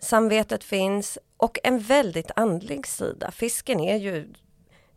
samvetet 0.00 0.64
finns 0.64 1.18
och 1.36 1.58
en 1.62 1.78
väldigt 1.78 2.30
andlig 2.36 2.86
sida. 2.86 3.30
Fisken 3.30 3.80
är 3.80 3.96
ju 3.96 4.32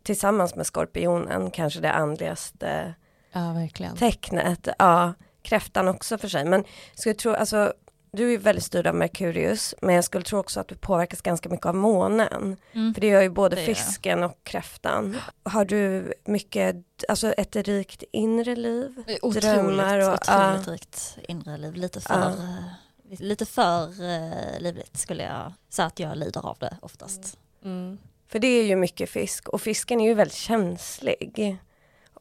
tillsammans 0.02 0.54
med 0.54 0.66
skorpionen 0.66 1.50
kanske 1.50 1.80
det 1.80 1.92
andligaste 1.92 2.94
Ja, 3.32 3.68
tecknet. 3.98 4.68
Ja, 4.78 5.12
kräftan 5.42 5.88
också 5.88 6.18
för 6.18 6.28
sig. 6.28 6.44
Men 6.44 6.64
skulle 6.94 7.14
tro, 7.14 7.34
alltså, 7.34 7.72
du 8.16 8.34
är 8.34 8.38
väldigt 8.38 8.64
styrd 8.64 8.86
av 8.86 8.94
Merkurius, 8.94 9.74
men 9.80 9.94
jag 9.94 10.04
skulle 10.04 10.24
tro 10.24 10.38
också 10.38 10.60
att 10.60 10.68
du 10.68 10.74
påverkas 10.74 11.20
ganska 11.22 11.48
mycket 11.48 11.66
av 11.66 11.74
månen. 11.74 12.56
Mm. 12.72 12.94
För 12.94 13.00
det 13.00 13.06
gör 13.06 13.22
ju 13.22 13.28
både 13.30 13.56
Det 13.56 13.62
fisken 13.62 14.22
och 14.22 14.38
kräftan. 14.44 15.16
Har 15.42 15.64
du 15.64 16.12
mycket, 16.24 16.76
alltså 17.08 17.32
ett 17.32 17.56
rikt 17.56 18.04
inre 18.12 18.56
liv? 18.56 19.04
Otroligt, 19.22 19.42
drömmar 19.42 19.98
och- 19.98 20.14
otroligt 20.14 20.66
ja. 20.66 20.72
rikt 20.72 21.18
inre 21.28 21.58
liv. 21.58 21.74
Lite 21.74 22.00
för, 22.00 22.28
eh, 22.28 23.20
lite 23.20 23.46
för 23.46 23.84
eh, 23.84 24.60
livligt 24.60 24.96
skulle 24.96 25.22
jag 25.22 25.52
säga 25.68 25.86
att 25.86 25.98
jag 25.98 26.16
lider 26.16 26.46
av 26.46 26.56
det 26.60 26.76
oftast. 26.80 27.38
Mm. 27.64 27.98
För 28.28 28.38
det 28.38 28.46
är 28.46 28.64
ju 28.64 28.76
mycket 28.76 29.10
fisk 29.10 29.48
och 29.48 29.60
fisken 29.60 30.00
är 30.00 30.08
ju 30.08 30.14
väldigt 30.14 30.36
känslig 30.36 31.60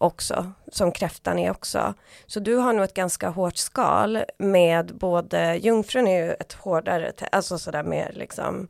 också, 0.01 0.51
som 0.71 0.91
kräftan 0.91 1.39
är 1.39 1.51
också. 1.51 1.93
Så 2.27 2.39
du 2.39 2.55
har 2.55 2.73
nog 2.73 2.83
ett 2.83 2.93
ganska 2.93 3.29
hårt 3.29 3.57
skal 3.57 4.23
med 4.37 4.95
både, 4.95 5.55
jungfrun 5.55 6.07
är 6.07 6.25
ju 6.25 6.31
ett 6.31 6.53
hårdare, 6.53 7.11
alltså 7.31 7.57
sådär 7.57 7.83
mer 7.83 8.11
liksom 8.15 8.67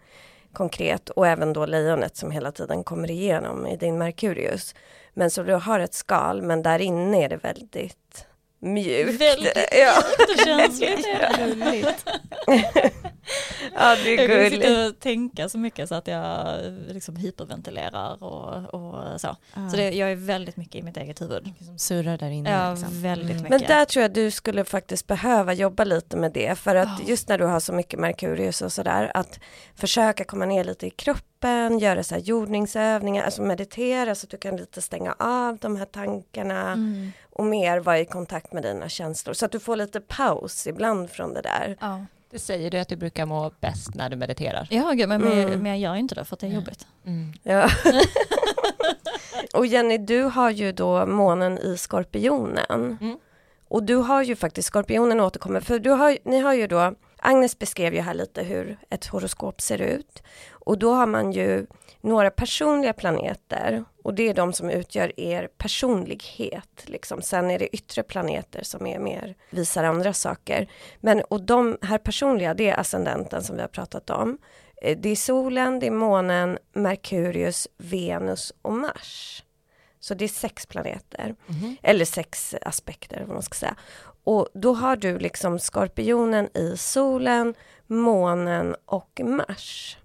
konkret 0.53 1.09
och 1.09 1.27
även 1.27 1.53
då 1.53 1.65
lejonet 1.65 2.17
som 2.17 2.32
hela 2.32 2.51
tiden 2.51 2.84
kommer 2.84 3.11
igenom 3.11 3.67
i 3.67 3.77
din 3.77 3.97
Merkurius. 3.97 4.75
Men 5.13 5.32
så 5.32 5.43
du 5.43 5.53
har 5.53 5.79
ett 5.79 5.93
skal 5.93 6.41
men 6.41 6.63
där 6.63 6.79
inne 6.79 7.25
är 7.25 7.29
det 7.29 7.38
väldigt 7.38 8.01
mjukt. 8.62 9.22
Väldigt 9.22 9.53
ja. 9.72 10.03
Det 10.28 10.43
känns 10.45 10.80
Gulligt. 11.38 12.05
ja, 13.76 13.95
det 14.03 14.09
är 14.14 14.18
Jag 14.18 14.28
kan 14.30 14.38
gulligt. 14.38 14.55
sitta 14.66 14.88
och 14.88 14.99
tänka 14.99 15.49
så 15.49 15.57
mycket 15.57 15.89
så 15.89 15.95
att 15.95 16.07
jag 16.07 16.57
liksom 16.88 17.16
hyperventilerar 17.16 18.24
och, 18.24 18.74
och 18.74 19.22
så. 19.22 19.36
Ja. 19.55 19.70
Så 19.70 19.78
det, 19.78 19.91
jag 19.91 20.12
är 20.12 20.16
väldigt 20.16 20.57
mycket 20.57 20.76
i 20.76 20.82
mitt 20.82 20.97
eget 20.97 21.22
huvud. 21.22 21.53
som 21.66 21.78
surrar 21.78 22.18
där 22.18 22.30
inne. 22.30 22.49
Ja, 22.51 22.72
liksom. 22.72 23.01
väldigt 23.01 23.30
Mm. 23.32 23.38
mycket. 23.43 23.49
Men 23.49 23.68
där 23.78 23.86
tror 23.86 24.01
jag 24.01 24.14
du 24.14 24.32
skulle 24.32 24.66
faktiskt 24.66 25.07
behöva 25.07 25.53
jobba 25.53 25.84
lite 25.84 26.18
med 26.18 26.32
det 26.32 26.55
för 26.59 26.76
att 26.76 26.99
Ja. 26.99 27.05
just 27.07 27.30
när 27.30 27.38
du 27.38 27.45
har 27.45 27.59
så 27.59 27.74
mycket 27.74 27.99
Merkurius 27.99 28.62
och 28.62 28.72
sådär 28.72 29.12
att 29.14 29.39
försöka 29.76 30.24
komma 30.24 30.45
ner 30.45 30.64
lite 30.64 30.88
i 30.88 30.89
kroppen, 30.89 31.80
göra 31.80 32.03
så 32.03 32.16
här 32.16 32.22
jordningsövningar, 32.22 33.24
alltså 33.24 33.41
meditera 33.41 34.16
så 34.16 34.26
att 34.26 34.32
du 34.32 34.38
kan 34.38 34.57
lite 34.57 34.82
stänga 34.82 35.16
av 35.20 35.57
de 35.57 35.76
här 35.76 35.86
tankarna 35.86 36.72
Mm. 36.72 37.12
Och 37.32 37.45
mer 37.45 37.79
vara 37.79 37.99
i 37.99 38.05
kontakt 38.05 38.53
med 38.53 38.63
dina 38.63 38.89
känslor 38.89 39.34
så 39.34 39.45
att 39.45 39.51
du 39.51 39.59
får 39.59 39.75
lite 39.75 39.99
paus 40.01 40.67
ibland 40.67 41.09
från 41.09 41.34
det 41.34 41.41
där. 41.41 41.77
Ja, 41.82 42.05
Det 42.29 42.39
säger 42.39 42.71
du 42.71 42.79
att 42.79 42.88
du 42.88 42.95
brukar 42.95 43.25
må 43.25 43.51
bäst 43.59 43.95
när 43.95 44.09
du 44.09 44.15
mediterar. 44.15 44.67
ja 44.71 44.91
gud, 44.91 45.09
men, 45.09 45.21
Mm. 45.21 45.49
men 45.63 45.65
jag 45.71 45.79
gör 45.79 45.95
inte 45.95 46.15
det 46.15 46.25
för 46.25 46.36
att 46.36 46.39
det 46.39 46.47
är 46.47 46.51
jobbigt. 46.51 46.88
Ja. 47.43 47.69
och 49.53 49.65
Jenny, 49.65 49.97
du 49.97 50.23
har 50.23 50.49
ju 50.49 50.71
då 50.71 51.05
månen 51.05 51.57
i 51.57 51.77
skorpionen. 51.77 52.97
Mm. 53.01 53.19
Och 53.67 53.84
du 53.84 53.95
har 53.95 54.21
ju 54.23 54.36
faktiskt, 54.36 54.67
skorpionen 54.67 55.19
återkommer, 55.19 55.59
för 55.59 55.79
du 55.79 55.89
har, 55.89 56.17
ni 56.23 56.39
har 56.39 56.53
ju 56.53 56.67
då, 56.67 56.93
Agnes 57.17 57.59
beskrev 57.59 57.93
ju 57.93 58.01
här 58.01 58.13
lite 58.13 58.43
hur 58.43 58.77
ett 58.89 59.05
horoskop 59.05 59.61
ser 59.61 59.82
ut. 59.82 60.23
Och 60.51 60.77
då 60.77 60.93
har 60.93 61.05
man 61.05 61.32
ju 61.32 61.65
några 62.01 62.29
personliga 62.32 62.93
planeter 62.93 63.84
och 64.04 64.14
det 64.14 64.30
är 64.30 64.34
de 64.34 64.54
som 64.54 64.70
utgör 64.70 65.20
er 65.20 65.47
personlighet. 65.58 66.84
Liksom. 66.86 67.22
Sen 67.22 67.52
är 67.52 67.60
det 67.60 67.76
yttre 67.76 68.04
planeter 68.04 68.64
som 68.64 68.88
är 68.88 68.99
mer, 68.99 69.36
visar 69.49 69.84
andra 69.84 70.14
saker. 70.14 70.68
Men 70.99 71.22
och 71.22 71.41
de 71.41 71.78
här 71.82 71.97
personliga, 71.97 72.54
det 72.54 72.70
är 72.70 72.80
ascendenten 72.80 73.43
som 73.43 73.56
vi 73.56 73.62
har 73.62 73.68
pratat 73.70 74.10
om. 74.10 74.38
Eh, 74.82 74.97
Det 74.97 75.10
är 75.10 75.16
solen, 75.16 75.80
det 75.80 75.88
är 75.88 75.91
månen, 75.91 76.58
Merkurius, 76.74 77.68
Venus 77.78 78.54
och 78.62 78.74
Mars. 78.74 79.43
Så 79.99 80.14
det 80.14 80.24
är 80.26 80.30
sex 80.30 80.66
planeter, 80.66 81.36
eller 81.84 82.06
sex 82.06 82.56
aspekter 82.62 83.20
vad 83.20 83.34
man 83.34 83.41
ska 83.43 83.54
säga. 83.56 83.76
Och 84.24 84.47
då 84.54 84.74
har 84.74 84.95
du 84.95 85.20
liksom 85.20 85.60
skorpionen 85.60 86.58
i 86.58 86.78
solen, 86.78 87.54
månen 87.88 88.76
och 88.86 89.22
Mars. 89.24 89.97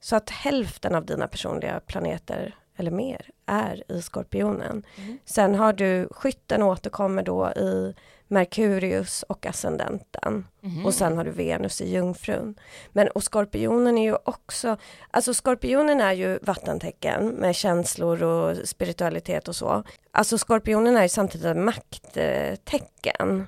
Så 0.00 0.16
att 0.16 0.30
hälften 0.30 0.94
av 0.94 1.06
dina 1.06 1.28
personliga 1.28 1.80
planeter 1.86 2.54
eller 2.78 2.90
mer 2.90 3.30
är 3.46 3.92
i 3.92 4.02
skorpionen. 4.02 4.82
Sen 5.24 5.54
har 5.54 5.72
du 5.72 6.08
skytten 6.10 6.62
återkommer 6.62 7.22
då 7.22 7.50
i 7.50 7.94
Merkurius 8.28 9.22
och 9.22 9.46
ascendenten. 9.46 10.46
Och 10.86 10.94
sen 10.94 11.16
har 11.16 11.24
du 11.24 11.30
Venus 11.30 11.80
i 11.80 11.90
jungfrun. 11.90 12.54
Men 12.92 13.08
och 13.08 13.22
skorpionen 13.24 13.98
är 13.98 14.02
ju 14.02 14.16
också, 14.24 14.76
alltså 15.10 15.34
skorpionen 15.34 16.00
är 16.00 16.12
ju 16.12 16.38
vattentecken 16.42 17.28
med 17.28 17.54
känslor 17.54 18.22
och 18.22 18.56
spiritualitet 18.68 19.48
och 19.48 19.56
så. 19.56 19.82
Alltså 20.10 20.38
skorpionen 20.38 20.96
är 20.96 21.02
ju 21.02 21.08
samtidigt 21.08 21.46
ett 21.46 21.56
makttecken. 21.56 23.46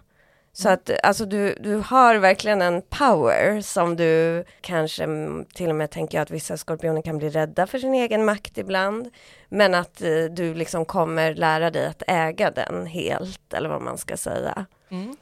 Så 0.52 0.68
att 0.68 0.90
alltså 1.02 1.24
du, 1.24 1.54
du 1.60 1.74
har 1.86 2.14
verkligen 2.14 2.62
en 2.62 2.82
power 2.82 3.60
som 3.60 3.96
du 3.96 4.44
kanske 4.60 5.06
till 5.54 5.68
och 5.70 5.76
med 5.76 5.90
tänker 5.90 6.18
jag 6.18 6.22
att 6.22 6.30
vissa 6.30 6.56
skorpioner 6.56 7.02
kan 7.02 7.18
bli 7.18 7.28
rädda 7.30 7.66
för 7.66 7.78
sin 7.78 7.94
egen 7.94 8.24
makt 8.24 8.58
ibland. 8.58 9.10
Men 9.48 9.74
att 9.74 10.02
eh, 10.02 10.24
du 10.30 10.54
liksom 10.54 10.84
kommer 10.84 11.34
lära 11.34 11.70
dig 11.70 11.86
att 11.86 12.02
äga 12.06 12.50
den 12.50 12.86
helt 12.86 13.54
eller 13.54 13.68
vad 13.68 13.82
man 13.82 13.98
ska 13.98 14.16
säga. 14.16 14.66
Mm. 14.90 15.16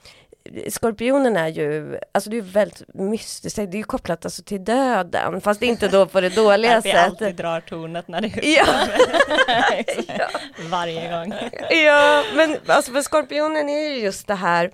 Skorpionen 0.68 1.36
är 1.36 1.48
ju, 1.48 1.98
alltså 2.12 2.30
det 2.30 2.36
är 2.36 2.42
väldigt 2.42 2.94
mystiskt, 2.94 3.56
det 3.56 3.62
är 3.62 3.74
ju 3.74 3.82
kopplat 3.82 4.24
alltså 4.24 4.42
till 4.42 4.64
döden, 4.64 5.40
fast 5.40 5.62
inte 5.62 5.88
då 5.88 6.06
på 6.06 6.20
det 6.20 6.28
dåliga 6.36 6.76
Att 6.78 6.84
vi 6.86 6.92
alltid 6.92 7.18
sättet. 7.18 7.36
drar 7.36 7.60
tornet 7.60 8.08
när 8.08 8.20
det 8.20 8.28
Ja. 8.42 8.66
ja. 10.18 10.28
Varje 10.70 11.10
gång. 11.10 11.34
Ja, 11.70 12.24
men 12.34 12.56
alltså 12.66 12.92
för 12.92 13.02
skorpionen 13.02 13.68
är 13.68 13.90
ju 13.90 13.98
just 13.98 14.26
det 14.26 14.34
här 14.34 14.70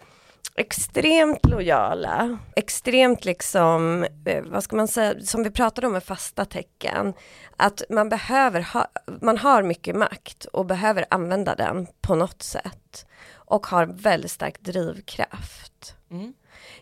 extremt 0.56 1.46
lojala, 1.46 2.38
extremt 2.56 3.24
liksom, 3.24 4.06
eh, 4.24 4.42
vad 4.44 4.64
ska 4.64 4.76
man 4.76 4.88
säga, 4.88 5.20
som 5.20 5.42
vi 5.42 5.50
pratade 5.50 5.86
om 5.86 5.92
med 5.92 6.04
fasta 6.04 6.44
tecken, 6.44 7.14
att 7.56 7.82
man 7.90 8.08
behöver 8.08 8.60
ha, 8.60 8.86
man 9.20 9.38
har 9.38 9.62
mycket 9.62 9.96
makt 9.96 10.44
och 10.44 10.66
behöver 10.66 11.04
använda 11.10 11.54
den 11.54 11.86
på 12.00 12.14
något 12.14 12.42
sätt 12.42 13.06
och 13.34 13.66
har 13.66 13.86
väldigt 13.86 14.30
stark 14.30 14.60
drivkraft. 14.60 15.96
Mm. 16.10 16.34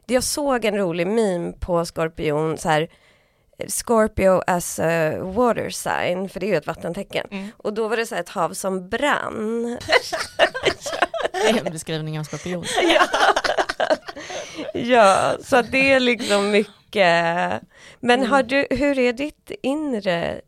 Jag 0.07 0.25
såg 0.25 0.65
en 0.65 0.77
rolig 0.77 1.07
meme 1.07 1.53
på 1.53 1.85
skorpion, 1.85 2.59
så 2.59 2.69
här, 2.69 2.89
Scorpio 3.69 4.43
as 4.47 4.79
a 4.79 5.19
water 5.21 5.71
sign, 5.71 6.29
för 6.29 6.41
det 6.41 6.47
är 6.47 6.49
ju 6.49 6.57
ett 6.57 6.67
vattentecken. 6.67 7.27
Mm. 7.31 7.49
Och 7.57 7.75
då 7.75 7.89
var 7.89 7.97
det 7.97 8.07
så 8.07 8.15
här 8.15 8.23
ett 8.23 8.29
hav 8.29 8.55
som 8.55 8.89
brann. 8.89 9.79
Det 11.33 11.49
är 11.49 11.67
en 11.67 11.73
beskrivning 11.73 12.19
av 12.19 12.25
skorpion. 12.25 12.65
Ja, 12.83 13.07
så 15.45 15.57
att 15.57 15.73
det 15.73 15.93
är 15.93 16.01
liksom 16.01 16.51
mycket. 16.51 17.63
Men 18.01 18.27
har 18.27 18.43
du, 18.43 18.67
hur 18.71 18.99
är 18.99 19.13
ditt 19.13 19.51
inre? 19.63 20.41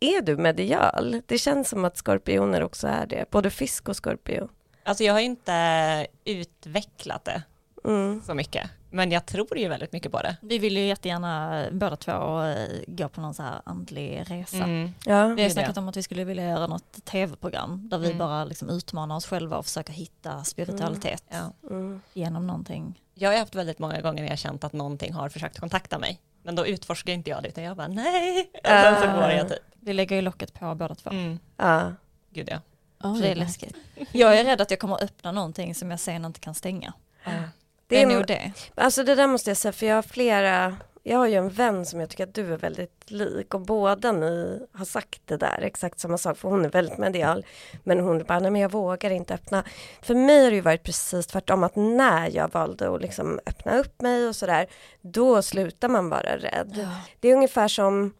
Är 0.00 0.22
du 0.22 0.36
medial? 0.36 1.22
Det 1.26 1.38
känns 1.38 1.68
som 1.68 1.84
att 1.84 1.96
skorpioner 1.96 2.62
också 2.62 2.88
är 2.88 3.06
det, 3.06 3.30
både 3.30 3.50
fisk 3.50 3.88
och 3.88 3.96
skorpion. 3.96 4.48
Alltså 4.84 5.04
jag 5.04 5.12
har 5.12 5.20
inte 5.20 6.06
utvecklat 6.24 7.24
det 7.24 7.42
Mm. 7.84 8.22
så 8.26 8.34
mycket. 8.34 8.70
Men 8.94 9.10
jag 9.12 9.26
tror 9.26 9.58
ju 9.58 9.68
väldigt 9.68 9.92
mycket 9.92 10.12
på 10.12 10.22
det. 10.22 10.36
Vi 10.40 10.58
vill 10.58 10.76
ju 10.76 10.84
jättegärna 10.86 11.64
båda 11.72 11.96
två 11.96 12.42
eh, 12.42 12.68
gå 12.86 13.08
på 13.08 13.20
någon 13.20 13.34
så 13.34 13.42
här 13.42 13.60
andlig 13.64 14.22
resa. 14.26 14.56
Mm. 14.56 14.94
Ja. 15.04 15.26
Vi 15.26 15.42
har 15.42 15.48
är 15.48 15.52
snackat 15.52 15.74
det. 15.74 15.80
om 15.80 15.88
att 15.88 15.96
vi 15.96 16.02
skulle 16.02 16.24
vilja 16.24 16.44
göra 16.48 16.66
något 16.66 17.04
tv-program 17.04 17.88
där 17.88 17.98
vi 17.98 18.06
Mm. 18.06 18.18
bara 18.18 18.44
liksom 18.44 18.68
utmanar 18.70 19.16
oss 19.16 19.26
själva 19.26 19.56
och 19.56 19.64
försöker 19.64 19.92
hitta 19.92 20.44
spiritualitet 20.44 21.24
Ja. 21.28 21.52
Mm. 21.70 22.00
genom 22.12 22.46
någonting. 22.46 23.00
Jag 23.14 23.30
har 23.30 23.38
haft 23.38 23.54
väldigt 23.54 23.78
många 23.78 24.00
gånger 24.00 24.22
när 24.22 24.30
jag 24.30 24.38
känt 24.38 24.64
att 24.64 24.72
någonting 24.72 25.12
har 25.12 25.28
försökt 25.28 25.58
kontakta 25.60 25.98
mig. 25.98 26.20
Men 26.42 26.54
då 26.54 26.66
utforskar 26.66 27.12
inte 27.12 27.30
jag 27.30 27.42
det 27.42 27.48
utan 27.48 27.64
jag 27.64 27.76
bara 27.76 27.88
nej. 27.88 28.50
Och 28.54 28.68
sen 28.68 28.94
så 29.00 29.06
går 29.20 29.30
jag 29.30 29.48
typ. 29.48 29.58
Vi 29.80 29.92
lägger 29.92 30.16
ju 30.16 30.22
locket 30.22 30.54
på 30.54 30.74
båda 30.74 30.94
två. 30.94 31.10
Mm. 31.10 31.38
ja. 31.56 31.92
Gud 32.30 32.48
ja. 32.52 32.58
För 33.00 33.22
det 33.22 33.28
är 33.28 33.34
läskigt. 33.34 33.76
Jag 34.12 34.38
är 34.38 34.44
rädd 34.44 34.60
att 34.60 34.70
jag 34.70 34.80
kommer 34.80 34.94
att 34.94 35.02
öppna 35.02 35.32
någonting 35.32 35.74
som 35.74 35.90
jag 35.90 36.00
sen 36.00 36.24
inte 36.24 36.40
kan 36.40 36.54
stänga. 36.54 36.92
Är, 37.24 37.48
Det 37.92 38.02
är- 38.02 38.06
nog 38.06 38.26
det. 38.26 38.52
Alltså 38.74 39.04
det 39.04 39.14
där 39.14 39.26
måste 39.26 39.50
jag 39.50 39.56
säga, 39.56 39.72
för 39.72 39.86
jag 39.86 39.94
har 39.94 40.02
flera, 40.02 40.76
jag 41.02 41.18
har 41.18 41.26
ju 41.26 41.34
en 41.34 41.48
vän 41.48 41.86
som 41.86 42.00
jag 42.00 42.08
tycker 42.10 42.24
att 42.24 42.34
du 42.34 42.52
är 42.52 42.56
väldigt 42.56 43.10
lik 43.10 43.54
och 43.54 43.60
båda 43.60 44.12
ni 44.12 44.60
har 44.72 44.84
sagt 44.84 45.20
det 45.24 45.36
där, 45.36 45.58
exakt 45.62 45.98
samma 46.00 46.18
sak, 46.18 46.38
för 46.38 46.48
hon 46.48 46.64
är 46.64 46.68
väldigt 46.68 46.98
medial. 46.98 47.44
Men 47.84 48.00
hon 48.00 48.24
bara, 48.24 48.38
nej 48.38 48.50
men 48.50 48.60
jag 48.60 48.70
vågar 48.72 49.10
inte 49.10 49.34
öppna. 49.34 49.64
För 50.02 50.14
mig 50.14 50.42
har 50.44 50.50
det 50.50 50.54
ju 50.56 50.60
varit 50.62 50.82
precis 50.82 51.26
tvärtom, 51.26 51.64
att 51.64 51.76
när 51.76 52.30
jag 52.36 52.52
valde 52.52 52.94
att 52.94 53.00
liksom 53.02 53.40
öppna 53.46 53.78
upp 53.78 54.00
mig 54.00 54.28
och 54.28 54.36
sådär, 54.36 54.66
då 55.00 55.42
slutar 55.42 55.88
man 55.88 56.08
vara 56.08 56.36
rädd. 56.36 56.88
Det 57.20 57.28
är 57.28 57.34
ungefär 57.34 57.68
som, 57.68 58.14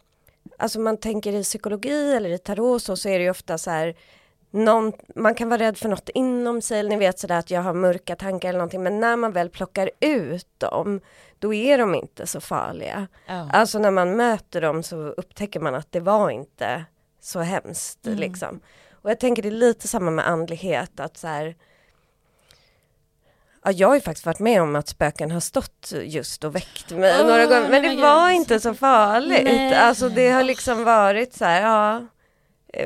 alltså 0.59 0.81
man 0.81 0.97
tänker 0.97 1.33
i 1.33 1.43
psykologi 1.43 2.15
eller 2.15 2.31
i 2.31 2.39
tarot 2.39 2.83
så, 2.83 2.97
så 2.97 3.09
är 3.09 3.19
det 3.19 3.25
ju 3.25 3.31
ofta 3.31 3.59
så 3.59 3.71
här, 3.71 3.95
någon, 4.53 4.93
man 5.15 5.35
kan 5.35 5.49
vara 5.49 5.61
rädd 5.61 5.79
för 5.79 5.89
något 5.89 6.09
inom 6.09 6.63
sig, 6.63 6.79
eller 6.81 6.91
ni 6.91 6.97
vet 6.97 7.19
sådär 7.19 7.39
att 7.39 7.51
jag 7.51 7.61
har 7.61 7.75
mörka 7.75 8.17
tankar 8.17 8.49
eller 8.49 8.59
någonting, 8.59 8.83
men 8.83 9.01
när 9.01 9.17
man 9.17 9.33
väl 9.33 9.51
plockar 9.51 9.91
ut 10.01 10.47
dem, 10.59 11.01
då 11.39 11.55
är 11.55 11.79
de 11.79 11.95
inte 11.95 12.27
så 12.27 12.41
farliga. 12.41 13.07
Ja. 13.27 13.49
Alltså 13.53 13.79
när 13.79 13.91
man 13.91 14.17
möter 14.17 14.61
dem 14.61 14.83
så 14.83 14.97
upptäcker 14.97 15.61
man 15.61 15.75
att 15.75 15.93
det 15.93 16.01
var 16.01 16.31
inte 16.31 16.85
så 17.21 17.41
hemskt 17.41 18.07
Mm. 18.07 18.19
liksom. 18.19 18.61
Och 19.03 19.11
jag 19.11 19.21
tänker 19.21 19.43
det 19.43 19.49
är 19.49 19.51
lite 19.51 19.89
samma 19.89 20.11
med 20.11 20.29
andlighet, 20.29 21.01
att 21.01 21.17
så 21.17 21.27
här, 21.27 21.57
Ja, 23.65 23.71
jag 23.73 23.89
har 23.89 23.95
ju 23.95 24.01
faktiskt 24.01 24.27
varit 24.27 24.39
med 24.39 24.63
om 24.63 24.77
att 24.77 24.89
spöken 24.89 25.31
har 25.31 25.41
stått 25.41 25.93
just 26.03 26.45
och 26.45 26.55
väckt 26.57 26.91
mig 26.91 27.17
Åh, 27.21 27.27
några 27.27 27.47
gånger, 27.47 27.69
men 27.71 27.83
det 27.83 28.03
var 28.03 28.31
inte 28.31 28.61
så 28.61 28.75
farligt. 28.75 29.45
Nej. 29.45 29.75
Alltså 29.75 30.09
det 30.09 30.29
har 30.31 30.43
liksom 30.43 30.85
varit 30.85 31.35
så 31.35 31.45
här, 31.45 31.63
ja, 31.63 32.07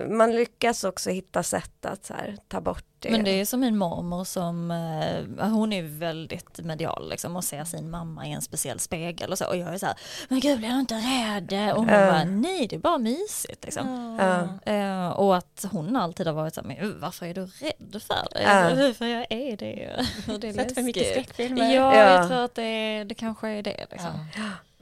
man 0.09 0.32
lyckas 0.32 0.84
också 0.84 1.11
hitta 1.11 1.43
sätt 1.43 1.87
att 1.87 2.05
så 2.07 2.14
här, 2.14 2.37
ta 2.49 2.61
bort 2.61 2.84
det. 2.99 3.11
Men 3.11 3.24
det 3.24 3.30
är 3.41 3.45
som 3.45 3.61
min 3.61 3.76
mormor 3.76 4.24
som, 4.24 4.70
eh, 4.70 5.49
hon 5.49 5.72
är 5.72 5.82
väldigt 5.82 6.61
medial 6.61 7.09
liksom 7.11 7.37
och 7.37 7.45
ser 7.45 7.64
sin 7.64 7.91
mamma 7.91 8.26
i 8.26 8.32
en 8.32 8.43
speciell 8.43 8.78
spegel 8.80 9.32
och 9.32 9.39
så 9.39 9.47
och 9.47 9.57
jag 9.57 9.74
är 9.74 9.78
så 9.78 9.87
här, 9.87 9.95
men 10.28 10.41
gud 10.41 10.59
blir 10.59 10.68
du 10.68 10.80
inte 10.80 10.95
rädd? 10.95 11.72
Och 11.74 11.78
hon 11.84 11.89
Ja. 11.89 12.07
bara, 12.11 12.24
nej 12.24 12.66
det 12.66 12.76
är 12.76 12.80
bara 12.80 12.99
mysigt 12.99 13.64
liksom. 13.64 14.16
Ja. 14.20 14.72
Eh, 14.72 15.09
och 15.09 15.37
att 15.37 15.64
hon 15.70 15.97
alltid 15.97 16.26
har 16.26 16.34
varit 16.34 16.55
så 16.55 16.61
här, 16.61 16.68
men 16.68 17.01
varför 17.01 17.26
är 17.26 17.34
du 17.34 17.41
rädd 17.47 18.03
för 18.03 18.28
det? 18.34 18.43
Ja. 18.43 18.95
För 18.95 19.07
jag 19.07 19.26
är 19.30 19.57
det. 19.57 20.07
Och 20.34 20.41
det 20.41 20.49
är 20.49 20.74
för 20.74 20.82
mycket 20.82 21.11
skräckfilmer. 21.11 21.74
Ja, 21.74 21.95
Ja. 21.97 22.12
jag 22.12 22.28
tror 22.28 22.45
att 22.45 22.55
det, 22.55 23.05
det 23.05 23.14
kanske 23.14 23.49
är 23.49 23.62
det 23.62 23.87
liksom. 23.91 24.11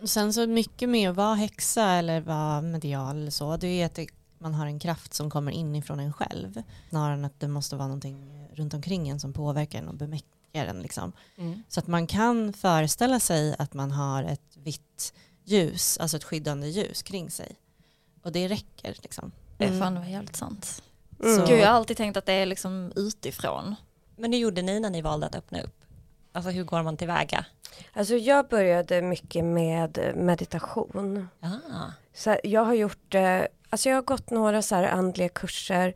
Sen 0.05 0.33
så 0.33 0.47
mycket 0.47 0.89
med 0.89 1.11
att 1.11 1.17
vara 1.17 1.35
häxa 1.35 1.85
eller 1.91 2.21
vara 2.21 2.61
medial 2.61 3.17
eller 3.17 3.31
så, 3.31 3.57
det 3.57 3.67
är 3.83 3.87
att 3.87 3.95
det, 3.95 4.07
man 4.45 4.55
har 4.55 4.67
en 4.67 4.79
kraft 4.79 5.15
som 5.15 5.31
kommer 5.31 5.53
inifrån 5.53 6.01
en 6.01 6.13
själv. 6.13 6.63
Snarare 6.89 7.15
än 7.15 7.25
att 7.25 7.41
det 7.41 7.49
måste 7.49 7.77
vara 7.77 7.89
någonting 7.89 8.49
runt 8.53 8.75
omkring 8.75 9.09
en 9.09 9.21
som 9.21 9.33
påverkar 9.33 9.79
en 9.79 9.89
och 9.89 9.95
bemäktigar 9.95 10.67
en. 10.67 10.83
Liksom. 10.83 11.13
Mm. 11.37 11.63
Så 11.69 11.81
att 11.81 11.87
man 11.87 12.07
kan 12.07 12.53
föreställa 12.53 13.21
sig 13.21 13.57
att 13.59 13.75
man 13.75 13.91
har 13.91 14.23
ett 14.23 14.57
vitt 14.57 15.15
ljus, 15.45 15.99
alltså 15.99 16.17
ett 16.17 16.25
skyddande 16.25 16.69
ljus 16.69 17.03
kring 17.03 17.31
sig. 17.31 17.57
Och 18.23 18.33
det 18.33 18.49
räcker 18.49 18.97
liksom. 19.03 19.33
Det 19.59 19.65
är 19.65 19.69
Mm. 19.69 19.81
fan 19.81 19.97
helt 19.97 20.37
sant. 20.37 20.83
Mm. 21.23 21.37
Så- 21.37 21.47
Gud, 21.47 21.59
jag 21.61 21.67
har 21.67 21.75
alltid 21.75 21.97
tänkt 21.97 22.17
att 22.17 22.27
det 22.27 22.33
är 22.33 22.47
liksom 22.47 22.93
utifrån. 22.97 23.75
Men 24.17 24.33
hur 24.33 24.41
gjorde 24.41 24.63
ni 24.63 24.81
när 24.81 24.91
ni 24.91 25.03
valde 25.03 25.27
att 25.27 25.35
öppna 25.35 25.61
upp? 25.63 25.85
Alltså 26.33 26.51
hur 26.51 26.65
går 26.65 26.83
man 26.83 26.97
tillväga? 26.97 27.47
Alltså 27.93 28.15
jag 28.15 28.49
började 28.49 29.03
mycket 29.03 29.45
med 29.45 30.13
meditation. 30.17 31.29
Ah. 31.41 31.51
Så 32.15 32.37
jag 32.45 32.65
har 32.65 32.75
gjort, 32.75 33.15
eh, 33.15 33.41
alltså 33.75 33.89
jag 33.89 33.97
har 33.97 34.03
gått 34.03 34.31
några 34.31 34.63
så 34.63 34.75
här 34.75 34.85
andliga 34.85 35.29
kurser, 35.29 35.95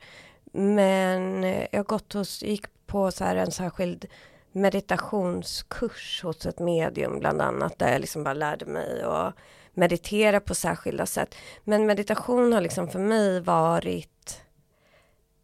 men 0.53 1.43
jag 1.43 1.79
har 1.79 1.85
gått 1.85 2.13
hos, 2.13 2.43
gick 2.43 2.67
på 2.87 3.11
så 3.11 3.25
här 3.25 3.37
en 3.37 3.51
särskild 3.51 4.07
meditationskurs 4.53 6.23
hos 6.23 6.47
ett 6.47 6.59
medium 6.59 7.19
bland 7.19 7.43
annat, 7.43 7.79
där 7.79 7.93
jag 7.93 8.01
liksom 8.01 8.25
bara 8.25 8.35
lärde 8.35 8.67
mig 8.67 9.03
att 9.03 9.35
meditera 9.75 10.41
på 10.41 10.55
särskilda 10.55 11.07
sätt. 11.07 11.35
Men 11.65 11.87
meditation 11.87 12.53
har 12.53 12.61
liksom 12.61 12.89
för 12.89 12.99
mig 12.99 13.41
varit 13.41 14.43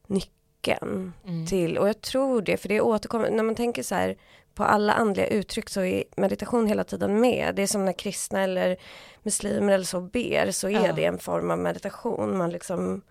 nyckeln 0.06 1.12
Mm. 1.24 1.46
till, 1.46 1.78
och 1.78 1.88
jag 1.88 2.00
tror 2.00 2.42
det, 2.42 2.56
för 2.56 2.68
det 2.68 2.80
återkommer, 2.80 3.30
när 3.30 3.42
man 3.42 3.54
tänker 3.54 3.82
så 3.82 3.94
här 3.94 4.16
på 4.54 4.64
alla 4.64 4.92
andliga 4.92 5.26
uttryck 5.26 5.70
så 5.70 5.80
är 5.80 6.04
meditation 6.16 6.66
hela 6.66 6.84
tiden 6.84 7.20
med. 7.20 7.54
Det 7.54 7.62
är 7.62 7.66
som 7.66 7.84
när 7.84 7.92
kristna 7.92 8.42
eller 8.42 8.76
muslimer 9.22 9.72
eller 9.72 9.84
så 9.84 10.00
ber 10.00 10.50
så 10.50 10.68
är 10.68 10.86
Ja. 10.86 10.92
det 10.92 11.04
en 11.04 11.18
form 11.18 11.50
av 11.50 11.58
meditation. 11.58 12.36
Man 12.38 12.50
liksom 12.50 13.02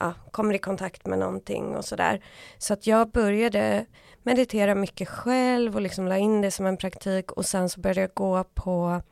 ja, 0.00 0.14
kommer 0.30 0.54
i 0.54 0.58
kontakt 0.58 1.06
med 1.06 1.18
någonting 1.18 1.76
och 1.76 1.84
sådär. 1.84 2.24
Så 2.58 2.72
att 2.72 2.86
jag 2.86 3.10
började 3.10 3.86
meditera 4.22 4.74
mycket 4.74 5.08
själv 5.08 5.74
och 5.74 5.80
liksom 5.82 6.08
la 6.08 6.16
in 6.16 6.40
det 6.40 6.50
som 6.50 6.66
en 6.66 6.76
praktik 6.76 7.32
och 7.32 7.46
sen 7.46 7.68
så 7.68 7.80
började 7.80 8.00
jag 8.00 8.10
gå 8.14 8.44
på 8.44 9.02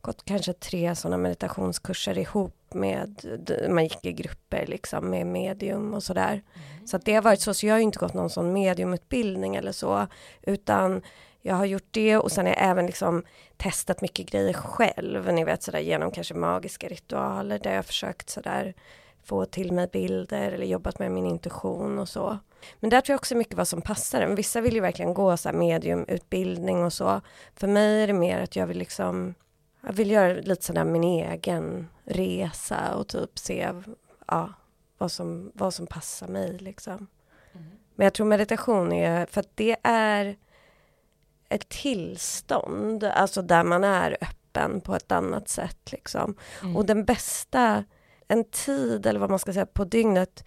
gått 0.00 0.24
kanske 0.24 0.52
tre 0.52 0.94
sådana 0.94 1.16
meditationskurser 1.16 2.18
ihop 2.18 2.55
med, 2.76 3.38
man 3.68 3.84
gick 3.84 4.04
i 4.04 4.12
grupper 4.12 4.66
liksom 4.66 5.10
med 5.10 5.26
medium 5.26 5.94
och 5.94 6.02
sådär. 6.02 6.42
Så 6.84 6.96
att 6.96 7.04
det 7.04 7.14
har 7.14 7.22
varit 7.22 7.40
så, 7.40 7.54
så 7.54 7.66
jag 7.66 7.74
har 7.74 7.80
inte 7.80 7.98
gått 7.98 8.14
någon 8.14 8.30
sån 8.30 8.52
mediumutbildning 8.52 9.56
eller 9.56 9.72
så, 9.72 10.06
utan 10.42 11.02
jag 11.42 11.54
har 11.54 11.64
gjort 11.64 11.88
det 11.90 12.16
och 12.16 12.32
sen 12.32 12.46
har 12.46 12.52
jag 12.52 12.62
även 12.62 12.86
liksom 12.86 13.24
testat 13.56 14.00
mycket 14.00 14.30
grejer 14.30 14.52
själv, 14.52 15.32
ni 15.32 15.44
vet 15.44 15.62
sådär 15.62 15.78
genom 15.78 16.10
kanske 16.10 16.34
magiska 16.34 16.88
ritualer 16.88 17.58
där 17.58 17.70
jag 17.70 17.78
har 17.78 17.82
försökt 17.82 18.30
sådär 18.30 18.74
få 19.24 19.44
till 19.44 19.72
mig 19.72 19.88
bilder 19.92 20.52
eller 20.52 20.66
jobbat 20.66 20.98
med 20.98 21.12
min 21.12 21.26
intuition 21.26 21.98
och 21.98 22.08
så. 22.08 22.38
Men 22.80 22.90
där 22.90 23.00
tror 23.00 23.14
jag 23.14 23.18
också 23.18 23.34
mycket 23.34 23.56
vad 23.56 23.68
som 23.68 23.82
passar 23.82 24.20
en. 24.20 24.34
Vissa 24.34 24.60
vill 24.60 24.74
ju 24.74 24.80
verkligen 24.80 25.14
gå 25.14 25.36
så 25.36 25.48
här 25.48 25.56
mediumutbildning 25.56 26.84
och 26.84 26.92
så. 26.92 27.20
För 27.54 27.68
mig 27.68 28.02
är 28.02 28.06
det 28.06 28.12
mer 28.12 28.40
att 28.40 28.56
jag 28.56 28.66
vill 28.66 28.78
liksom 28.78 29.34
jag 29.86 29.92
vill 29.92 30.10
göra 30.10 30.32
lite 30.32 30.64
sådär 30.64 30.84
min 30.84 31.04
egen 31.04 31.88
resa 32.04 32.94
och 32.94 33.08
typ 33.08 33.38
se 33.38 33.72
ja, 34.26 34.52
vad, 34.98 35.12
som, 35.12 35.52
vad 35.54 35.74
som 35.74 35.86
passar 35.86 36.28
mig 36.28 36.58
liksom. 36.58 37.06
Men 37.94 38.04
jag 38.04 38.14
tror 38.14 38.26
meditation 38.26 38.92
är, 38.92 39.26
för 39.26 39.40
att 39.40 39.50
det 39.54 39.76
är 39.82 40.36
ett 41.48 41.68
tillstånd, 41.68 43.04
alltså 43.04 43.42
där 43.42 43.64
man 43.64 43.84
är 43.84 44.16
öppen 44.20 44.80
på 44.80 44.94
ett 44.94 45.12
annat 45.12 45.48
sätt 45.48 45.92
liksom. 45.92 46.36
Mm. 46.62 46.76
Och 46.76 46.86
den 46.86 47.04
bästa, 47.04 47.84
en 48.28 48.44
tid 48.44 49.06
eller 49.06 49.20
vad 49.20 49.30
man 49.30 49.38
ska 49.38 49.52
säga 49.52 49.66
på 49.66 49.84
dygnet, 49.84 50.44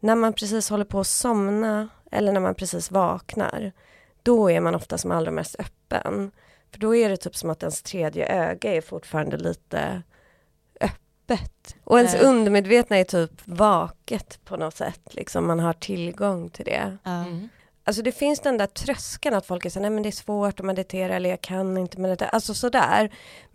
när 0.00 0.14
man 0.14 0.32
precis 0.32 0.70
håller 0.70 0.84
på 0.84 1.00
att 1.00 1.06
somna 1.06 1.88
eller 2.10 2.32
när 2.32 2.40
man 2.40 2.54
precis 2.54 2.90
vaknar, 2.90 3.72
då 4.22 4.50
är 4.50 4.60
man 4.60 4.74
ofta 4.74 4.98
som 4.98 5.10
allra 5.10 5.30
mest 5.30 5.56
öppen. 5.58 6.30
För 6.72 6.78
då 6.78 6.96
är 6.96 7.08
det 7.08 7.16
typ 7.16 7.36
som 7.36 7.50
att 7.50 7.62
ens 7.62 7.82
tredje 7.82 8.26
öga 8.26 8.74
är 8.74 8.80
fortfarande 8.80 9.36
lite 9.36 10.02
öppet. 10.80 11.76
Och 11.84 11.98
ens 11.98 12.14
undermedvetna 12.14 12.96
är 12.96 13.04
typ 13.04 13.30
vaket 13.44 14.40
på 14.44 14.56
något 14.56 14.76
sätt, 14.76 15.14
liksom 15.14 15.46
man 15.46 15.60
har 15.60 15.72
tillgång 15.72 16.50
till 16.50 16.64
det. 16.64 16.96
Mm. 17.04 17.48
Alltså 17.84 18.02
det 18.02 18.12
finns 18.12 18.40
den 18.40 18.58
där 18.58 18.66
tröskeln 18.66 19.34
att 19.34 19.46
folk 19.46 19.64
är 19.64 19.70
så 19.70 19.80
nej 19.80 19.90
men 19.90 20.02
det 20.02 20.08
är 20.08 20.10
svårt 20.10 20.60
att 20.60 20.66
meditera 20.66 21.16
eller 21.16 21.30
jag 21.30 21.40
kan 21.40 21.78
inte 21.78 22.00
meditera, 22.00 22.28
alltså 22.28 22.54
sådär. 22.54 23.10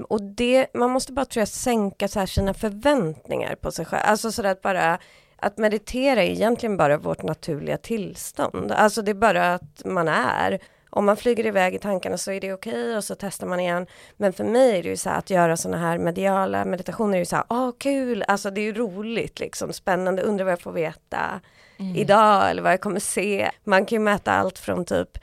Och 0.10 0.22
det, 0.22 0.68
man 0.74 0.92
måste 0.92 1.14
bara 1.14 1.26
tror 1.26 1.42
jag 1.42 1.48
sänka 1.48 2.08
så 2.08 2.20
här 2.20 2.26
sina 2.26 2.54
förväntningar 2.54 3.56
på 3.56 3.72
sig 3.72 3.86
själv, 3.86 4.04
alltså 4.06 4.32
sådär 4.32 4.52
att 4.52 4.62
bara 4.62 5.00
att 5.36 5.58
meditera 5.58 6.24
är 6.24 6.30
egentligen 6.30 6.78
bara 6.78 6.98
vårt 6.98 7.24
naturliga 7.24 7.78
tillstånd, 7.78 8.72
alltså 8.72 9.02
det 9.02 9.12
är 9.12 9.16
bara 9.16 9.54
att 9.54 9.82
man 9.86 10.08
är. 10.08 10.60
Om 10.96 11.06
man 11.06 11.18
flyger 11.18 11.46
iväg 11.46 11.76
i 11.76 11.80
tankarna 11.80 12.18
så 12.18 12.32
är 12.32 12.42
det 12.42 12.54
okej 12.54 12.98
och 12.98 13.04
så 13.04 13.16
testar 13.16 13.48
man 13.48 13.60
igen. 13.60 13.88
Men 14.18 14.34
för 14.34 14.44
mig 14.44 14.78
är 14.80 14.84
det 14.84 14.90
ju 14.90 14.98
så 14.98 15.10
här 15.10 15.18
att 15.18 15.30
göra 15.30 15.58
sådana 15.58 15.78
här 15.78 15.98
mediala 15.98 16.66
meditationer 16.66 17.14
är 17.16 17.20
ju 17.20 17.26
så 17.26 17.36
här, 17.36 17.46
åh 17.50 17.72
kul, 17.78 18.24
alltså 18.28 18.52
det 18.52 18.62
är 18.62 18.64
ju 18.64 18.74
roligt 18.74 19.40
liksom, 19.40 19.74
spännande, 19.74 20.22
undrar 20.22 20.46
vad 20.46 20.52
jag 20.52 20.62
får 20.62 20.72
veta 20.72 21.40
idag 21.96 22.50
eller 22.50 22.62
vad 22.62 22.72
jag 22.72 22.82
kommer 22.82 23.00
se. 23.00 23.52
Man 23.64 23.86
kan 23.86 23.96
ju 23.96 24.00
mäta 24.00 24.32
allt 24.32 24.60
från 24.60 24.86
typ 24.86 25.18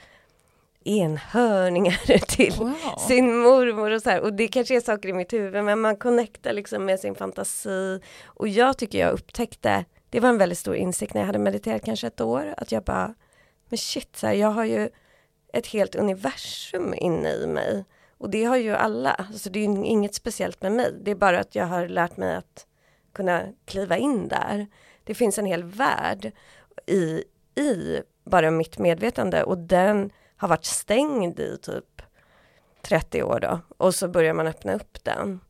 enhörningar 0.84 2.18
till 2.36 2.52
Wow. 2.58 2.74
sin 3.08 3.36
mormor 3.38 3.90
och 3.90 4.02
så 4.02 4.10
här. 4.10 4.20
Och 4.20 4.32
det 4.32 4.48
kanske 4.48 4.76
är 4.76 4.80
saker 4.80 5.08
i 5.08 5.12
mitt 5.12 5.32
huvud 5.32 5.64
men 5.64 5.80
man 5.80 5.96
connectar 5.96 6.52
liksom 6.52 6.84
med 6.84 7.00
sin 7.00 7.14
fantasi. 7.14 8.00
Och 8.24 8.48
jag 8.48 8.78
tycker 8.78 8.98
jag 8.98 9.12
upptäckte, 9.12 9.84
det 10.10 10.20
var 10.20 10.28
en 10.28 10.38
väldigt 10.38 10.58
stor 10.58 10.74
insikt 10.76 11.14
när 11.14 11.20
jag 11.20 11.26
hade 11.26 11.38
mediterat 11.38 11.84
kanske 11.84 12.06
ett 12.06 12.20
år, 12.20 12.54
att 12.56 12.72
jag 12.72 12.82
bara, 12.82 13.14
men 13.68 13.78
shit, 13.78 14.16
så 14.16 14.26
här, 14.26 14.34
jag 14.34 14.48
har 14.50 14.64
ju 14.64 14.88
ett 15.52 15.66
helt 15.66 15.94
universum 15.94 16.94
inne 16.96 17.32
i 17.32 17.46
mig. 17.46 17.84
Och 18.18 18.30
det 18.30 18.44
har 18.44 18.56
ju 18.56 18.74
alla, 18.74 19.10
alltså 19.10 19.50
det 19.50 19.58
är 19.58 19.64
inget 19.64 20.14
speciellt 20.14 20.62
med 20.62 20.72
mig, 20.72 20.92
det 21.02 21.10
är 21.10 21.14
bara 21.14 21.40
att 21.40 21.54
jag 21.54 21.66
har 21.66 21.88
lärt 21.88 22.16
mig 22.16 22.34
att 22.34 22.66
kunna 23.12 23.42
kliva 23.64 23.96
in 23.96 24.28
där. 24.28 24.66
Det 25.04 25.14
finns 25.14 25.38
en 25.38 25.46
hel 25.46 25.64
värld 25.64 26.32
i, 26.86 27.24
i 27.54 28.00
bara 28.24 28.50
mitt 28.50 28.78
medvetande. 28.78 29.44
Och 29.44 29.58
den 29.58 30.10
har 30.36 30.48
varit 30.48 30.64
stängd 30.64 31.40
i 31.40 31.58
typ 31.62 32.02
30 32.82 33.22
år 33.22 33.40
då. 33.40 33.60
Och 33.78 33.94
så 33.94 34.08
börjar 34.08 34.34
man 34.34 34.46
öppna 34.46 34.74
upp 34.74 35.04
den. 35.04 35.40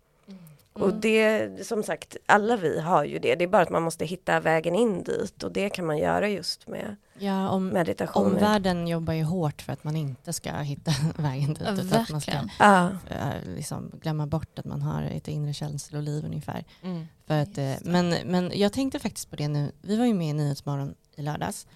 Och 0.73 0.95
det, 0.95 1.49
som 1.67 1.83
sagt, 1.83 2.17
alla 2.27 2.57
vi 2.57 2.81
har 2.81 3.05
ju 3.05 3.19
det, 3.19 3.35
det 3.35 3.45
är 3.45 3.49
bara 3.49 3.63
att 3.63 3.71
man 3.71 3.83
måste 3.83 4.05
hitta 4.05 4.41
vägen 4.41 4.75
in 4.75 5.03
dit. 5.03 5.43
Och 5.43 5.53
det 5.53 5.71
kan 5.71 5.87
man 5.87 5.99
göra 5.99 6.29
just 6.29 6.69
med 6.69 6.97
Ja, 7.21 7.49
om, 7.49 7.69
meditationer. 7.69 8.31
omvärlden 8.31 8.89
jobbar 8.89 9.13
ju 9.13 9.23
hårt 9.23 9.63
för 9.63 9.73
att 9.73 9.85
man 9.85 9.97
inte 9.97 10.33
ska 10.33 10.53
hitta 10.53 10.93
vägen 11.17 11.55
dit. 11.55 11.63
Ja, 11.65 11.73
utan 11.73 12.01
att 12.01 12.11
man 12.11 12.21
ska. 12.21 12.33
Ja, 12.59 12.91
eh, 13.07 13.55
liksom 13.55 13.91
glömma 14.03 14.27
bort 14.27 14.59
att 14.59 14.65
man 14.65 14.83
har 14.83 15.03
ett 15.03 15.29
inre 15.29 15.55
känsloliv 15.55 16.25
ungefär. 16.25 16.65
Mm. 16.83 17.07
För 17.27 17.43
att, 17.43 17.59
eh, 17.59 17.75
men, 17.83 18.15
men 18.25 18.53
jag 18.55 18.73
tänkte 18.73 18.99
faktiskt 18.99 19.31
på 19.31 19.37
det 19.37 19.49
nu. 19.49 19.73
Vi 19.83 19.97
var 19.97 20.05
ju 20.05 20.15
med 20.15 20.31
i 20.31 20.33
Nyhetsmorgon 20.33 20.95
i 21.17 21.23
lördags. 21.23 21.67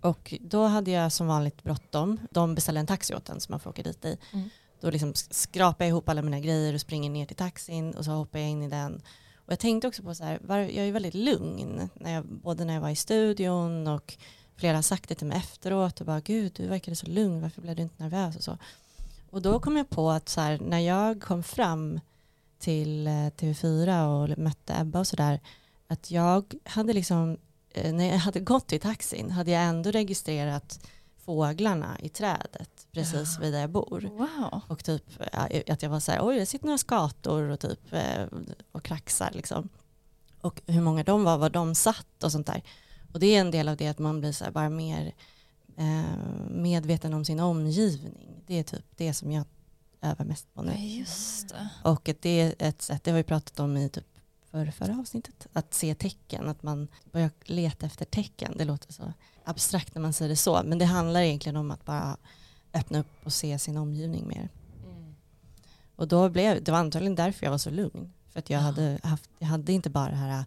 Och 0.00 0.34
då 0.40 0.66
hade 0.66 0.90
jag 0.90 1.12
som 1.12 1.26
vanligt 1.26 1.62
bråttom. 1.62 2.18
De 2.30 2.54
beställde 2.54 2.80
en 2.80 2.86
taxi 2.86 3.14
åt 3.14 3.28
en 3.28 3.40
som 3.40 3.52
man 3.52 3.60
får 3.60 3.70
åka 3.70 3.82
dit 3.82 4.04
i. 4.04 4.16
Mm. 4.32 4.50
Då 4.80 4.90
liksom 4.90 5.14
skrapar 5.14 5.84
jag 5.84 5.88
ihop 5.88 6.08
alla 6.08 6.22
mina 6.22 6.40
grejer 6.40 6.74
och 6.74 6.80
springer 6.80 7.10
ner 7.10 7.26
till 7.26 7.36
taxin 7.36 7.94
och 7.94 8.04
så 8.04 8.10
hoppar 8.10 8.38
jag 8.38 8.48
in 8.48 8.62
i 8.62 8.68
den. 8.68 9.02
Och 9.36 9.52
jag 9.52 9.58
tänkte 9.58 9.88
också 9.88 10.02
på 10.02 10.14
så 10.14 10.24
här, 10.24 10.38
var, 10.42 10.58
jag 10.58 10.86
är 10.86 10.92
väldigt 10.92 11.14
lugn, 11.14 11.88
när 11.94 12.12
jag, 12.12 12.24
både 12.26 12.64
när 12.64 12.74
jag 12.74 12.80
var 12.80 12.90
i 12.90 12.96
studion 12.96 13.86
och 13.86 14.16
flera 14.60 14.76
har 14.76 14.82
sagt 14.82 15.08
det 15.08 15.14
till 15.14 15.26
mig 15.26 15.38
efteråt 15.38 16.00
och 16.00 16.06
bara 16.06 16.20
gud 16.20 16.52
du 16.56 16.66
verkade 16.66 16.96
så 16.96 17.06
lugn, 17.06 17.40
varför 17.40 17.62
blev 17.62 17.76
du 17.76 17.82
inte 17.82 18.02
nervös 18.02 18.36
och 18.36 18.42
så. 18.42 18.58
Och 19.30 19.42
då 19.42 19.60
kom 19.60 19.76
jag 19.76 19.90
på 19.90 20.10
att 20.10 20.28
så 20.28 20.40
här, 20.40 20.58
när 20.58 20.78
jag 20.78 21.22
kom 21.22 21.42
fram 21.42 22.00
till 22.58 23.06
eh, 23.06 23.10
TV4 23.10 24.06
och 24.06 24.38
mötte 24.38 24.74
Ebba 24.80 24.98
och 24.98 25.06
sådär, 25.06 25.40
att 25.86 26.10
jag 26.10 26.54
hade 26.64 26.92
liksom, 26.92 27.36
eh, 27.70 27.92
när 27.92 28.04
jag 28.04 28.18
hade 28.18 28.40
gått 28.40 28.66
till 28.66 28.80
taxin 28.80 29.30
hade 29.30 29.50
jag 29.50 29.62
ändå 29.62 29.90
registrerat 29.90 30.86
fåglarna 31.24 31.96
i 32.00 32.08
trädet 32.08 32.86
precis 32.92 33.38
vid 33.38 33.52
där 33.52 33.60
jag 33.60 33.70
bor. 33.70 34.10
Wow. 34.18 34.60
Och 34.66 34.84
typ 34.84 35.04
att 35.68 35.82
jag 35.82 35.90
var 35.90 36.00
så 36.00 36.12
här, 36.12 36.26
oj 36.26 36.38
det 36.38 36.46
sitter 36.46 36.66
några 36.66 36.78
skator 36.78 37.42
och 37.42 37.60
typ 37.60 37.92
eh, 37.92 38.24
och 38.72 38.82
kraxar 38.82 39.30
liksom. 39.32 39.68
Och 40.40 40.62
hur 40.66 40.80
många 40.80 41.04
de 41.04 41.24
var, 41.24 41.38
var 41.38 41.50
de 41.50 41.74
satt 41.74 42.24
och 42.24 42.32
sånt 42.32 42.46
där. 42.46 42.62
Och 43.12 43.20
det 43.20 43.26
är 43.26 43.40
en 43.40 43.50
del 43.50 43.68
av 43.68 43.76
det 43.76 43.88
att 43.88 43.98
man 43.98 44.20
blir 44.20 44.32
så 44.32 44.50
bara 44.50 44.70
mer 44.70 45.14
eh, 45.76 46.02
medveten 46.50 47.14
om 47.14 47.24
sin 47.24 47.40
omgivning. 47.40 48.42
Det 48.46 48.54
är 48.54 48.62
typ 48.62 48.84
det 48.96 49.14
som 49.14 49.32
jag 49.32 49.44
övar 50.02 50.24
mest 50.24 50.54
på 50.54 50.62
nu. 50.62 50.72
Ja. 51.54 51.90
Och 51.90 52.10
det 52.20 52.40
är 52.40 52.54
ett 52.58 52.82
sätt, 52.82 53.04
det 53.04 53.10
har 53.10 53.18
vi 53.18 53.24
pratat 53.24 53.60
om 53.60 53.76
i 53.76 53.88
typ 53.88 54.06
för 54.50 54.66
förra 54.66 54.98
avsnittet, 54.98 55.46
att 55.52 55.74
se 55.74 55.94
tecken, 55.94 56.48
att 56.48 56.62
man 56.62 56.88
börjar 57.12 57.30
leta 57.44 57.86
efter 57.86 58.04
tecken. 58.04 58.54
Det 58.56 58.64
låter 58.64 58.92
så 58.92 59.12
abstrakt 59.44 59.94
när 59.94 60.02
man 60.02 60.12
säger 60.12 60.28
det 60.28 60.36
så, 60.36 60.62
men 60.64 60.78
det 60.78 60.84
handlar 60.84 61.20
egentligen 61.20 61.56
om 61.56 61.70
att 61.70 61.84
bara 61.84 62.16
öppna 62.72 62.98
upp 62.98 63.06
och 63.24 63.32
se 63.32 63.58
sin 63.58 63.76
omgivning 63.76 64.28
mer. 64.28 64.48
Och 65.96 66.08
då 66.08 66.28
blev, 66.28 66.64
det 66.64 66.72
var 66.72 66.78
antagligen 66.78 67.14
därför 67.14 67.46
jag 67.46 67.50
var 67.50 67.58
så 67.58 67.70
lugn. 67.70 68.12
För 68.32 68.38
att 68.38 68.50
jag, 68.50 68.58
Ja. 68.58 68.62
hade, 68.64 68.98
haft, 69.02 69.30
jag 69.38 69.46
hade 69.46 69.72
inte 69.72 69.90
bara 69.90 70.10
det 70.10 70.16
här, 70.16 70.44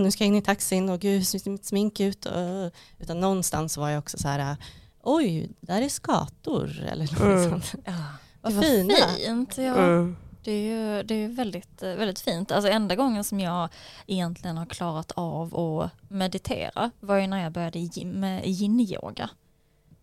nu 0.00 0.10
ska 0.10 0.24
jag 0.24 0.28
in 0.28 0.34
i 0.34 0.42
taxin 0.42 0.88
och 0.88 1.00
gud, 1.00 1.18
hur 1.18 1.24
ser 1.24 1.50
mitt 1.50 1.64
smink 1.66 2.00
ut? 2.00 2.26
Uh, 2.36 2.66
utan 2.98 3.20
någonstans 3.20 3.76
var 3.76 3.88
jag 3.90 3.98
också 3.98 4.18
så 4.18 4.28
här, 4.28 4.56
oj, 5.02 5.50
där 5.60 5.82
är 5.82 5.88
skator. 5.88 6.80
Eller 6.90 7.04
något 7.12 7.20
Mm. 7.20 7.50
sånt. 7.50 7.74
Ja. 7.84 7.92
Vad 8.40 8.52
Det 8.52 8.56
var 8.56 8.62
fina. 8.62 8.94
fint. 9.16 9.58
Ja. 9.58 9.76
Mm. 9.76 10.16
Det 10.44 10.50
är 10.52 10.62
ju 10.96 11.02
det 11.02 11.14
är 11.14 11.28
väldigt, 11.28 11.82
väldigt 11.82 12.20
fint. 12.20 12.52
Alltså 12.52 12.70
enda 12.70 12.94
gången 12.96 13.24
som 13.24 13.40
jag 13.40 13.68
egentligen 14.06 14.56
har 14.56 14.66
klarat 14.66 15.12
av 15.14 15.56
att 15.56 15.90
meditera 16.10 16.90
var 17.00 17.16
ju 17.16 17.26
när 17.26 17.42
jag 17.42 17.52
började 17.52 18.04
med 18.04 18.42
yin-yoga. 18.46 19.30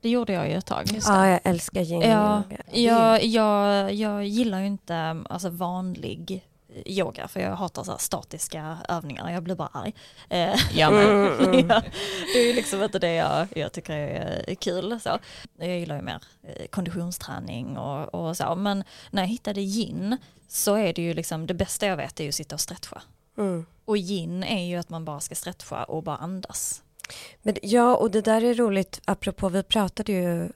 Det 0.02 0.10
gjorde 0.10 0.34
jag 0.34 0.50
ju 0.50 0.56
ett 0.56 0.66
tag. 0.66 1.00
Ja, 1.08 1.28
jag 1.28 1.40
älskar 1.44 1.82
yin 1.82 2.02
Ja, 2.02 2.44
yoga. 2.44 2.64
jag, 2.82 3.24
jag, 3.26 3.94
jag 3.94 4.26
gillar 4.28 4.60
ju 4.60 4.66
inte 4.66 5.24
alltså, 5.30 5.50
vanlig 5.50 6.48
yoga 6.86 7.28
för 7.28 7.40
jag 7.40 7.56
hatar 7.56 7.84
så 7.84 7.98
statiska 7.98 8.78
övningar, 8.90 9.32
jag 9.32 9.44
blir 9.44 9.56
bara 9.56 9.70
arg. 9.74 9.94
Eh, 10.30 10.56
Ja, 10.74 10.92
men. 10.92 11.08
Ja, 11.70 11.82
det 12.34 12.40
är 12.50 12.54
liksom 12.54 12.84
inte 12.84 13.00
det 13.00 13.14
jag, 13.14 13.48
jag 13.56 13.72
tycker 13.72 13.94
är 13.94 14.56
kul. 14.56 15.00
Så. 15.00 15.20
Jag 15.58 15.80
gillar 15.80 15.96
ju 15.96 16.02
mer 16.02 16.20
eh, 16.44 16.66
konditionsträning 16.68 17.78
och, 17.78 18.16
och 18.16 18.38
så. 18.38 18.56
Men 18.56 18.84
när 19.12 19.22
jag 19.22 19.30
hittade 19.30 19.62
yin 19.62 20.18
så 20.48 20.76
är 20.76 20.94
det 20.94 21.02
ju 21.02 21.14
liksom 21.14 21.48
det 21.48 21.54
bästa 21.54 21.86
jag 21.86 21.98
vet 21.98 22.20
är 22.20 22.24
ju 22.24 22.30
att 22.30 22.36
sitta 22.36 22.56
och 22.56 22.62
stretcha. 22.62 23.02
Mm. 23.38 23.66
Och 23.86 23.98
yin 23.98 24.44
är 24.44 24.64
ju 24.66 24.78
att 24.78 24.90
man 24.90 25.06
bara 25.06 25.20
ska 25.20 25.36
stretcha 25.36 25.84
och 25.84 26.04
bara 26.04 26.18
andas. 26.18 26.84
Men, 27.42 27.56
ja, 27.62 27.96
och 27.96 28.12
det 28.12 28.22
där 28.22 28.44
är 28.44 28.54
roligt, 28.54 29.02
apropå, 29.06 29.50
vi 29.50 29.64
pratade 29.64 30.12
ju 30.12 30.50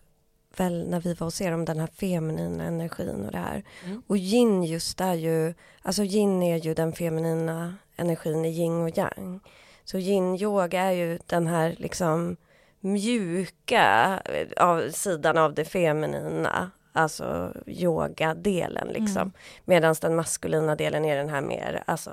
väl 0.60 0.90
när 0.90 1.00
vi 1.00 1.14
var 1.14 1.28
hos 1.28 1.42
er 1.42 1.54
om 1.54 1.66
den 1.66 1.80
här 1.80 1.88
feminina 1.88 2.64
energin 2.64 3.26
och 3.26 3.32
det 3.32 3.38
här. 3.38 3.64
Mm. 3.86 4.02
Och 4.08 4.18
yin 4.18 4.64
just 4.64 5.02
är 5.02 5.14
ju, 5.14 5.54
alltså 5.82 6.04
yin 6.04 6.44
är 6.44 6.58
ju 6.58 6.74
den 6.74 6.94
feminina 6.94 7.76
energin 7.96 8.46
i 8.46 8.50
yin 8.50 8.82
och 8.82 8.98
yang. 8.98 9.40
Så 9.84 9.98
yin-yoga 9.98 10.82
är 10.82 10.92
ju 10.92 11.20
den 11.26 11.48
här 11.48 11.76
liksom 11.78 12.38
mjuka 12.80 14.20
eh, 14.26 14.64
av, 14.68 14.90
sidan 14.92 15.38
av 15.38 15.54
det 15.54 15.66
feminina, 15.66 16.72
alltså 16.94 17.54
yoga-delen 17.66 18.88
liksom. 18.88 19.22
Mm. 19.22 19.34
Medan 19.66 19.96
den 20.02 20.16
maskulina 20.16 20.76
delen 20.76 21.06
är 21.06 21.16
den 21.16 21.30
här 21.30 21.42
mer, 21.42 21.84
alltså 21.88 22.12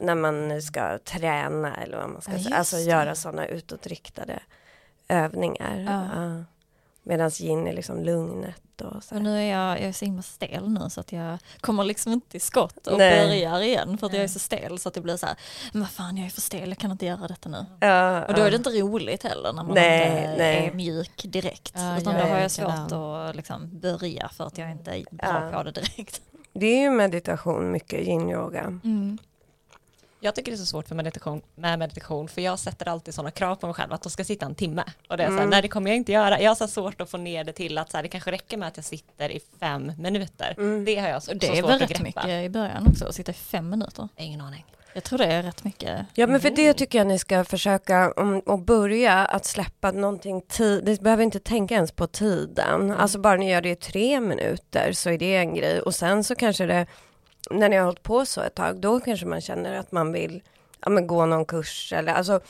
när 0.00 0.14
man 0.14 0.62
ska 0.62 0.98
träna 0.98 1.76
eller 1.76 1.96
vad 1.96 2.10
man 2.10 2.22
ska 2.22 2.32
Ja, 2.32 2.38
säga, 2.38 2.56
alltså 2.56 2.76
det. 2.76 2.82
göra 2.82 3.14
sådana 3.14 3.46
utåtriktade 3.46 4.40
övningar. 5.08 5.78
Ja. 5.86 6.44
Medan 7.08 7.30
yin 7.40 7.66
är 7.66 7.72
liksom 7.72 8.02
lugnet 8.04 8.80
och 8.80 9.04
så. 9.04 9.14
Och 9.14 9.22
nu 9.22 9.38
är 9.38 9.42
jag, 9.42 9.80
jag 9.80 9.88
är 9.88 9.92
så 9.92 10.04
himla 10.04 10.22
stel 10.22 10.68
nu 10.68 10.90
så 10.90 11.00
att 11.00 11.12
jag 11.12 11.38
kommer 11.60 11.84
liksom 11.84 12.12
inte 12.12 12.36
i 12.36 12.40
skott 12.40 12.86
och 12.86 12.98
Nej. 12.98 13.26
börjar 13.26 13.60
igen 13.60 13.98
för 13.98 14.06
att 14.06 14.12
jag 14.12 14.18
är 14.18 14.22
Nej. 14.22 14.28
så 14.28 14.38
stel 14.38 14.78
så 14.78 14.88
att 14.88 14.94
det 14.94 15.00
blir 15.00 15.16
så 15.16 15.26
här, 15.26 15.36
men 15.72 15.82
vad 15.82 15.90
fan 15.90 16.16
jag 16.16 16.26
är 16.26 16.30
för 16.30 16.40
stel, 16.40 16.68
jag 16.68 16.78
kan 16.78 16.90
inte 16.90 17.06
göra 17.06 17.28
detta 17.28 17.48
nu. 17.48 17.66
Ja, 17.80 18.24
Och 18.24 18.34
då 18.34 18.40
är 18.40 18.44
ja. 18.44 18.50
det 18.50 18.56
inte 18.56 18.70
roligt 18.70 19.22
heller 19.22 19.52
när 19.52 19.62
man 19.62 19.74
Nej, 19.74 20.18
inte 20.18 20.34
nej. 20.38 20.66
är 20.66 20.72
mjuk 20.72 21.22
direkt. 21.24 21.72
Ja, 21.74 21.98
utan 21.98 22.14
då 22.14 22.20
har 22.20 22.28
är 22.36 22.42
jag 22.42 22.50
svårt 22.50 22.92
att 23.28 23.36
liksom 23.36 23.80
börja 23.80 24.28
för 24.28 24.46
att 24.46 24.58
jag 24.58 24.70
inte 24.70 24.90
är 24.90 25.04
bra 25.10 25.50
Ja. 25.52 25.58
på 25.58 25.62
det 25.62 25.70
direkt. 25.70 26.20
Det 26.52 26.66
är 26.66 26.80
ju 26.80 26.90
meditation, 26.90 27.70
mycket 27.70 28.00
yin-yoga. 28.00 28.60
Mm. 28.84 29.18
Jag 30.20 30.34
tycker 30.34 30.52
det 30.52 30.54
är 30.54 30.58
så 30.58 30.66
svårt 30.66 30.88
för 30.88 30.94
meditation, 30.94 31.42
med 31.54 31.78
meditation 31.78 32.28
för 32.28 32.40
jag 32.42 32.58
sätter 32.58 32.88
alltid 32.88 33.14
sådana 33.14 33.30
krav 33.30 33.54
på 33.56 33.66
mig 33.66 33.74
själv 33.74 33.92
att 33.92 34.02
de 34.02 34.10
ska 34.10 34.24
sitta 34.24 34.46
en 34.46 34.54
timme. 34.54 34.84
Och 35.08 35.16
det 35.16 35.22
är 35.22 35.26
så 35.26 35.32
här, 35.32 35.38
Mm. 35.40 35.50
nej 35.50 35.62
det 35.62 35.68
kommer 35.68 35.90
jag 35.90 35.96
inte 35.96 36.12
göra. 36.12 36.40
Jag 36.40 36.50
har 36.50 36.54
så 36.54 36.68
svårt 36.68 37.00
att 37.00 37.10
få 37.10 37.16
ner 37.16 37.44
det 37.44 37.52
till 37.52 37.78
att 37.78 37.90
så 37.90 37.96
här, 37.96 38.02
det 38.02 38.08
kanske 38.08 38.30
räcker 38.30 38.56
med 38.56 38.68
att 38.68 38.76
jag 38.76 38.84
sitter 38.84 39.30
i 39.30 39.40
fem 39.60 39.92
minuter. 39.98 40.54
Mm. 40.58 40.84
Det 40.84 40.96
har 40.96 41.08
jag 41.08 41.22
så, 41.22 41.30
Och 41.30 41.36
det 41.36 41.46
så 41.46 41.52
är 41.52 41.56
svårt 41.56 41.70
väl 41.70 41.74
att 41.82 41.90
rätt 41.90 41.98
greppa. 41.98 42.04
mycket 42.22 42.44
i 42.44 42.48
början 42.50 42.86
också, 42.90 43.04
att 43.06 43.14
sitta 43.14 43.30
i 43.32 43.34
fem 43.34 43.70
minuter. 43.70 44.08
Ingen 44.16 44.40
aning. 44.40 44.64
Jag 44.94 45.04
tror 45.04 45.18
det 45.18 45.24
är 45.26 45.42
rätt 45.42 45.64
mycket. 45.64 46.00
Ja 46.14 46.26
men 46.26 46.40
för 46.40 46.50
det 46.50 46.74
tycker 46.74 46.98
jag 46.98 47.06
ni 47.06 47.18
ska 47.18 47.44
försöka 47.44 48.12
om, 48.16 48.40
och 48.40 48.58
börja 48.58 49.12
att 49.26 49.44
släppa 49.44 49.90
någonting 49.90 50.40
tid. 50.42 50.84
Ni 50.84 50.96
behöver 50.96 51.24
inte 51.24 51.40
tänka 51.40 51.74
ens 51.74 51.92
på 51.92 52.06
tiden. 52.06 52.90
Alltså 52.90 53.18
bara 53.18 53.36
ni 53.36 53.50
gör 53.50 53.60
det 53.60 53.70
i 53.70 53.76
tre 53.76 54.20
minuter 54.20 54.92
så 54.92 55.10
är 55.10 55.18
det 55.18 55.36
en 55.36 55.54
grej. 55.54 55.80
Och 55.80 55.94
sen 55.94 56.24
så 56.24 56.34
kanske 56.34 56.66
det, 56.66 56.86
när 57.50 57.68
ni 57.68 57.76
har 57.76 57.84
hållit 57.84 58.02
på 58.02 58.26
så 58.26 58.40
ett 58.40 58.54
tag, 58.54 58.76
då 58.76 59.00
kanske 59.00 59.26
man 59.26 59.40
känner 59.40 59.78
att 59.78 59.92
man 59.92 60.12
vill 60.12 60.42
ja, 60.80 60.90
men 60.90 61.06
gå 61.06 61.26
någon 61.26 61.44
kurs 61.44 61.92
eller 61.92 62.12
alltså. 62.12 62.40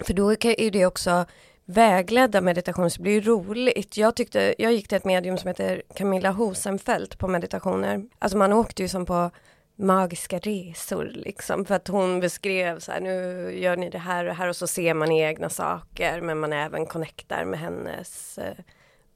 För 0.00 0.14
då 0.14 0.32
är 0.32 0.70
det 0.70 0.86
också 0.86 1.24
vägledda 1.64 2.40
meditation 2.40 2.90
så 2.90 3.02
blir 3.02 3.20
det 3.20 3.30
roligt. 3.30 3.96
Jag 3.96 4.16
tyckte, 4.16 4.54
jag 4.58 4.72
gick 4.72 4.88
till 4.88 4.96
ett 4.96 5.04
medium 5.04 5.38
som 5.38 5.48
heter 5.48 5.82
Camilla 5.94 6.30
Hosenfeldt 6.30 7.18
på 7.18 7.28
meditationer. 7.28 8.08
Alltså 8.18 8.38
man 8.38 8.52
åkte 8.52 8.82
ju 8.82 8.88
som 8.88 9.06
på 9.06 9.30
magiska 9.76 10.38
resor 10.38 11.10
liksom. 11.14 11.64
För 11.64 11.74
att 11.74 11.88
hon 11.88 12.20
beskrev 12.20 12.78
så 12.78 12.92
här, 12.92 13.00
nu 13.00 13.12
gör 13.58 13.76
ni 13.76 13.90
det 13.90 13.98
här 13.98 14.24
och 14.24 14.28
det 14.28 14.34
här 14.34 14.48
och 14.48 14.56
så 14.56 14.66
ser 14.66 14.94
man 14.94 15.12
egna 15.12 15.48
saker 15.48 16.20
men 16.20 16.38
man 16.38 16.52
även 16.52 16.86
connectar 16.86 17.44
med 17.44 17.60
hennes 17.60 18.38
eh, 18.38 18.54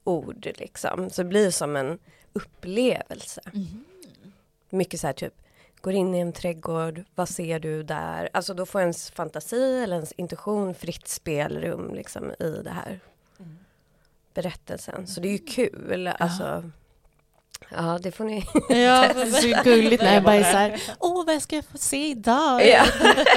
ord 0.03 0.47
liksom. 0.55 1.09
Så 1.09 1.23
det 1.23 1.29
blir 1.29 1.51
som 1.51 1.75
en 1.75 1.99
upplevelse. 2.33 3.41
Mm. 3.53 3.83
Mycket 4.73 4.99
så 4.99 5.07
här 5.07 5.13
typ, 5.13 5.33
går 5.81 5.93
in 5.93 6.15
i 6.15 6.19
en 6.19 6.33
trädgård, 6.33 7.03
vad 7.15 7.29
ser 7.29 7.59
du 7.59 7.83
där? 7.83 8.29
Alltså 8.33 8.53
då 8.53 8.65
får 8.65 8.81
ens 8.81 9.11
fantasi 9.11 9.83
eller 9.83 9.95
ens 9.95 10.11
intuition 10.11 10.73
fritt 10.75 11.07
spelrum 11.07 11.93
liksom 11.93 12.31
i 12.39 12.61
det 12.63 12.69
här 12.69 12.99
berättelsen. 14.33 15.07
Så 15.07 15.21
det 15.21 15.27
är 15.27 15.31
ju 15.31 15.37
kul, 15.37 16.07
alltså. 16.19 16.71
Ja, 17.69 17.99
det 18.03 18.11
får 18.11 18.23
ni. 18.23 18.37
Ja, 18.69 19.13
det 19.13 19.21
är 19.21 19.25
så 19.25 19.63
gulligt 19.63 20.03
när 20.03 20.13
jag 20.13 20.23
bara 20.23 20.35
är 20.35 20.51
så 20.51 20.57
här, 20.57 20.81
åh 20.99 21.25
vad 21.25 21.41
ska 21.41 21.55
jag 21.55 21.65
få 21.65 21.77
se 21.77 22.07
idag? 22.09 22.61
Ja. 22.67 22.85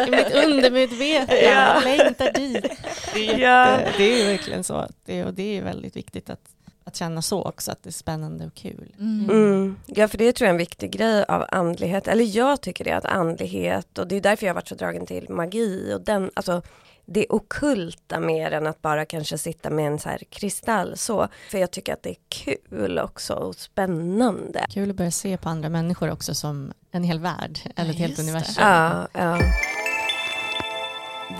I 0.06 0.10
mitt 0.10 0.34
undermedvetna, 0.34 1.34
Ja. 1.34 1.74
jag 1.74 1.84
längtar 1.84 2.32
dit. 2.32 2.66
Det 3.14 3.18
är, 3.28 3.38
jätte, 3.38 3.40
Ja. 3.42 3.78
det 3.98 4.04
är 4.04 4.18
ju 4.18 4.24
verkligen 4.24 4.64
så, 4.64 4.86
det, 5.04 5.24
och 5.24 5.34
det 5.34 5.58
är 5.58 5.62
väldigt 5.62 5.96
viktigt 5.96 6.30
att, 6.30 6.40
att 6.86 6.96
känna 6.96 7.22
så 7.22 7.42
också, 7.42 7.72
att 7.72 7.82
det 7.82 7.88
är 7.88 7.92
spännande 7.92 8.46
och 8.46 8.54
kul. 8.54 8.94
Mm. 8.98 9.30
Mm. 9.30 9.76
Ja, 9.86 10.08
för 10.08 10.18
det 10.18 10.32
tror 10.32 10.46
jag 10.46 10.50
är 10.50 10.54
en 10.54 10.58
viktig 10.58 10.90
grej 10.90 11.24
av 11.24 11.44
andlighet. 11.48 12.08
Eller 12.08 12.36
jag 12.36 12.60
tycker 12.60 12.84
det, 12.84 12.96
att 12.96 13.04
andlighet, 13.04 13.98
och 13.98 14.08
det 14.08 14.16
är 14.16 14.20
därför 14.20 14.46
jag 14.46 14.50
har 14.50 14.54
varit 14.54 14.68
så 14.68 14.74
dragen 14.74 15.06
till 15.06 15.30
magi 15.30 15.94
och 15.94 16.00
den, 16.00 16.30
alltså 16.34 16.62
det 17.06 17.26
okulta 17.28 18.20
mer 18.20 18.50
än 18.50 18.66
att 18.66 18.82
bara 18.82 19.04
kanske 19.04 19.38
sitta 19.38 19.70
med 19.70 19.86
en 19.86 19.98
så 19.98 20.08
här 20.08 20.22
kristall 20.30 20.96
så. 20.96 21.28
För 21.50 21.58
jag 21.58 21.70
tycker 21.70 21.92
att 21.92 22.02
det 22.02 22.10
är 22.10 22.16
kul 22.28 22.98
också 22.98 23.34
och 23.34 23.54
spännande. 23.54 24.66
Kul 24.70 24.90
att 24.90 24.96
börja 24.96 25.10
se 25.10 25.36
på 25.36 25.48
andra 25.48 25.68
människor 25.68 26.10
också 26.10 26.34
som 26.34 26.72
en 26.90 27.04
hel 27.04 27.18
värld, 27.18 27.58
eller 27.76 27.90
ett 27.90 27.96
helt 27.96 28.18
universum. 28.18 28.64
Ja, 28.64 29.08
ja. 29.12 29.38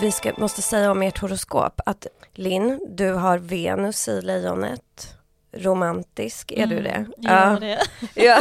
Vi 0.01 0.13
ska, 0.13 0.33
måste 0.39 0.63
säga 0.63 0.91
om 0.91 1.03
ert 1.03 1.19
horoskop 1.19 1.81
att 1.87 2.07
Linn, 2.35 2.81
du 2.97 3.13
har 3.13 3.39
Venus 3.39 4.09
i 4.09 4.23
lejonet. 4.23 5.16
Romantisk, 5.59 6.53
är 6.53 6.67
du 6.67 6.83
det? 6.83 6.91
Mm, 6.91 7.13
Ja. 7.17 7.57
det. 7.61 7.79
Ja, 8.15 8.41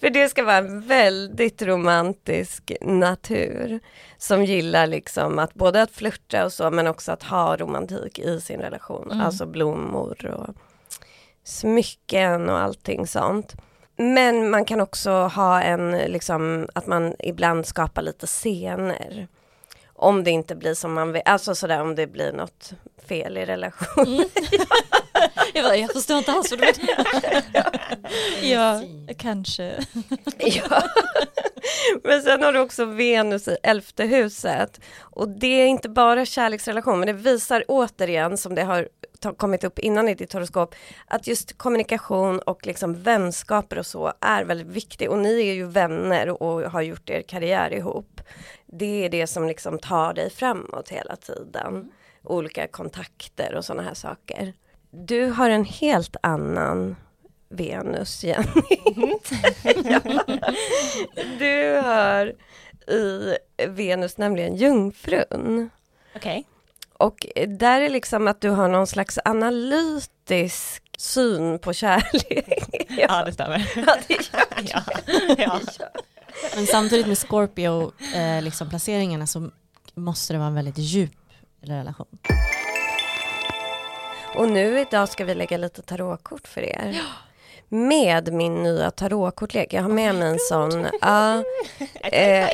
för 0.00 0.10
det 0.10 0.28
ska 0.28 0.44
vara 0.44 0.56
en 0.56 0.80
väldigt 0.80 1.62
romantisk 1.62 2.72
natur 2.80 3.80
som 4.18 4.44
gillar 4.44 4.86
liksom 4.86 5.38
att 5.38 5.54
både 5.54 5.82
att 5.82 5.90
flirta 5.90 6.44
och 6.44 6.52
så 6.52 6.70
men 6.70 6.86
också 6.86 7.12
att 7.12 7.22
ha 7.22 7.56
romantik 7.56 8.18
i 8.18 8.40
sin 8.40 8.60
relation. 8.60 9.10
Mm. 9.12 9.26
Alltså 9.26 9.46
blommor 9.46 10.26
och 10.26 10.54
smycken 11.44 12.48
och 12.48 12.58
allting 12.58 13.06
sånt. 13.06 13.54
Men 13.96 14.50
man 14.50 14.64
kan 14.64 14.80
också 14.80 15.10
ha 15.10 15.62
en, 15.62 15.90
liksom, 15.90 16.68
att 16.74 16.86
man 16.86 17.14
ibland 17.18 17.66
skapar 17.66 18.02
lite 18.02 18.26
scener. 18.26 19.28
Om 20.00 20.24
det 20.24 20.30
inte 20.30 20.54
blir 20.54 20.74
som 20.74 20.94
man 20.94 21.12
vill, 21.12 21.22
alltså 21.24 21.54
sådär 21.54 21.80
om 21.80 21.94
det 21.94 22.06
blir 22.06 22.32
något 22.32 22.72
fel 23.08 23.36
i 23.36 23.46
relation. 23.46 24.24
Jag, 25.54 25.64
bara, 25.64 25.76
jag 25.76 25.92
förstår 25.92 26.18
inte 26.18 26.32
alls 26.32 26.50
vad 26.50 26.60
du 26.60 26.66
menar. 26.66 27.42
ja, 28.42 28.82
kanske. 29.16 29.84
ja. 30.38 30.82
Men 32.04 32.22
sen 32.22 32.42
har 32.42 32.52
du 32.52 32.58
också 32.58 32.84
Venus 32.84 33.48
i 33.48 33.56
elfte 33.62 34.04
huset. 34.04 34.80
Och 35.00 35.28
det 35.28 35.62
är 35.62 35.66
inte 35.66 35.88
bara 35.88 36.24
kärleksrelation, 36.24 36.98
men 36.98 37.06
det 37.06 37.12
visar 37.12 37.64
återigen 37.68 38.38
som 38.38 38.54
det 38.54 38.62
har 38.62 38.88
kommit 39.36 39.64
upp 39.64 39.78
innan 39.78 40.08
i 40.08 40.14
ditt 40.14 40.32
horoskop, 40.32 40.74
att 41.06 41.26
just 41.26 41.58
kommunikation 41.58 42.38
och 42.38 42.66
liksom 42.66 43.02
vänskaper 43.02 43.78
och 43.78 43.86
så 43.86 44.12
är 44.20 44.44
väldigt 44.44 44.66
viktigt. 44.66 45.08
Och 45.08 45.18
ni 45.18 45.48
är 45.48 45.54
ju 45.54 45.66
vänner 45.66 46.42
och 46.42 46.70
har 46.70 46.82
gjort 46.82 47.10
er 47.10 47.22
karriär 47.22 47.72
ihop. 47.72 48.20
Det 48.72 49.04
är 49.04 49.08
det 49.08 49.26
som 49.26 49.46
liksom 49.46 49.78
tar 49.78 50.14
dig 50.14 50.30
framåt 50.30 50.88
hela 50.88 51.16
tiden. 51.16 51.92
Olika 52.24 52.66
kontakter 52.66 53.54
och 53.54 53.64
sådana 53.64 53.82
här 53.82 53.94
saker. 53.94 54.52
Du 54.90 55.24
har 55.24 55.50
en 55.50 55.64
helt 55.64 56.16
annan 56.22 56.96
Venus, 57.48 58.24
Jenny. 58.24 58.62
ja. 59.84 60.00
Du 61.38 61.80
har 61.84 62.32
i 62.92 63.36
Venus 63.66 64.16
nämligen 64.18 64.56
Jungfrun. 64.56 65.70
Okej. 66.16 66.44
Och 66.92 67.26
där 67.46 67.80
är 67.80 67.88
liksom 67.88 68.28
att 68.28 68.40
du 68.40 68.50
har 68.50 68.68
någon 68.68 68.86
slags 68.86 69.18
analytisk 69.24 70.82
syn 70.98 71.58
på 71.58 71.72
kärlek. 71.72 72.86
Ja, 72.88 73.24
det 73.24 73.32
stämmer. 73.32 73.72
Ja, 73.76 73.96
det 74.08 74.14
gör 74.14 74.46
ja. 74.72 74.82
Ja. 75.38 75.60
Men 76.56 76.66
samtidigt 76.66 77.06
med 77.06 77.18
Scorpio, 77.18 77.92
eh, 78.14 78.42
liksom 78.42 78.68
placeringarna 78.68 79.26
så 79.26 79.50
måste 79.94 80.32
det 80.32 80.38
vara 80.38 80.48
en 80.48 80.54
väldigt 80.54 80.78
djup 80.78 81.12
relation. 81.60 82.18
Och 84.34 84.48
nu 84.48 84.80
idag 84.80 85.08
ska 85.08 85.24
vi 85.24 85.34
lägga 85.34 85.56
lite 85.56 85.82
tarotkort 85.82 86.48
för 86.48 86.60
er. 86.62 87.00
Med 87.68 88.32
min 88.32 88.62
nya 88.62 88.90
tarotkortlek. 88.90 89.72
Jag 89.72 89.82
har 89.82 89.88
med 89.88 90.14
mig 90.14 90.28
en 90.28 90.38
sån. 90.38 90.86
Ja, 91.00 91.44
eh, 92.02 92.48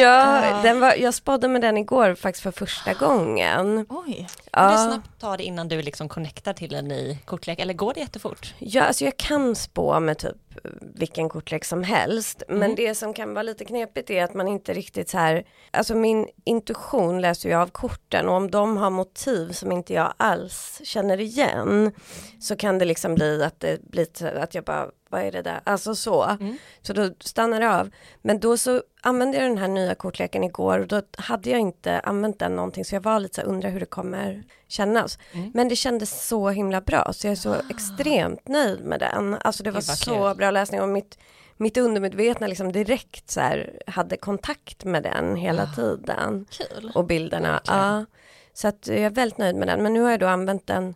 ja, 0.00 0.60
den 0.62 0.80
var, 0.80 0.94
jag 0.94 1.14
spådde 1.14 1.48
med 1.48 1.60
den 1.60 1.76
igår 1.78 2.14
faktiskt 2.14 2.42
för 2.42 2.50
första 2.50 2.92
gången. 2.92 3.86
Oj. 3.88 4.26
Kan 4.58 4.68
du 4.68 4.74
Ja, 4.74 4.86
snabbt 4.86 5.20
ta 5.20 5.36
det 5.36 5.44
innan 5.44 5.68
du 5.68 5.82
liksom 5.82 6.08
connectar 6.08 6.52
till 6.52 6.74
en 6.74 6.84
ny 6.88 7.18
kortlek 7.24 7.58
eller 7.58 7.74
går 7.74 7.94
det 7.94 8.00
jättefort? 8.00 8.54
ja, 8.58 8.82
alltså 8.82 9.04
jag 9.04 9.16
kan 9.16 9.54
spå 9.56 10.00
med 10.00 10.18
typ 10.18 10.36
vilken 10.80 11.28
kortlek 11.28 11.64
som 11.64 11.82
helst. 11.82 12.42
Men 12.48 12.62
Mm. 12.62 12.74
det 12.74 12.94
som 12.94 13.14
kan 13.14 13.34
vara 13.34 13.42
lite 13.42 13.64
knepigt 13.64 14.10
är 14.10 14.24
att 14.24 14.34
man 14.34 14.48
inte 14.48 14.72
riktigt 14.74 15.08
så 15.10 15.18
här, 15.18 15.44
alltså 15.70 15.94
min 15.94 16.28
intuition 16.44 17.20
läser 17.20 17.48
ju 17.48 17.54
av 17.54 17.66
korten 17.66 18.28
och 18.28 18.34
om 18.34 18.50
de 18.50 18.76
har 18.76 18.90
motiv 18.90 19.52
som 19.52 19.72
inte 19.72 19.92
jag 19.94 20.14
alls 20.16 20.80
känner 20.84 21.20
igen 21.20 21.92
så 22.40 22.56
kan 22.56 22.78
det 22.78 22.84
liksom 22.84 23.14
bli 23.14 23.42
att 23.44 23.60
det 23.60 23.82
blir 23.90 24.06
att 24.38 24.54
jag 24.54 24.64
bara, 24.64 24.86
vad 25.08 25.22
är 25.22 25.32
det 25.32 25.42
där? 25.42 25.60
Alltså 25.64 25.94
så. 25.94 26.24
Mm. 26.24 26.56
Så 26.82 26.92
då 26.92 27.10
stannar 27.20 27.60
det 27.60 27.70
av. 27.74 27.90
Men 28.22 28.40
då 28.40 28.56
så 28.56 28.82
använde 29.00 29.38
jag 29.38 29.50
den 29.50 29.58
här 29.58 29.68
nya 29.68 29.94
kortleken 29.94 30.44
igår 30.44 30.78
och 30.78 30.86
då 30.86 31.02
hade 31.16 31.50
jag 31.50 31.60
inte 31.60 32.00
använt 32.00 32.38
den 32.38 32.56
någonting 32.56 32.84
så 32.84 32.94
jag 32.94 33.00
var 33.00 33.20
lite 33.20 33.34
så 33.34 33.40
här, 33.40 33.48
undrar 33.48 33.70
hur 33.70 33.80
det 33.80 33.86
kommer 33.86 34.44
kännas. 34.68 35.18
Mm. 35.32 35.50
Men 35.54 35.68
det 35.68 35.76
kändes 35.76 36.26
så 36.28 36.48
himla 36.48 36.80
bra 36.80 37.12
så 37.12 37.26
jag 37.26 37.32
är 37.32 37.36
så 37.36 37.56
extremt 37.70 38.48
nöjd 38.48 38.84
med 38.84 39.00
den. 39.00 39.36
Alltså 39.40 39.62
det 39.62 39.70
var 39.70 39.80
Gud, 39.80 39.88
vad 39.88 39.98
så 39.98 40.28
kul. 40.28 40.36
bra 40.36 40.50
läsning 40.50 40.80
och 40.80 40.88
mitt, 40.88 41.18
mitt 41.56 41.76
undermedvetna 41.76 42.46
liksom 42.46 42.72
direkt 42.72 43.30
så 43.30 43.40
här 43.40 43.82
hade 43.86 44.16
kontakt 44.16 44.84
med 44.84 45.02
den 45.02 45.36
hela 45.36 45.66
tiden. 45.66 46.46
Kul. 46.50 46.92
Och 46.94 47.04
bilderna. 47.04 47.60
Ja. 47.66 48.04
Så 48.52 48.68
att 48.68 48.86
jag 48.86 48.98
är 48.98 49.10
väldigt 49.10 49.38
nöjd 49.38 49.56
med 49.56 49.68
den. 49.68 49.82
Men 49.82 49.92
nu 49.92 50.00
har 50.00 50.10
jag 50.10 50.20
då 50.20 50.26
använt 50.26 50.66
den, 50.66 50.94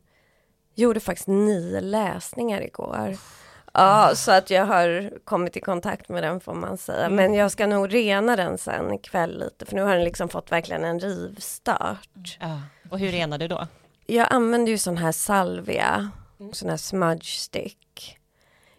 gjorde 0.74 1.00
faktiskt 1.00 1.28
nio 1.28 1.80
läsningar 1.80 2.60
igår. 2.62 3.16
Ja, 3.72 4.12
så 4.14 4.32
att 4.32 4.50
jag 4.50 4.66
har 4.66 5.10
kommit 5.24 5.56
i 5.56 5.60
kontakt 5.60 6.08
med 6.08 6.22
den 6.22 6.40
får 6.40 6.54
man 6.54 6.76
säga. 6.76 7.08
Men 7.08 7.34
jag 7.34 7.50
ska 7.50 7.66
nog 7.66 7.94
rena 7.94 8.36
den 8.36 8.58
sen 8.58 8.92
ikväll 8.92 9.38
lite, 9.38 9.66
för 9.66 9.74
nu 9.74 9.82
har 9.82 9.94
den 9.94 10.04
liksom 10.04 10.28
fått 10.28 10.52
verkligen 10.52 10.84
en 10.84 11.00
rivstart. 11.00 12.38
Ja. 12.40 12.60
Och 12.90 12.98
hur 12.98 13.08
renar 13.08 13.38
du 13.38 13.48
då? 13.48 13.66
Jag 14.06 14.26
använder 14.30 14.72
ju 14.72 14.78
sån 14.78 14.96
här 14.96 15.12
salvia, 15.12 16.10
sån 16.52 16.68
här 16.70 16.76
smudge 16.76 17.38
stick. 17.38 18.18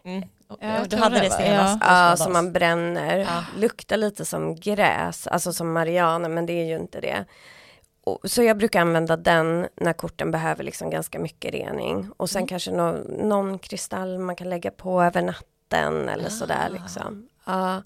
Mm. 0.04 0.28
Ja, 0.60 0.84
du 0.88 0.96
hade 0.96 1.20
det, 1.20 1.30
senast. 1.30 1.84
Ja, 1.86 2.10
hos 2.10 2.22
som 2.22 2.32
man 2.32 2.52
bränner. 2.52 3.18
Ja. 3.18 3.44
Luktar 3.56 3.96
lite 3.96 4.24
som 4.24 4.56
gräs, 4.56 5.26
alltså 5.26 5.52
som 5.52 5.72
marijuana, 5.72 6.28
men 6.28 6.46
det 6.46 6.52
är 6.52 6.64
ju 6.64 6.76
inte 6.76 7.00
det. 7.00 7.24
Så 8.24 8.42
jag 8.42 8.58
brukar 8.58 8.80
använda 8.80 9.16
den 9.16 9.68
när 9.76 9.92
korten 9.92 10.30
behöver 10.30 10.64
liksom 10.64 10.90
ganska 10.90 11.18
mycket 11.18 11.54
rening. 11.54 12.10
Och 12.16 12.30
sen 12.30 12.46
kanske 12.46 12.70
nå, 12.70 12.92
någon 13.08 13.58
kristall 13.58 14.18
man 14.18 14.36
kan 14.36 14.50
lägga 14.50 14.70
på 14.70 15.02
över 15.02 15.22
natten 15.22 16.08
eller 16.08 16.28
sådär 16.28 16.68
liksom. 16.70 17.28
Ja, 17.44 17.82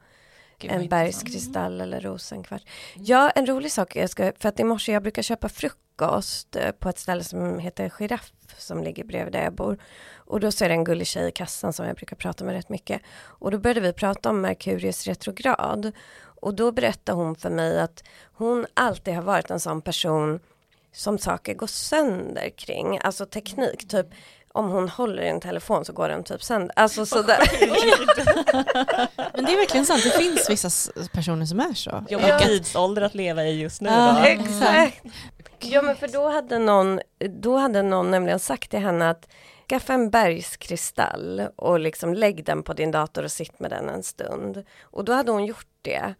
Gud, 0.58 0.70
en 0.70 0.88
bergskristall 0.88 1.80
eller 1.80 2.00
rosenkvart. 2.00 2.62
Ja, 2.94 3.30
en 3.30 3.46
rolig 3.46 3.72
sak, 3.72 3.96
jag 3.96 4.10
ska, 4.10 4.32
för 4.38 4.48
att 4.48 4.60
i 4.60 4.64
morse 4.64 4.92
jag 4.92 5.02
brukar 5.02 5.22
köpa 5.22 5.48
frukost 5.48 6.56
eh, 6.56 6.70
på 6.70 6.88
ett 6.88 6.98
ställe 6.98 7.24
som 7.24 7.58
heter 7.58 7.92
Giraff 7.98 8.32
som 8.56 8.82
ligger 8.82 9.04
bredvid 9.04 9.32
där 9.32 9.42
jag 9.42 9.54
bor. 9.54 9.78
Och 10.16 10.40
då 10.40 10.52
så 10.52 10.64
är 10.64 10.68
det 10.68 10.74
en 10.74 10.84
gullig 10.84 11.06
tjej 11.06 11.28
i 11.28 11.32
kassan 11.32 11.72
som 11.72 11.86
jag 11.86 11.96
brukar 11.96 12.16
prata 12.16 12.44
med 12.44 12.54
rätt 12.54 12.68
mycket. 12.68 13.02
Och 13.20 13.50
då 13.50 13.58
började 13.58 13.80
vi 13.80 13.92
prata 13.92 14.30
om 14.30 14.40
Merkurius 14.40 15.06
retrograd. 15.06 15.92
Och 16.42 16.54
då 16.54 16.72
berättade 16.72 17.18
hon 17.18 17.36
för 17.36 17.50
mig 17.50 17.80
att 17.80 18.04
hon 18.32 18.66
alltid 18.74 19.14
har 19.14 19.22
varit 19.22 19.50
en 19.50 19.60
sån 19.60 19.82
person 19.82 20.40
som 20.92 21.18
saker 21.18 21.54
går 21.54 21.66
sönder 21.66 22.48
kring, 22.56 22.98
alltså 23.02 23.26
teknik, 23.26 23.88
typ 23.88 24.06
om 24.52 24.68
hon 24.70 24.88
håller 24.88 25.22
i 25.22 25.28
en 25.28 25.40
telefon 25.40 25.84
så 25.84 25.92
går 25.92 26.08
den 26.08 26.24
typ 26.24 26.42
sönder. 26.42 26.72
Alltså 26.76 27.06
sådär. 27.06 27.38
Men 29.34 29.44
det 29.44 29.52
är 29.52 29.56
verkligen 29.56 29.86
sant, 29.86 30.02
det 30.04 30.10
finns 30.10 30.50
vissa 30.50 30.92
personer 31.12 31.46
som 31.46 31.60
är 31.60 31.74
så. 31.74 32.04
Jobbig 32.08 32.28
Ja. 32.28 32.38
tidsålder 32.38 33.02
att 33.02 33.14
leva 33.14 33.44
i 33.44 33.60
just 33.60 33.80
nu 33.80 33.90
Ja. 33.90 34.16
då. 34.20 34.26
Exakt. 34.26 35.02
Ja 35.60 35.82
men 35.82 35.96
för 35.96 36.08
då 36.08 36.28
hade 36.28 36.58
någon, 36.58 37.00
då 37.40 37.56
hade 37.56 37.82
någon 37.82 38.10
nämligen 38.10 38.38
sagt 38.38 38.70
till 38.70 38.78
henne 38.80 39.10
att 39.10 39.28
skaffa 39.68 39.92
en 39.94 40.10
bergskristall 40.10 41.42
och 41.56 41.80
liksom 41.80 42.14
lägg 42.14 42.44
den 42.44 42.62
på 42.62 42.72
din 42.72 42.90
dator 42.90 43.24
och 43.24 43.30
sitt 43.32 43.60
med 43.60 43.70
den 43.70 43.88
en 43.88 44.02
stund. 44.02 44.64
Och 44.82 45.04
då 45.04 45.12
hade 45.12 45.32
hon 45.32 45.46
gjort 45.46 45.66
det. 45.82 46.14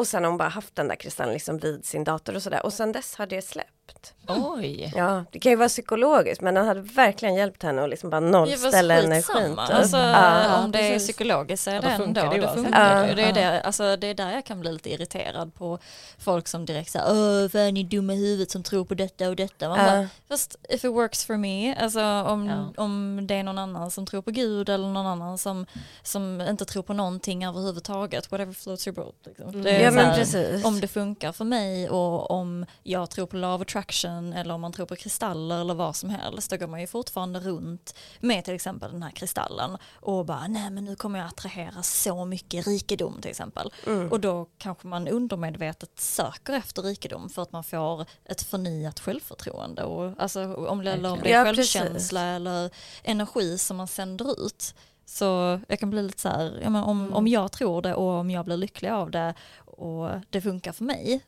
Och 0.00 0.08
sen 0.08 0.24
har 0.24 0.30
hon 0.30 0.38
bara 0.38 0.48
haft 0.48 0.76
den 0.76 0.88
där 0.88 0.96
kristallen 0.96 1.32
liksom 1.32 1.58
vid 1.58 1.84
sin 1.84 2.04
dator 2.04 2.36
och 2.36 2.42
sådär. 2.42 2.64
Och 2.66 2.72
sen 2.72 2.92
dess 2.92 3.14
har 3.14 3.26
det 3.26 3.42
släppt. 3.42 3.79
Oj. 4.28 4.92
Ja, 4.96 5.24
det 5.30 5.38
kan 5.38 5.52
ju 5.52 5.56
vara 5.56 5.68
psykologiskt 5.68 6.40
men 6.42 6.54
den 6.54 6.66
hade 6.66 6.80
verkligen 6.80 7.34
hjälpt 7.34 7.62
henne 7.62 7.82
att 7.82 7.90
liksom 7.90 8.10
bara 8.10 8.20
Det 8.20 8.30
nollställa 8.30 8.94
energin. 8.94 9.50
typ. 9.50 9.58
Alltså, 9.58 9.96
Ja. 9.96 10.64
om 10.64 10.72
det 10.72 10.78
är 10.94 10.98
psykologiskt 10.98 11.64
så 11.64 11.70
är 11.70 11.74
det 11.74 11.80
då 11.80 11.88
ändå, 11.88 12.04
funkar 12.04 12.30
det 12.34 12.40
då 12.40 12.48
funkar 12.48 12.94
det. 13.04 13.08
Ja. 13.08 13.14
Det 13.14 13.22
är, 13.22 13.32
det, 13.52 13.60
alltså, 13.62 13.96
det 13.96 14.06
är 14.06 14.14
där 14.14 14.30
jag 14.32 14.44
kan 14.44 14.60
bli 14.60 14.72
lite 14.72 14.90
irriterad 14.92 15.54
på 15.54 15.78
folk 16.18 16.48
som 16.48 16.64
direkt 16.66 16.90
säger 16.90 17.06
Åh, 17.10 17.50
vad 17.52 17.62
är 17.62 17.72
ni 17.72 17.84
dumma 17.84 18.12
i 18.14 18.16
huvudet 18.16 18.50
som 18.50 18.62
tror 18.62 18.84
på 18.84 18.94
detta 18.94 19.28
och 19.28 19.36
detta. 19.36 19.68
Man 19.68 19.78
Ja. 19.78 19.86
bara, 19.86 20.08
Fast 20.28 20.56
if 20.68 20.84
it 20.84 20.90
works 20.90 21.24
for 21.24 21.36
me, 21.36 21.74
alltså 21.74 22.00
om, 22.02 22.46
Ja. 22.76 22.82
om 22.82 23.20
det 23.26 23.34
är 23.34 23.42
någon 23.42 23.58
annan 23.58 23.90
som 23.90 24.06
tror 24.06 24.22
på 24.22 24.30
Gud 24.30 24.68
eller 24.68 24.88
någon 24.88 25.06
annan 25.06 25.38
som, 25.38 25.66
som 26.02 26.40
inte 26.40 26.64
tror 26.64 26.82
på 26.82 26.92
någonting 26.92 27.44
överhuvudtaget, 27.44 28.30
whatever 28.32 28.52
floats 28.52 28.86
your 28.86 28.94
boat. 28.96 29.14
Liksom. 29.26 29.62
Det 29.62 29.70
är 29.70 29.84
Ja 29.84 29.90
men 29.90 30.04
här, 30.06 30.14
precis. 30.18 30.64
om 30.64 30.80
det 30.80 30.88
funkar 30.88 31.32
för 31.32 31.44
mig 31.44 31.90
och 31.90 32.30
om 32.30 32.66
jag 32.82 33.10
tror 33.10 33.26
på 33.26 33.36
law 33.36 33.54
of 33.62 33.66
attraction 33.80 34.32
eller 34.32 34.54
om 34.54 34.60
man 34.60 34.72
tror 34.72 34.86
på 34.86 34.96
kristaller 34.96 35.60
eller 35.60 35.74
vad 35.74 35.96
som 35.96 36.10
helst, 36.10 36.50
då 36.50 36.56
går 36.56 36.66
man 36.66 36.80
ju 36.80 36.86
fortfarande 36.86 37.40
runt 37.40 37.94
med 38.20 38.44
till 38.44 38.54
exempel 38.54 38.92
den 38.92 39.02
här 39.02 39.10
kristallen 39.10 39.78
och 40.00 40.24
bara 40.26 40.46
nej 40.46 40.70
men 40.70 40.84
nu 40.84 40.96
kommer 40.96 41.18
jag 41.18 41.28
attrahera 41.28 41.82
så 41.82 42.24
mycket 42.24 42.66
rikedom 42.66 43.20
till 43.20 43.30
exempel. 43.30 43.72
Mm. 43.86 44.08
Och 44.10 44.20
då 44.20 44.46
kanske 44.58 44.86
man 44.86 45.08
undermedvetet 45.08 46.00
söker 46.00 46.52
efter 46.52 46.82
rikedom 46.82 47.28
för 47.28 47.42
att 47.42 47.52
man 47.52 47.64
får 47.64 48.06
ett 48.24 48.42
förnyat 48.42 49.00
självförtroende 49.00 49.82
och 49.84 50.12
alltså 50.22 50.54
om, 50.54 50.80
eller 50.80 51.12
om 51.12 51.18
det 51.22 51.32
är 51.32 51.46
Ja, 51.46 51.52
precis. 51.52 51.72
självkänsla 51.72 52.20
eller 52.22 52.70
energi 53.02 53.58
som 53.58 53.76
man 53.76 53.88
sänder 53.88 54.46
ut. 54.46 54.74
Så 55.06 55.60
jag 55.68 55.78
kan 55.78 55.90
bli 55.90 56.02
lite 56.02 56.20
så 56.20 56.28
här, 56.28 56.60
ja, 56.62 56.70
men 56.70 56.84
om, 56.84 57.00
Mm. 57.00 57.12
om 57.14 57.28
jag 57.28 57.52
tror 57.52 57.82
det 57.82 57.94
och 57.94 58.08
om 58.12 58.30
jag 58.30 58.44
blir 58.44 58.56
lycklig 58.56 58.88
av 58.90 59.10
det 59.10 59.34
och 59.64 60.10
det 60.30 60.40
funkar 60.40 60.72
för 60.72 60.84
mig, 60.84 61.20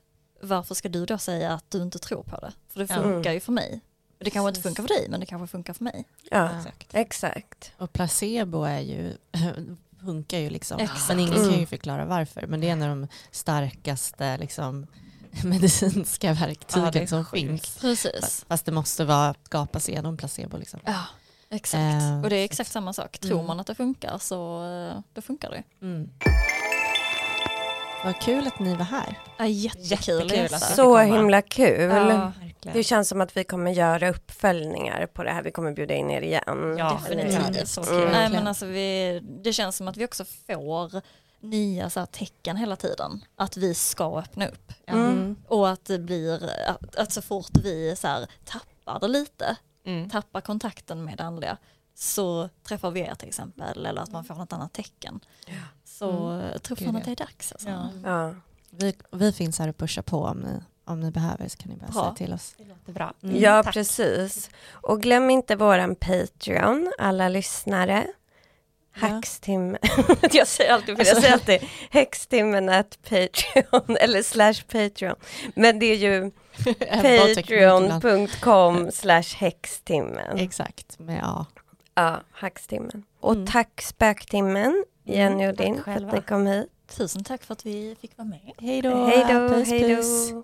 varför 0.42 0.74
ska 0.74 0.88
du 0.88 1.06
då 1.06 1.18
säga 1.18 1.52
att 1.52 1.70
du 1.70 1.82
inte 1.82 1.98
tror 1.98 2.22
på 2.22 2.36
det? 2.36 2.52
För 2.68 2.80
det 2.80 2.86
Ja. 2.94 3.02
funkar 3.02 3.32
ju 3.32 3.40
för 3.40 3.52
mig. 3.52 3.80
Det 4.18 4.30
kanske 4.30 4.48
inte 4.48 4.60
funkar 4.60 4.82
för 4.82 4.88
dig, 4.88 5.06
men 5.08 5.20
det 5.20 5.26
kanske 5.26 5.46
funkar 5.46 5.72
för 5.74 5.84
mig. 5.84 6.04
Ja, 6.30 6.50
Exakt. 6.58 6.86
exakt. 6.94 7.72
Och 7.78 7.92
placebo 7.92 8.62
är 8.64 8.80
ju, 8.80 9.16
funkar 10.04 10.38
ju 10.38 10.50
liksom. 10.50 10.80
Exakt. 10.80 11.08
Men 11.08 11.20
ingen 11.20 11.34
kan 11.34 11.44
ju 11.44 11.52
Mm. 11.54 11.66
förklara 11.66 12.04
varför. 12.04 12.46
Men 12.46 12.60
det 12.60 12.68
är 12.68 12.72
en 12.72 12.82
av 12.82 12.88
de 12.88 13.08
starkaste 13.30 14.36
liksom, 14.38 14.86
medicinska 15.44 16.32
verktygen 16.32 16.92
Ja, 16.94 17.06
som 17.06 17.24
finns. 17.26 17.78
Precis. 17.80 18.44
Fast 18.48 18.66
det 18.66 18.72
måste 18.72 19.04
vara, 19.04 19.34
skapas 19.44 19.88
genom 19.88 20.16
placebo. 20.16 20.56
Liksom. 20.56 20.80
Ja, 20.84 21.04
exakt. 21.50 22.02
Eh, 22.02 22.22
och 22.22 22.30
det 22.30 22.36
är 22.36 22.44
exakt 22.44 22.70
samma 22.72 22.92
sak. 22.92 23.18
Tror 23.18 23.34
Mm. 23.34 23.46
man 23.46 23.60
att 23.60 23.66
det 23.66 23.74
funkar 23.74 24.18
så 24.18 24.64
eh, 24.66 24.98
då 25.12 25.22
funkar 25.22 25.50
det. 25.50 25.62
Mm. 25.86 26.10
Vad 28.04 28.20
kul 28.20 28.46
att 28.46 28.58
ni 28.58 28.74
var 28.76 28.84
här. 28.84 29.18
Ja, 29.38 29.46
jättekul 29.46 30.16
att 30.22 30.24
Jättekul 30.32 30.54
att- 30.54 30.62
Så 30.76 30.82
komma. 30.82 31.02
himla 31.02 31.42
kul. 31.42 31.90
Ja, 31.90 32.32
Det 32.72 32.84
känns 32.84 33.08
som 33.08 33.20
att 33.20 33.36
vi 33.36 33.44
kommer 33.44 33.70
göra 33.70 34.10
uppföljningar 34.10 35.06
på 35.06 35.22
det 35.24 35.30
här. 35.30 35.42
Vi 35.42 35.50
kommer 35.50 35.72
bjuda 35.72 35.94
in 35.94 36.10
er 36.10 36.22
igen. 36.22 36.76
Ja, 36.78 37.00
definitivt. 37.08 37.52
det 37.52 37.60
är 37.60 37.64
så 37.66 37.82
Mm. 37.82 37.94
kul. 38.02 38.10
Nej 38.12 38.30
men 38.30 38.46
alltså 38.46 38.66
vi, 38.66 39.20
det 39.44 39.52
känns 39.52 39.76
som 39.76 39.88
att 39.88 39.96
vi 39.96 40.04
också 40.06 40.24
får 40.24 41.02
nya 41.40 41.90
så 41.90 42.00
här, 42.00 42.06
tecken 42.06 42.56
hela 42.56 42.76
tiden. 42.76 43.24
Att 43.36 43.56
vi 43.56 43.74
ska 43.74 44.18
öppna 44.18 44.46
upp. 44.48 44.72
Mm. 44.86 45.36
Och 45.48 45.68
att 45.70 45.84
det 45.84 45.98
blir, 45.98 46.50
att, 46.66 46.96
att 46.96 47.12
så 47.12 47.22
fort 47.22 47.50
vi 47.62 47.96
så 47.96 48.08
här, 48.08 48.26
tappar 48.44 49.00
det 49.00 49.08
lite, 49.08 49.56
Mm. 49.86 50.10
tappar 50.10 50.40
kontakten 50.40 51.04
med 51.04 51.16
det 51.18 51.24
andliga, 51.24 51.56
så 51.94 52.48
träffar 52.68 52.90
vi 52.90 53.00
er 53.00 53.14
till 53.14 53.28
exempel, 53.28 53.86
eller 53.86 54.02
att 54.02 54.12
man 54.12 54.24
får 54.24 54.34
något 54.34 54.52
annat 54.52 54.72
tecken. 54.72 55.20
Så 55.98 56.40
jag 56.52 56.62
tror 56.62 56.76
fan 56.76 56.96
att 56.96 57.04
det 57.04 57.10
är 57.12 57.16
dags 57.16 57.52
alltså. 57.52 57.68
Ja. 57.68 57.88
Ja. 58.04 58.34
Vi, 58.70 58.94
vi 59.10 59.32
finns 59.32 59.58
här 59.58 59.68
och 59.68 59.76
pushar 59.76 60.02
på 60.02 60.24
om 60.24 60.38
ni, 60.38 60.60
om 60.84 61.00
ni 61.00 61.10
behöver 61.10 61.48
så 61.48 61.56
kan 61.58 61.70
ni 61.70 61.76
bara 61.76 61.86
Bra. 61.92 62.02
säga 62.02 62.14
till 62.14 62.32
oss. 62.34 62.54
Det 62.58 62.64
låter 62.64 62.92
bra. 62.92 63.12
Mm. 63.22 63.40
Ja, 63.40 63.62
Tack. 63.62 63.74
precis. 63.74 64.50
Och 64.70 65.02
glöm 65.02 65.30
inte 65.30 65.56
våran 65.56 65.94
Patreon, 65.94 66.92
alla 66.98 67.28
lyssnare. 67.28 68.06
Ja. 69.00 69.06
Hackstim... 69.08 69.76
jag 70.32 70.46
säger 70.46 70.72
alltid 70.72 70.96
för 70.96 71.04
jag 71.04 71.16
säger 71.16 71.32
alltid 71.34 71.60
häxtimmen 71.90 72.68
at 72.68 72.98
Patreon 73.02 73.96
eller 74.00 74.22
slash 74.22 74.54
Patreon. 74.72 75.16
Men 75.54 75.78
det 75.78 75.86
är 75.86 75.96
ju 75.96 76.30
patreon.com 77.02 78.90
slash 78.92 79.36
häxtimmen. 79.36 80.38
Exakt, 80.38 80.98
med 80.98 81.20
A. 81.24 81.46
Ja, 81.94 82.20
hackstimmen. 82.32 83.02
Och 83.20 83.32
Mm. 83.34 83.46
tack 83.46 83.82
spöktimmen, 83.82 84.84
Jenny 85.04 85.48
och 85.48 85.56
din, 85.56 85.82
för 85.82 85.92
att 85.92 86.12
ni 86.12 86.20
kom 86.20 86.46
hit. 86.46 86.68
Tusen 86.96 87.24
tack 87.24 87.42
för 87.42 87.52
att 87.52 87.66
vi 87.66 87.96
fick 88.00 88.18
vara 88.18 88.28
med. 88.28 88.52
Hej 88.58 88.82
då! 88.82 89.04
Hej 89.04 89.26
då. 89.28 90.42